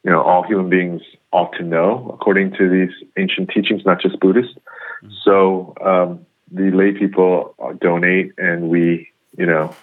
you 0.03 0.11
know 0.11 0.21
all 0.21 0.43
human 0.43 0.69
beings 0.69 1.01
ought 1.31 1.51
to 1.53 1.63
know 1.63 2.11
according 2.13 2.51
to 2.53 2.69
these 2.69 2.93
ancient 3.17 3.49
teachings, 3.49 3.85
not 3.85 3.99
just 4.01 4.19
Buddhist. 4.19 4.57
Hmm. 5.01 5.09
So 5.23 5.73
um, 5.81 6.25
the 6.51 6.71
lay 6.71 6.91
people 6.91 7.55
donate, 7.81 8.33
and 8.37 8.69
we 8.69 9.09
you 9.37 9.45
know 9.45 9.75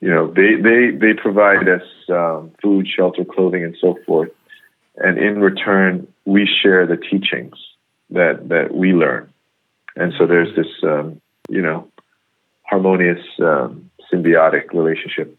you 0.00 0.10
know, 0.10 0.30
they 0.30 0.56
they 0.56 0.90
they 0.90 1.14
provide 1.14 1.68
us 1.68 1.82
um, 2.10 2.52
food, 2.62 2.86
shelter, 2.86 3.24
clothing, 3.24 3.64
and 3.64 3.76
so 3.80 3.98
forth, 4.06 4.30
and 4.96 5.18
in 5.18 5.40
return, 5.40 6.06
we 6.24 6.46
share 6.46 6.86
the 6.86 6.96
teachings 6.96 7.56
that 8.10 8.48
that 8.50 8.74
we 8.74 8.92
learn, 8.92 9.32
and 9.96 10.12
so 10.18 10.26
there's 10.26 10.54
this 10.54 10.68
um, 10.82 11.20
you 11.48 11.62
know 11.62 11.88
harmonious 12.62 13.24
um, 13.40 13.90
symbiotic 14.12 14.72
relationship 14.74 15.36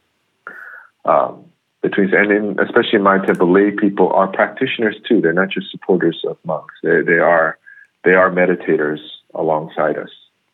um, 1.08 1.46
between 1.82 2.14
and 2.14 2.32
in, 2.32 2.60
especially 2.60 2.96
in 2.96 3.04
my 3.04 3.24
temple, 3.26 3.52
lay 3.52 3.72
people 3.72 4.12
are 4.12 4.28
practitioners 4.28 4.96
too. 5.08 5.22
They're 5.22 5.34
not 5.34 5.50
just 5.50 5.72
supporters 5.72 6.22
of 6.28 6.38
monks. 6.44 6.74
They 6.84 7.02
they 7.02 7.20
are 7.20 7.58
they 8.04 8.14
are 8.14 8.30
meditators 8.30 9.00
alongside 9.34 9.98
us. 9.98 10.10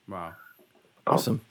Wow, 0.08 0.34
awesome. 1.08 1.41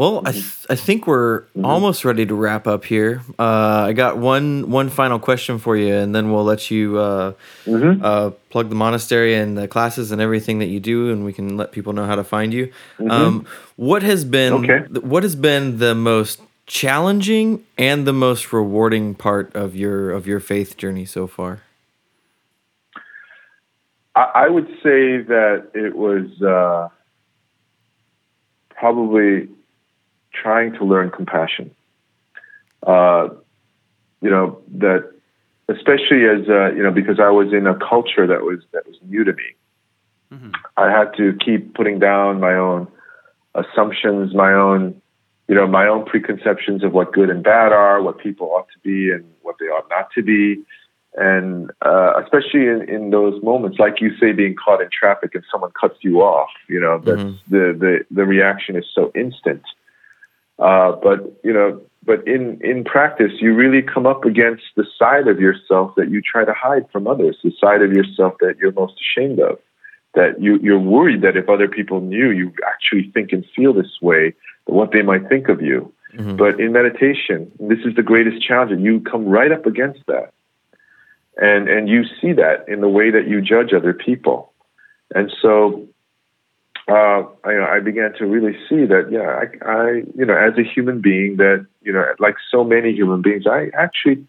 Well, 0.00 0.22
I, 0.24 0.32
th- 0.32 0.64
I 0.70 0.76
think 0.76 1.06
we're 1.06 1.42
mm-hmm. 1.42 1.66
almost 1.66 2.06
ready 2.06 2.24
to 2.24 2.34
wrap 2.34 2.66
up 2.66 2.86
here. 2.86 3.20
Uh, 3.38 3.84
I 3.88 3.92
got 3.92 4.16
one 4.16 4.70
one 4.70 4.88
final 4.88 5.18
question 5.18 5.58
for 5.58 5.76
you, 5.76 5.92
and 5.92 6.14
then 6.14 6.32
we'll 6.32 6.44
let 6.44 6.70
you 6.70 6.96
uh, 6.96 7.32
mm-hmm. 7.66 8.02
uh, 8.02 8.30
plug 8.48 8.70
the 8.70 8.74
monastery 8.74 9.34
and 9.34 9.58
the 9.58 9.68
classes 9.68 10.10
and 10.10 10.22
everything 10.22 10.60
that 10.60 10.68
you 10.68 10.80
do, 10.80 11.12
and 11.12 11.22
we 11.22 11.34
can 11.34 11.58
let 11.58 11.72
people 11.72 11.92
know 11.92 12.06
how 12.06 12.14
to 12.14 12.24
find 12.24 12.54
you. 12.54 12.68
Mm-hmm. 12.98 13.10
Um, 13.10 13.46
what 13.76 14.02
has 14.02 14.24
been 14.24 14.54
okay. 14.64 15.00
what 15.00 15.22
has 15.22 15.36
been 15.36 15.76
the 15.76 15.94
most 15.94 16.40
challenging 16.70 17.66
and 17.76 18.06
the 18.06 18.12
most 18.12 18.52
rewarding 18.52 19.12
part 19.12 19.52
of 19.56 19.74
your 19.74 20.12
of 20.12 20.28
your 20.28 20.38
faith 20.38 20.76
journey 20.76 21.04
so 21.04 21.26
far? 21.26 21.62
I, 24.14 24.30
I 24.34 24.48
would 24.48 24.68
say 24.82 25.18
that 25.18 25.70
it 25.74 25.96
was 25.96 26.40
uh, 26.40 26.88
probably 28.70 29.48
trying 30.32 30.72
to 30.74 30.84
learn 30.84 31.10
compassion. 31.10 31.74
Uh, 32.86 33.30
you 34.22 34.30
know 34.30 34.60
that, 34.78 35.10
especially 35.68 36.24
as 36.24 36.48
uh, 36.48 36.70
you 36.70 36.84
know, 36.84 36.92
because 36.92 37.18
I 37.18 37.30
was 37.30 37.52
in 37.52 37.66
a 37.66 37.74
culture 37.74 38.28
that 38.28 38.42
was 38.42 38.60
that 38.72 38.86
was 38.86 38.96
new 39.08 39.24
to 39.24 39.32
me. 39.32 39.54
Mm-hmm. 40.32 40.50
I 40.76 40.88
had 40.88 41.16
to 41.16 41.36
keep 41.44 41.74
putting 41.74 41.98
down 41.98 42.38
my 42.38 42.54
own 42.54 42.86
assumptions, 43.56 44.32
my 44.32 44.52
own, 44.52 45.02
you 45.50 45.56
know, 45.56 45.66
my 45.66 45.88
own 45.88 46.04
preconceptions 46.04 46.84
of 46.84 46.92
what 46.92 47.12
good 47.12 47.28
and 47.28 47.42
bad 47.42 47.72
are, 47.72 48.00
what 48.00 48.18
people 48.18 48.46
ought 48.52 48.68
to 48.68 48.78
be 48.84 49.10
and 49.10 49.24
what 49.42 49.56
they 49.58 49.66
ought 49.66 49.88
not 49.90 50.08
to 50.14 50.22
be. 50.22 50.62
And 51.16 51.72
uh, 51.84 52.12
especially 52.22 52.68
in, 52.68 52.88
in 52.88 53.10
those 53.10 53.42
moments, 53.42 53.80
like 53.80 54.00
you 54.00 54.16
say, 54.20 54.30
being 54.30 54.54
caught 54.54 54.80
in 54.80 54.88
traffic 54.92 55.34
and 55.34 55.42
someone 55.50 55.72
cuts 55.72 55.96
you 56.02 56.20
off, 56.20 56.50
you 56.68 56.78
know, 56.78 57.00
that's 57.04 57.20
mm-hmm. 57.20 57.52
the, 57.52 57.76
the, 57.76 57.98
the 58.12 58.24
reaction 58.24 58.76
is 58.76 58.84
so 58.94 59.10
instant. 59.16 59.62
Uh, 60.60 60.92
but 61.02 61.18
you 61.42 61.52
know, 61.52 61.80
but 62.04 62.24
in 62.28 62.60
in 62.62 62.84
practice, 62.84 63.32
you 63.40 63.52
really 63.52 63.82
come 63.82 64.06
up 64.06 64.24
against 64.24 64.62
the 64.76 64.84
side 64.96 65.26
of 65.26 65.40
yourself 65.40 65.94
that 65.96 66.10
you 66.10 66.22
try 66.22 66.44
to 66.44 66.52
hide 66.52 66.86
from 66.92 67.08
others, 67.08 67.38
the 67.42 67.50
side 67.60 67.82
of 67.82 67.92
yourself 67.92 68.34
that 68.38 68.54
you're 68.60 68.72
most 68.72 68.94
ashamed 69.00 69.40
of, 69.40 69.58
that 70.14 70.40
you 70.40 70.60
you're 70.62 70.78
worried 70.78 71.22
that 71.22 71.36
if 71.36 71.48
other 71.48 71.66
people 71.66 72.00
knew 72.00 72.30
you 72.30 72.52
actually 72.68 73.10
think 73.12 73.32
and 73.32 73.44
feel 73.56 73.72
this 73.72 73.98
way, 74.00 74.34
what 74.70 74.92
they 74.92 75.02
might 75.02 75.28
think 75.28 75.48
of 75.48 75.60
you. 75.60 75.92
Mm-hmm. 76.14 76.36
But 76.36 76.60
in 76.60 76.72
meditation, 76.72 77.52
this 77.60 77.78
is 77.84 77.94
the 77.94 78.02
greatest 78.02 78.42
challenge, 78.46 78.72
and 78.72 78.82
you 78.82 79.00
come 79.00 79.26
right 79.26 79.52
up 79.52 79.66
against 79.66 80.04
that, 80.06 80.32
and 81.36 81.68
and 81.68 81.88
you 81.88 82.04
see 82.20 82.32
that 82.32 82.68
in 82.68 82.80
the 82.80 82.88
way 82.88 83.10
that 83.10 83.28
you 83.28 83.40
judge 83.40 83.72
other 83.72 83.92
people, 83.92 84.52
and 85.14 85.32
so 85.40 85.86
uh, 86.90 87.22
I, 87.44 87.76
I 87.76 87.80
began 87.80 88.12
to 88.14 88.26
really 88.26 88.58
see 88.68 88.84
that, 88.86 89.10
yeah, 89.12 89.42
I, 89.42 89.70
I, 89.70 89.90
you 90.16 90.24
know, 90.24 90.36
as 90.36 90.58
a 90.58 90.64
human 90.64 91.00
being, 91.00 91.36
that 91.36 91.66
you 91.82 91.92
know, 91.92 92.04
like 92.18 92.34
so 92.50 92.64
many 92.64 92.92
human 92.92 93.22
beings, 93.22 93.46
I 93.46 93.70
actually 93.74 94.26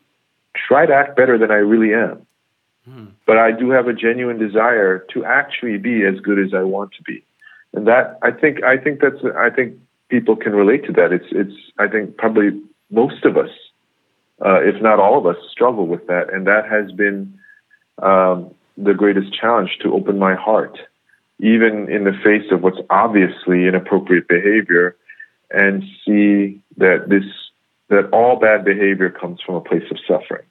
try 0.56 0.86
to 0.86 0.94
act 0.94 1.16
better 1.16 1.38
than 1.38 1.50
I 1.50 1.56
really 1.56 1.94
am. 1.94 2.26
Hmm. 2.86 3.06
But 3.26 3.38
I 3.38 3.52
do 3.52 3.72
have 3.72 3.88
a 3.88 3.94
genuine 3.94 4.38
desire 4.38 5.00
to 5.14 5.26
actually 5.26 5.78
be 5.78 6.04
as 6.06 6.20
good 6.20 6.40
as 6.40 6.54
I 6.54 6.64
want 6.64 6.92
to 6.94 7.04
be, 7.04 7.24
and 7.74 7.88
that 7.88 8.20
I 8.22 8.32
think 8.32 8.64
I 8.64 8.78
think 8.78 9.02
that's 9.02 9.24
I 9.36 9.50
think 9.50 9.78
people 10.12 10.36
can 10.36 10.54
relate 10.54 10.86
to 10.86 10.94
that. 10.94 11.12
It's 11.12 11.26
it's 11.32 11.58
I 11.80 11.88
think 11.88 12.18
probably 12.18 12.62
most 12.92 13.26
of 13.26 13.38
us, 13.38 13.50
uh, 14.46 14.62
if 14.62 14.80
not 14.82 15.00
all 15.00 15.18
of 15.18 15.26
us, 15.26 15.38
struggle 15.50 15.88
with 15.88 16.06
that, 16.08 16.32
and 16.32 16.46
that 16.46 16.70
has 16.70 16.92
been 16.92 17.40
um, 18.04 18.54
the 18.78 18.94
greatest 18.94 19.34
challenge 19.34 19.80
to 19.82 19.94
open 19.94 20.20
my 20.20 20.36
heart 20.36 20.78
even 21.42 21.90
in 21.90 22.04
the 22.04 22.14
face 22.24 22.52
of 22.52 22.62
what's 22.62 22.78
obviously 22.92 23.68
inappropriate 23.68 24.28
behavior, 24.28 24.96
and 25.50 25.84
see 26.06 26.62
that 26.78 27.10
this 27.10 27.24
that 27.90 28.08
all 28.14 28.38
bad 28.38 28.64
behavior 28.64 29.10
comes 29.10 29.42
from 29.42 29.56
a 29.56 29.62
place 29.62 29.84
of 29.92 29.98
suffering. 30.08 30.46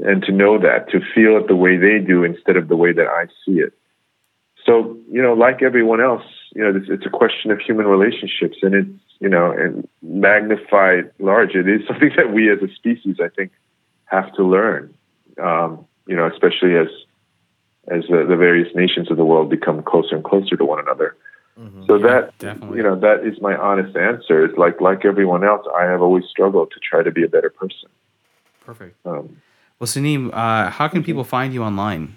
And 0.00 0.22
to 0.24 0.32
know 0.32 0.58
that, 0.58 0.90
to 0.90 1.00
feel 1.14 1.36
it 1.36 1.46
the 1.46 1.54
way 1.54 1.76
they 1.76 1.98
do 1.98 2.24
instead 2.24 2.56
of 2.56 2.68
the 2.68 2.76
way 2.76 2.92
that 2.92 3.06
I 3.06 3.26
see 3.44 3.60
it. 3.60 3.72
So, 4.64 4.96
you 5.10 5.22
know, 5.22 5.34
like 5.34 5.62
everyone 5.62 6.00
else, 6.00 6.24
you 6.54 6.62
know, 6.62 6.76
it's, 6.76 6.88
it's 6.88 7.06
a 7.06 7.10
question 7.10 7.50
of 7.50 7.60
human 7.60 7.86
relationships 7.86 8.58
and 8.62 8.74
it's, 8.74 9.04
you 9.20 9.28
know, 9.28 9.50
and 9.50 9.88
magnified 10.02 11.10
large. 11.18 11.54
It 11.54 11.68
is 11.68 11.86
something 11.88 12.12
that 12.16 12.32
we 12.32 12.50
as 12.50 12.58
a 12.62 12.72
species, 12.74 13.16
I 13.22 13.28
think, 13.28 13.52
have 14.06 14.32
to 14.34 14.44
learn, 14.44 14.94
um, 15.42 15.86
you 16.06 16.16
know, 16.16 16.26
especially 16.26 16.76
as 16.76 16.88
as 17.90 18.04
the, 18.10 18.26
the, 18.28 18.36
various 18.36 18.68
nations 18.74 19.10
of 19.10 19.16
the 19.16 19.24
world 19.24 19.48
become 19.48 19.82
closer 19.82 20.14
and 20.14 20.22
closer 20.22 20.58
to 20.58 20.64
one 20.64 20.78
another. 20.78 21.16
So 21.88 21.98
that 21.98 22.38
definitely. 22.38 22.76
you 22.76 22.84
know 22.84 22.94
that 23.00 23.26
is 23.26 23.40
my 23.40 23.56
honest 23.56 23.96
answer. 23.96 24.44
It's 24.44 24.56
like 24.56 24.80
like 24.80 25.04
everyone 25.04 25.42
else, 25.42 25.66
I 25.76 25.84
have 25.84 26.00
always 26.00 26.24
struggled 26.30 26.70
to 26.70 26.78
try 26.78 27.02
to 27.02 27.10
be 27.10 27.24
a 27.24 27.28
better 27.28 27.50
person. 27.50 27.88
Perfect. 28.64 28.94
Um, 29.04 29.42
Well, 29.80 29.88
Sunim, 29.88 30.30
uh, 30.32 30.70
how 30.70 30.86
can 30.86 31.02
people 31.02 31.24
find 31.24 31.52
you 31.52 31.64
online? 31.64 32.16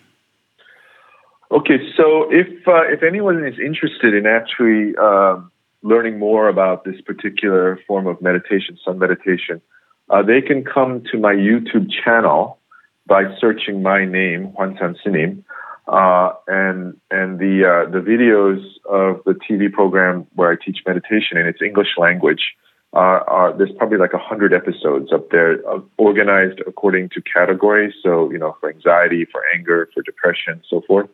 Okay, 1.52 1.80
so 1.98 2.32
if 2.32 2.66
uh, 2.66 2.84
if 2.88 3.04
anyone 3.04 3.46
is 3.46 3.60
interested 3.60 4.14
in 4.14 4.26
actually 4.26 4.96
um, 4.96 5.52
learning 5.84 6.18
more 6.18 6.48
about 6.48 6.86
this 6.86 7.02
particular 7.02 7.78
form 7.86 8.08
of 8.08 8.22
meditation, 8.22 8.78
Seon 8.88 8.98
meditation, 8.98 9.62
uh, 10.10 10.24
they 10.24 10.42
can 10.42 10.64
come 10.64 11.04
to 11.12 11.20
my 11.20 11.34
YouTube 11.34 11.88
channel 11.92 12.58
by 13.06 13.24
searching 13.38 13.84
my 13.84 14.06
name, 14.06 14.46
Hwan 14.54 14.78
San 14.80 14.96
Sinim, 15.06 15.44
uh, 15.90 16.32
and 16.48 16.96
and 17.12 17.38
the 17.38 17.68
uh, 17.68 17.92
the 17.92 18.00
videos 18.00 18.64
of 18.90 19.22
the 19.26 19.34
TV 19.34 19.70
program 19.70 20.26
where 20.36 20.54
I 20.54 20.56
teach 20.56 20.78
meditation 20.88 21.38
in 21.38 21.48
its 21.48 21.62
English 21.62 21.98
language. 21.98 22.56
Uh, 22.94 23.24
are, 23.28 23.58
there's 23.58 23.72
probably 23.78 23.98
like 23.98 24.14
a 24.14 24.18
hundred 24.18 24.54
episodes 24.54 25.14
up 25.14 25.32
there, 25.32 25.60
uh, 25.70 25.80
organized 25.98 26.62
according 26.66 27.10
to 27.10 27.22
categories. 27.22 27.94
So 28.02 28.32
you 28.32 28.38
know, 28.38 28.56
for 28.62 28.70
anxiety, 28.70 29.26
for 29.30 29.42
anger, 29.54 29.90
for 29.94 30.02
depression, 30.02 30.62
so 30.70 30.80
forth. 30.88 31.10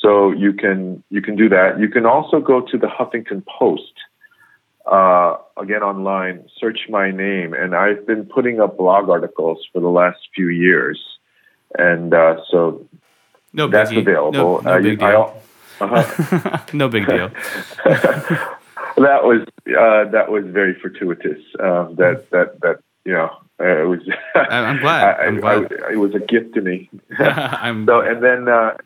So 0.00 0.30
you 0.30 0.52
can 0.52 1.02
you 1.10 1.20
can 1.22 1.34
do 1.36 1.48
that. 1.48 1.78
You 1.80 1.88
can 1.88 2.06
also 2.06 2.40
go 2.40 2.60
to 2.60 2.78
the 2.78 2.86
Huffington 2.86 3.42
Post 3.46 3.92
uh, 4.90 5.36
again 5.56 5.82
online. 5.82 6.44
Search 6.58 6.80
my 6.88 7.10
name, 7.10 7.52
and 7.52 7.74
I've 7.74 8.06
been 8.06 8.24
putting 8.24 8.60
up 8.60 8.76
blog 8.78 9.08
articles 9.08 9.58
for 9.72 9.80
the 9.80 9.88
last 9.88 10.18
few 10.34 10.48
years, 10.48 10.98
and 11.76 12.14
uh, 12.14 12.36
so 12.50 12.86
No 13.52 13.66
that's 13.66 13.90
biggie. 13.90 14.02
available. 14.02 14.32
No, 14.32 14.58
no 14.60 14.72
Uh, 14.72 14.76
you- 14.78 14.82
big 14.90 15.02
I 15.02 15.10
deal. 15.10 15.20
al- 15.20 15.42
uh-huh. 15.80 16.58
no 16.72 16.88
big 16.88 17.06
deal. 17.06 17.28
that 17.84 19.20
was 19.24 19.42
uh, 19.78 20.04
that 20.10 20.30
was 20.30 20.44
very 20.46 20.74
fortuitous. 20.74 21.40
Uh, 21.58 21.84
that 21.94 22.26
that 22.30 22.60
that 22.62 22.76
you 23.04 23.12
know 23.12 23.30
uh, 23.60 23.82
it 23.82 23.88
was. 23.88 24.00
I- 24.34 24.40
I'm 24.68 24.78
glad. 24.86 25.02
I- 25.20 25.24
I'm 25.26 25.36
I- 25.36 25.40
glad. 25.40 25.72
I- 25.88 25.92
it 25.92 25.96
was 25.96 26.14
a 26.14 26.20
gift 26.20 26.54
to 26.54 26.60
me. 26.60 26.88
I'm 27.18 27.86
So 27.86 28.00
and 28.00 28.22
then 28.22 28.48
uh, 28.48 28.76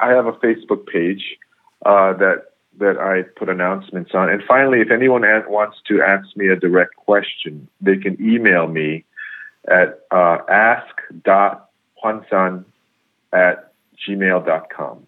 I 0.00 0.10
have 0.10 0.26
a 0.26 0.32
Facebook 0.32 0.86
page 0.86 1.36
uh, 1.84 2.12
that 2.14 2.44
that 2.78 2.96
I 2.98 3.22
put 3.38 3.48
announcements 3.48 4.12
on. 4.14 4.28
And 4.30 4.40
finally, 4.46 4.80
if 4.80 4.90
anyone 4.92 5.22
wants 5.48 5.78
to 5.88 6.00
ask 6.00 6.36
me 6.36 6.46
a 6.48 6.54
direct 6.56 6.94
question, 6.96 7.66
they 7.80 7.96
can 7.96 8.16
email 8.22 8.68
me 8.68 9.04
at 9.68 10.00
uh, 10.12 10.38
ask.hwansan 10.48 12.64
at 13.32 13.72
gmail.com. 14.06 15.06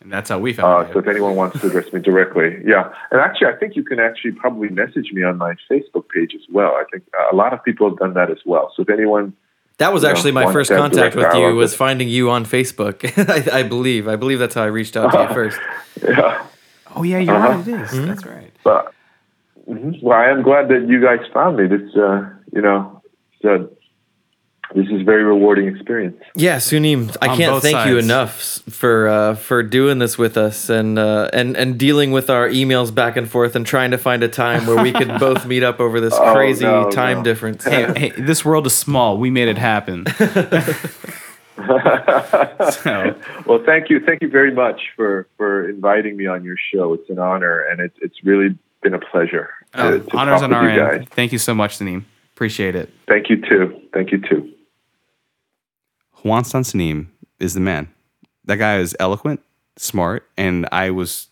and 0.00 0.10
that's 0.12 0.30
how 0.30 0.38
we 0.38 0.52
Uh, 0.52 0.54
found 0.62 0.92
so 0.92 0.98
if 1.00 1.06
anyone 1.06 1.36
wants 1.36 1.60
to 1.60 1.66
address 1.66 1.92
me 1.92 2.00
directly, 2.00 2.62
yeah. 2.64 2.90
And 3.10 3.20
actually, 3.20 3.48
I 3.48 3.56
think 3.56 3.76
you 3.76 3.84
can 3.84 4.00
actually 4.00 4.32
probably 4.32 4.68
message 4.70 5.12
me 5.12 5.22
on 5.22 5.36
my 5.38 5.54
Facebook 5.70 6.08
page 6.08 6.34
as 6.34 6.46
well. 6.50 6.72
I 6.74 6.84
think 6.90 7.04
uh, 7.18 7.26
a 7.30 7.34
lot 7.36 7.52
of 7.52 7.62
people 7.62 7.88
have 7.90 7.98
done 7.98 8.14
that 8.14 8.30
as 8.30 8.38
well. 8.46 8.72
So 8.74 8.80
if 8.82 8.88
anyone 8.90 9.34
That 9.78 9.92
was 9.92 10.02
you 10.02 10.08
know, 10.08 10.14
actually 10.14 10.32
my 10.32 10.52
first 10.52 10.70
contact 10.70 11.14
with 11.16 11.34
you 11.34 11.54
was 11.54 11.72
with- 11.72 11.76
finding 11.76 12.08
you 12.08 12.30
on 12.30 12.44
Facebook. 12.46 13.04
I, 13.52 13.60
I 13.60 13.62
believe. 13.62 14.08
I 14.08 14.16
believe 14.16 14.38
that's 14.38 14.54
how 14.54 14.62
I 14.62 14.66
reached 14.66 14.96
out 14.96 15.12
to 15.12 15.22
you 15.22 15.28
first. 15.34 15.58
yeah. 16.02 16.46
Oh 16.94 17.02
yeah, 17.02 17.18
you're 17.18 17.34
Uh-huh. 17.34 17.48
right. 17.48 17.68
It 17.68 17.80
is. 17.82 17.90
Mm-hmm. 17.90 18.06
That's 18.06 18.24
right. 18.26 18.52
But 18.64 18.92
mhm. 19.68 20.02
well, 20.02 20.18
I 20.18 20.28
am 20.30 20.42
glad 20.42 20.68
that 20.68 20.86
you 20.88 21.00
guys 21.02 21.20
found 21.32 21.56
me. 21.58 21.66
This, 21.66 21.94
uh, 21.94 22.28
you 22.54 22.62
know, 22.62 23.02
so 23.42 23.68
this 24.74 24.86
is 24.88 25.00
a 25.00 25.04
very 25.04 25.22
rewarding 25.24 25.68
experience. 25.68 26.16
Yeah, 26.34 26.56
Sunim, 26.56 27.16
I 27.22 27.28
On 27.28 27.36
can't 27.36 27.52
both 27.52 27.62
thank 27.62 27.88
you 27.88 27.98
enough 27.98 28.40
for 28.68 29.08
uh, 29.08 29.34
for 29.36 29.62
doing 29.62 29.98
this 29.98 30.18
with 30.18 30.36
us 30.36 30.68
and 30.68 30.98
uh, 30.98 31.30
and 31.32 31.56
and 31.56 31.78
dealing 31.78 32.10
with 32.10 32.28
our 32.30 32.48
emails 32.48 32.92
back 32.94 33.16
and 33.16 33.30
forth 33.30 33.54
and 33.54 33.64
trying 33.64 33.92
to 33.92 33.98
find 33.98 34.22
a 34.22 34.28
time 34.28 34.66
where 34.66 34.82
we 34.82 34.92
could 34.92 35.18
both 35.20 35.46
meet 35.46 35.62
up 35.62 35.78
over 35.80 36.00
this 36.00 36.14
Oh, 36.18 36.32
crazy 36.34 36.64
no, 36.64 36.90
time 36.90 37.18
no. 37.18 37.24
difference. 37.24 37.64
Hey, 37.64 37.92
hey, 37.96 38.20
this 38.20 38.44
world 38.44 38.66
is 38.66 38.74
small. 38.74 39.18
We 39.18 39.30
made 39.30 39.48
it 39.48 39.58
happen. 39.58 40.06
so, 42.70 43.14
Well, 43.46 43.62
thank 43.64 43.88
you, 43.90 44.00
thank 44.04 44.20
you 44.22 44.28
very 44.28 44.52
much 44.52 44.80
for 44.96 45.26
for 45.36 45.68
inviting 45.68 46.16
me 46.16 46.26
on 46.26 46.44
your 46.44 46.56
show. 46.72 46.92
It's 46.94 47.08
an 47.08 47.18
honor, 47.18 47.60
and 47.60 47.80
it's 47.80 47.96
it's 48.02 48.24
really 48.24 48.56
been 48.82 48.94
a 48.94 48.98
pleasure. 49.00 49.50
To, 49.74 49.78
uh, 49.78 49.98
to 49.98 50.16
honors 50.16 50.40
talk 50.40 50.42
on 50.44 50.50
with 50.50 50.58
our 50.58 50.70
you 50.70 50.82
end. 50.82 50.98
guys. 51.00 51.08
Thank 51.14 51.32
you 51.32 51.38
so 51.38 51.54
much, 51.54 51.78
Sunim. 51.78 52.04
Appreciate 52.34 52.74
it. 52.74 52.90
Thank 53.08 53.30
you 53.30 53.40
too. 53.40 53.80
Thank 53.94 54.12
you 54.12 54.18
too. 54.20 54.52
Hwansan 56.26 56.62
Sunim 56.64 57.06
is 57.38 57.54
the 57.54 57.60
man. 57.60 57.88
That 58.44 58.56
guy 58.56 58.78
is 58.78 58.96
eloquent, 58.98 59.40
smart, 59.76 60.28
and 60.36 60.68
I 60.72 60.90
was. 60.90 61.28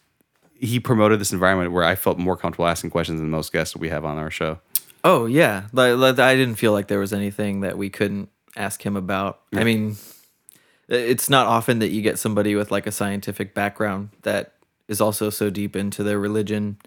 He 0.54 0.78
promoted 0.78 1.20
this 1.20 1.32
environment 1.32 1.72
where 1.72 1.84
I 1.84 1.96
felt 1.96 2.16
more 2.16 2.36
comfortable 2.36 2.66
asking 2.66 2.90
questions 2.90 3.20
than 3.20 3.28
most 3.28 3.52
guests 3.52 3.76
we 3.76 3.88
have 3.88 4.04
on 4.04 4.18
our 4.18 4.30
show. 4.30 4.60
Oh 5.02 5.26
yeah, 5.26 5.64
like, 5.72 5.96
like, 5.96 6.18
I 6.18 6.36
didn't 6.36 6.54
feel 6.54 6.72
like 6.72 6.88
there 6.88 7.00
was 7.00 7.12
anything 7.12 7.60
that 7.60 7.76
we 7.76 7.90
couldn't 7.90 8.30
ask 8.56 8.84
him 8.84 8.96
about. 8.96 9.40
I 9.52 9.64
mean, 9.64 9.96
it's 10.88 11.28
not 11.28 11.46
often 11.46 11.80
that 11.80 11.90
you 11.90 12.00
get 12.00 12.18
somebody 12.18 12.54
with 12.54 12.70
like 12.70 12.86
a 12.86 12.92
scientific 12.92 13.52
background 13.52 14.10
that 14.22 14.54
is 14.86 15.00
also 15.00 15.28
so 15.28 15.50
deep 15.50 15.74
into 15.74 16.02
their 16.02 16.18
religion, 16.18 16.78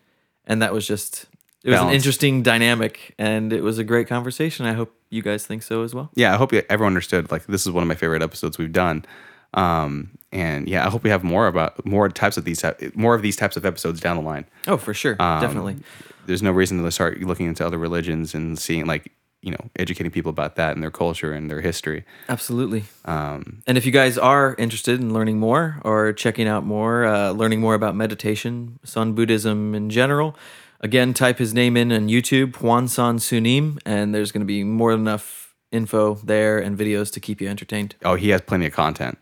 and 0.45 0.61
that 0.61 0.73
was 0.73 0.87
just 0.87 1.25
it 1.63 1.69
was 1.71 1.77
Balance. 1.79 1.89
an 1.91 1.95
interesting 1.95 2.43
dynamic, 2.43 3.13
and 3.17 3.51
it 3.51 3.61
was 3.61 3.77
a 3.77 3.83
great 3.83 4.07
conversation. 4.07 4.65
I 4.65 4.73
hope 4.73 4.93
you 5.09 5.21
guys 5.21 5.45
think 5.45 5.63
so 5.63 5.83
as 5.83 5.93
well. 5.95 6.11
Yeah, 6.15 6.33
I 6.33 6.37
hope 6.37 6.53
you- 6.53 6.63
everyone 6.69 6.91
understood. 6.91 7.31
Like 7.31 7.45
this 7.47 7.65
is 7.65 7.71
one 7.71 7.81
of 7.83 7.87
my 7.87 7.95
favorite 7.95 8.21
episodes 8.21 8.57
we've 8.57 8.71
done. 8.71 9.05
Um, 9.53 10.11
and 10.31 10.67
yeah, 10.67 10.85
I 10.85 10.89
hope 10.89 11.03
we 11.03 11.09
have 11.09 11.23
more 11.23 11.47
about 11.47 11.85
more 11.85 12.09
types 12.09 12.37
of 12.37 12.43
these 12.45 12.61
type- 12.61 12.95
more 12.95 13.15
of 13.15 13.21
these 13.21 13.35
types 13.35 13.57
of 13.57 13.65
episodes 13.65 13.99
down 13.99 14.17
the 14.17 14.21
line. 14.23 14.45
Oh, 14.67 14.77
for 14.77 14.93
sure, 14.93 15.15
Um, 15.21 15.41
definitely. 15.41 15.77
There's 16.25 16.43
no 16.43 16.51
reason 16.51 16.83
to 16.83 16.91
start 16.91 17.21
looking 17.21 17.47
into 17.47 17.65
other 17.65 17.77
religions 17.77 18.35
and 18.35 18.59
seeing 18.59 18.85
like 18.85 19.11
you 19.41 19.51
know 19.51 19.69
educating 19.77 20.11
people 20.11 20.29
about 20.29 20.57
that 20.57 20.73
and 20.73 20.83
their 20.83 20.91
culture 20.91 21.31
and 21.31 21.49
their 21.49 21.61
history. 21.61 22.03
Absolutely. 22.27 22.83
Um, 23.05 23.63
And 23.65 23.77
if 23.77 23.85
you 23.85 23.91
guys 23.91 24.17
are 24.17 24.53
interested 24.57 24.99
in 24.99 25.13
learning 25.13 25.39
more 25.39 25.77
or 25.83 26.11
checking 26.11 26.47
out 26.47 26.65
more, 26.65 27.05
uh, 27.05 27.31
learning 27.31 27.61
more 27.61 27.73
about 27.75 27.95
meditation, 27.95 28.79
Seon 28.85 29.15
Buddhism 29.15 29.73
in 29.73 29.89
general, 29.89 30.35
again, 30.81 31.13
type 31.13 31.37
his 31.39 31.53
name 31.53 31.75
in 31.77 31.91
on 31.91 32.07
YouTube, 32.07 32.53
Hwansan 32.53 33.19
Sunim, 33.19 33.79
and 33.85 34.13
there's 34.13 34.31
going 34.31 34.41
to 34.41 34.45
be 34.45 34.63
more 34.63 34.91
than 34.91 35.01
enough 35.01 35.55
info 35.71 36.15
there 36.15 36.57
and 36.59 36.77
videos 36.77 37.11
to 37.13 37.19
keep 37.19 37.41
you 37.41 37.47
entertained. 37.49 37.95
oh, 38.05 38.15
he 38.15 38.29
has 38.29 38.41
plenty 38.41 38.65
of 38.65 38.73
content. 38.73 39.17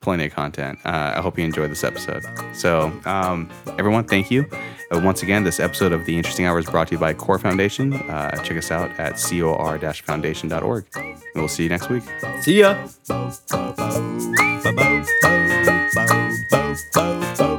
Plenty 0.00 0.26
of 0.26 0.32
content. 0.32 0.78
Uh, 0.84 1.12
I 1.16 1.20
hope 1.20 1.38
you 1.38 1.44
enjoyed 1.44 1.70
this 1.70 1.84
episode. 1.84 2.24
So, 2.54 2.92
um, 3.04 3.48
everyone, 3.78 4.04
thank 4.04 4.32
you. 4.32 4.46
Uh, 4.90 5.00
once 5.04 5.22
again, 5.22 5.44
this 5.44 5.60
episode 5.60 5.92
of 5.92 6.04
The 6.06 6.16
Interesting 6.16 6.44
Hour 6.44 6.58
is 6.58 6.66
brought 6.66 6.88
to 6.88 6.94
you 6.94 6.98
by 6.98 7.14
Core 7.14 7.38
Foundation. 7.38 7.92
Uh, 7.92 8.42
check 8.42 8.56
us 8.56 8.72
out 8.72 8.90
at 8.98 9.12
cor-foundation.org. 9.12 10.86
And 10.96 11.16
we'll 11.36 11.46
see 11.46 11.62
you 11.62 11.68
next 11.68 11.88
week. 11.88 12.02
See 12.40 12.58
ya. 12.58 12.76
Ba-bo, 13.06 15.04
ba-bo. 16.82 17.51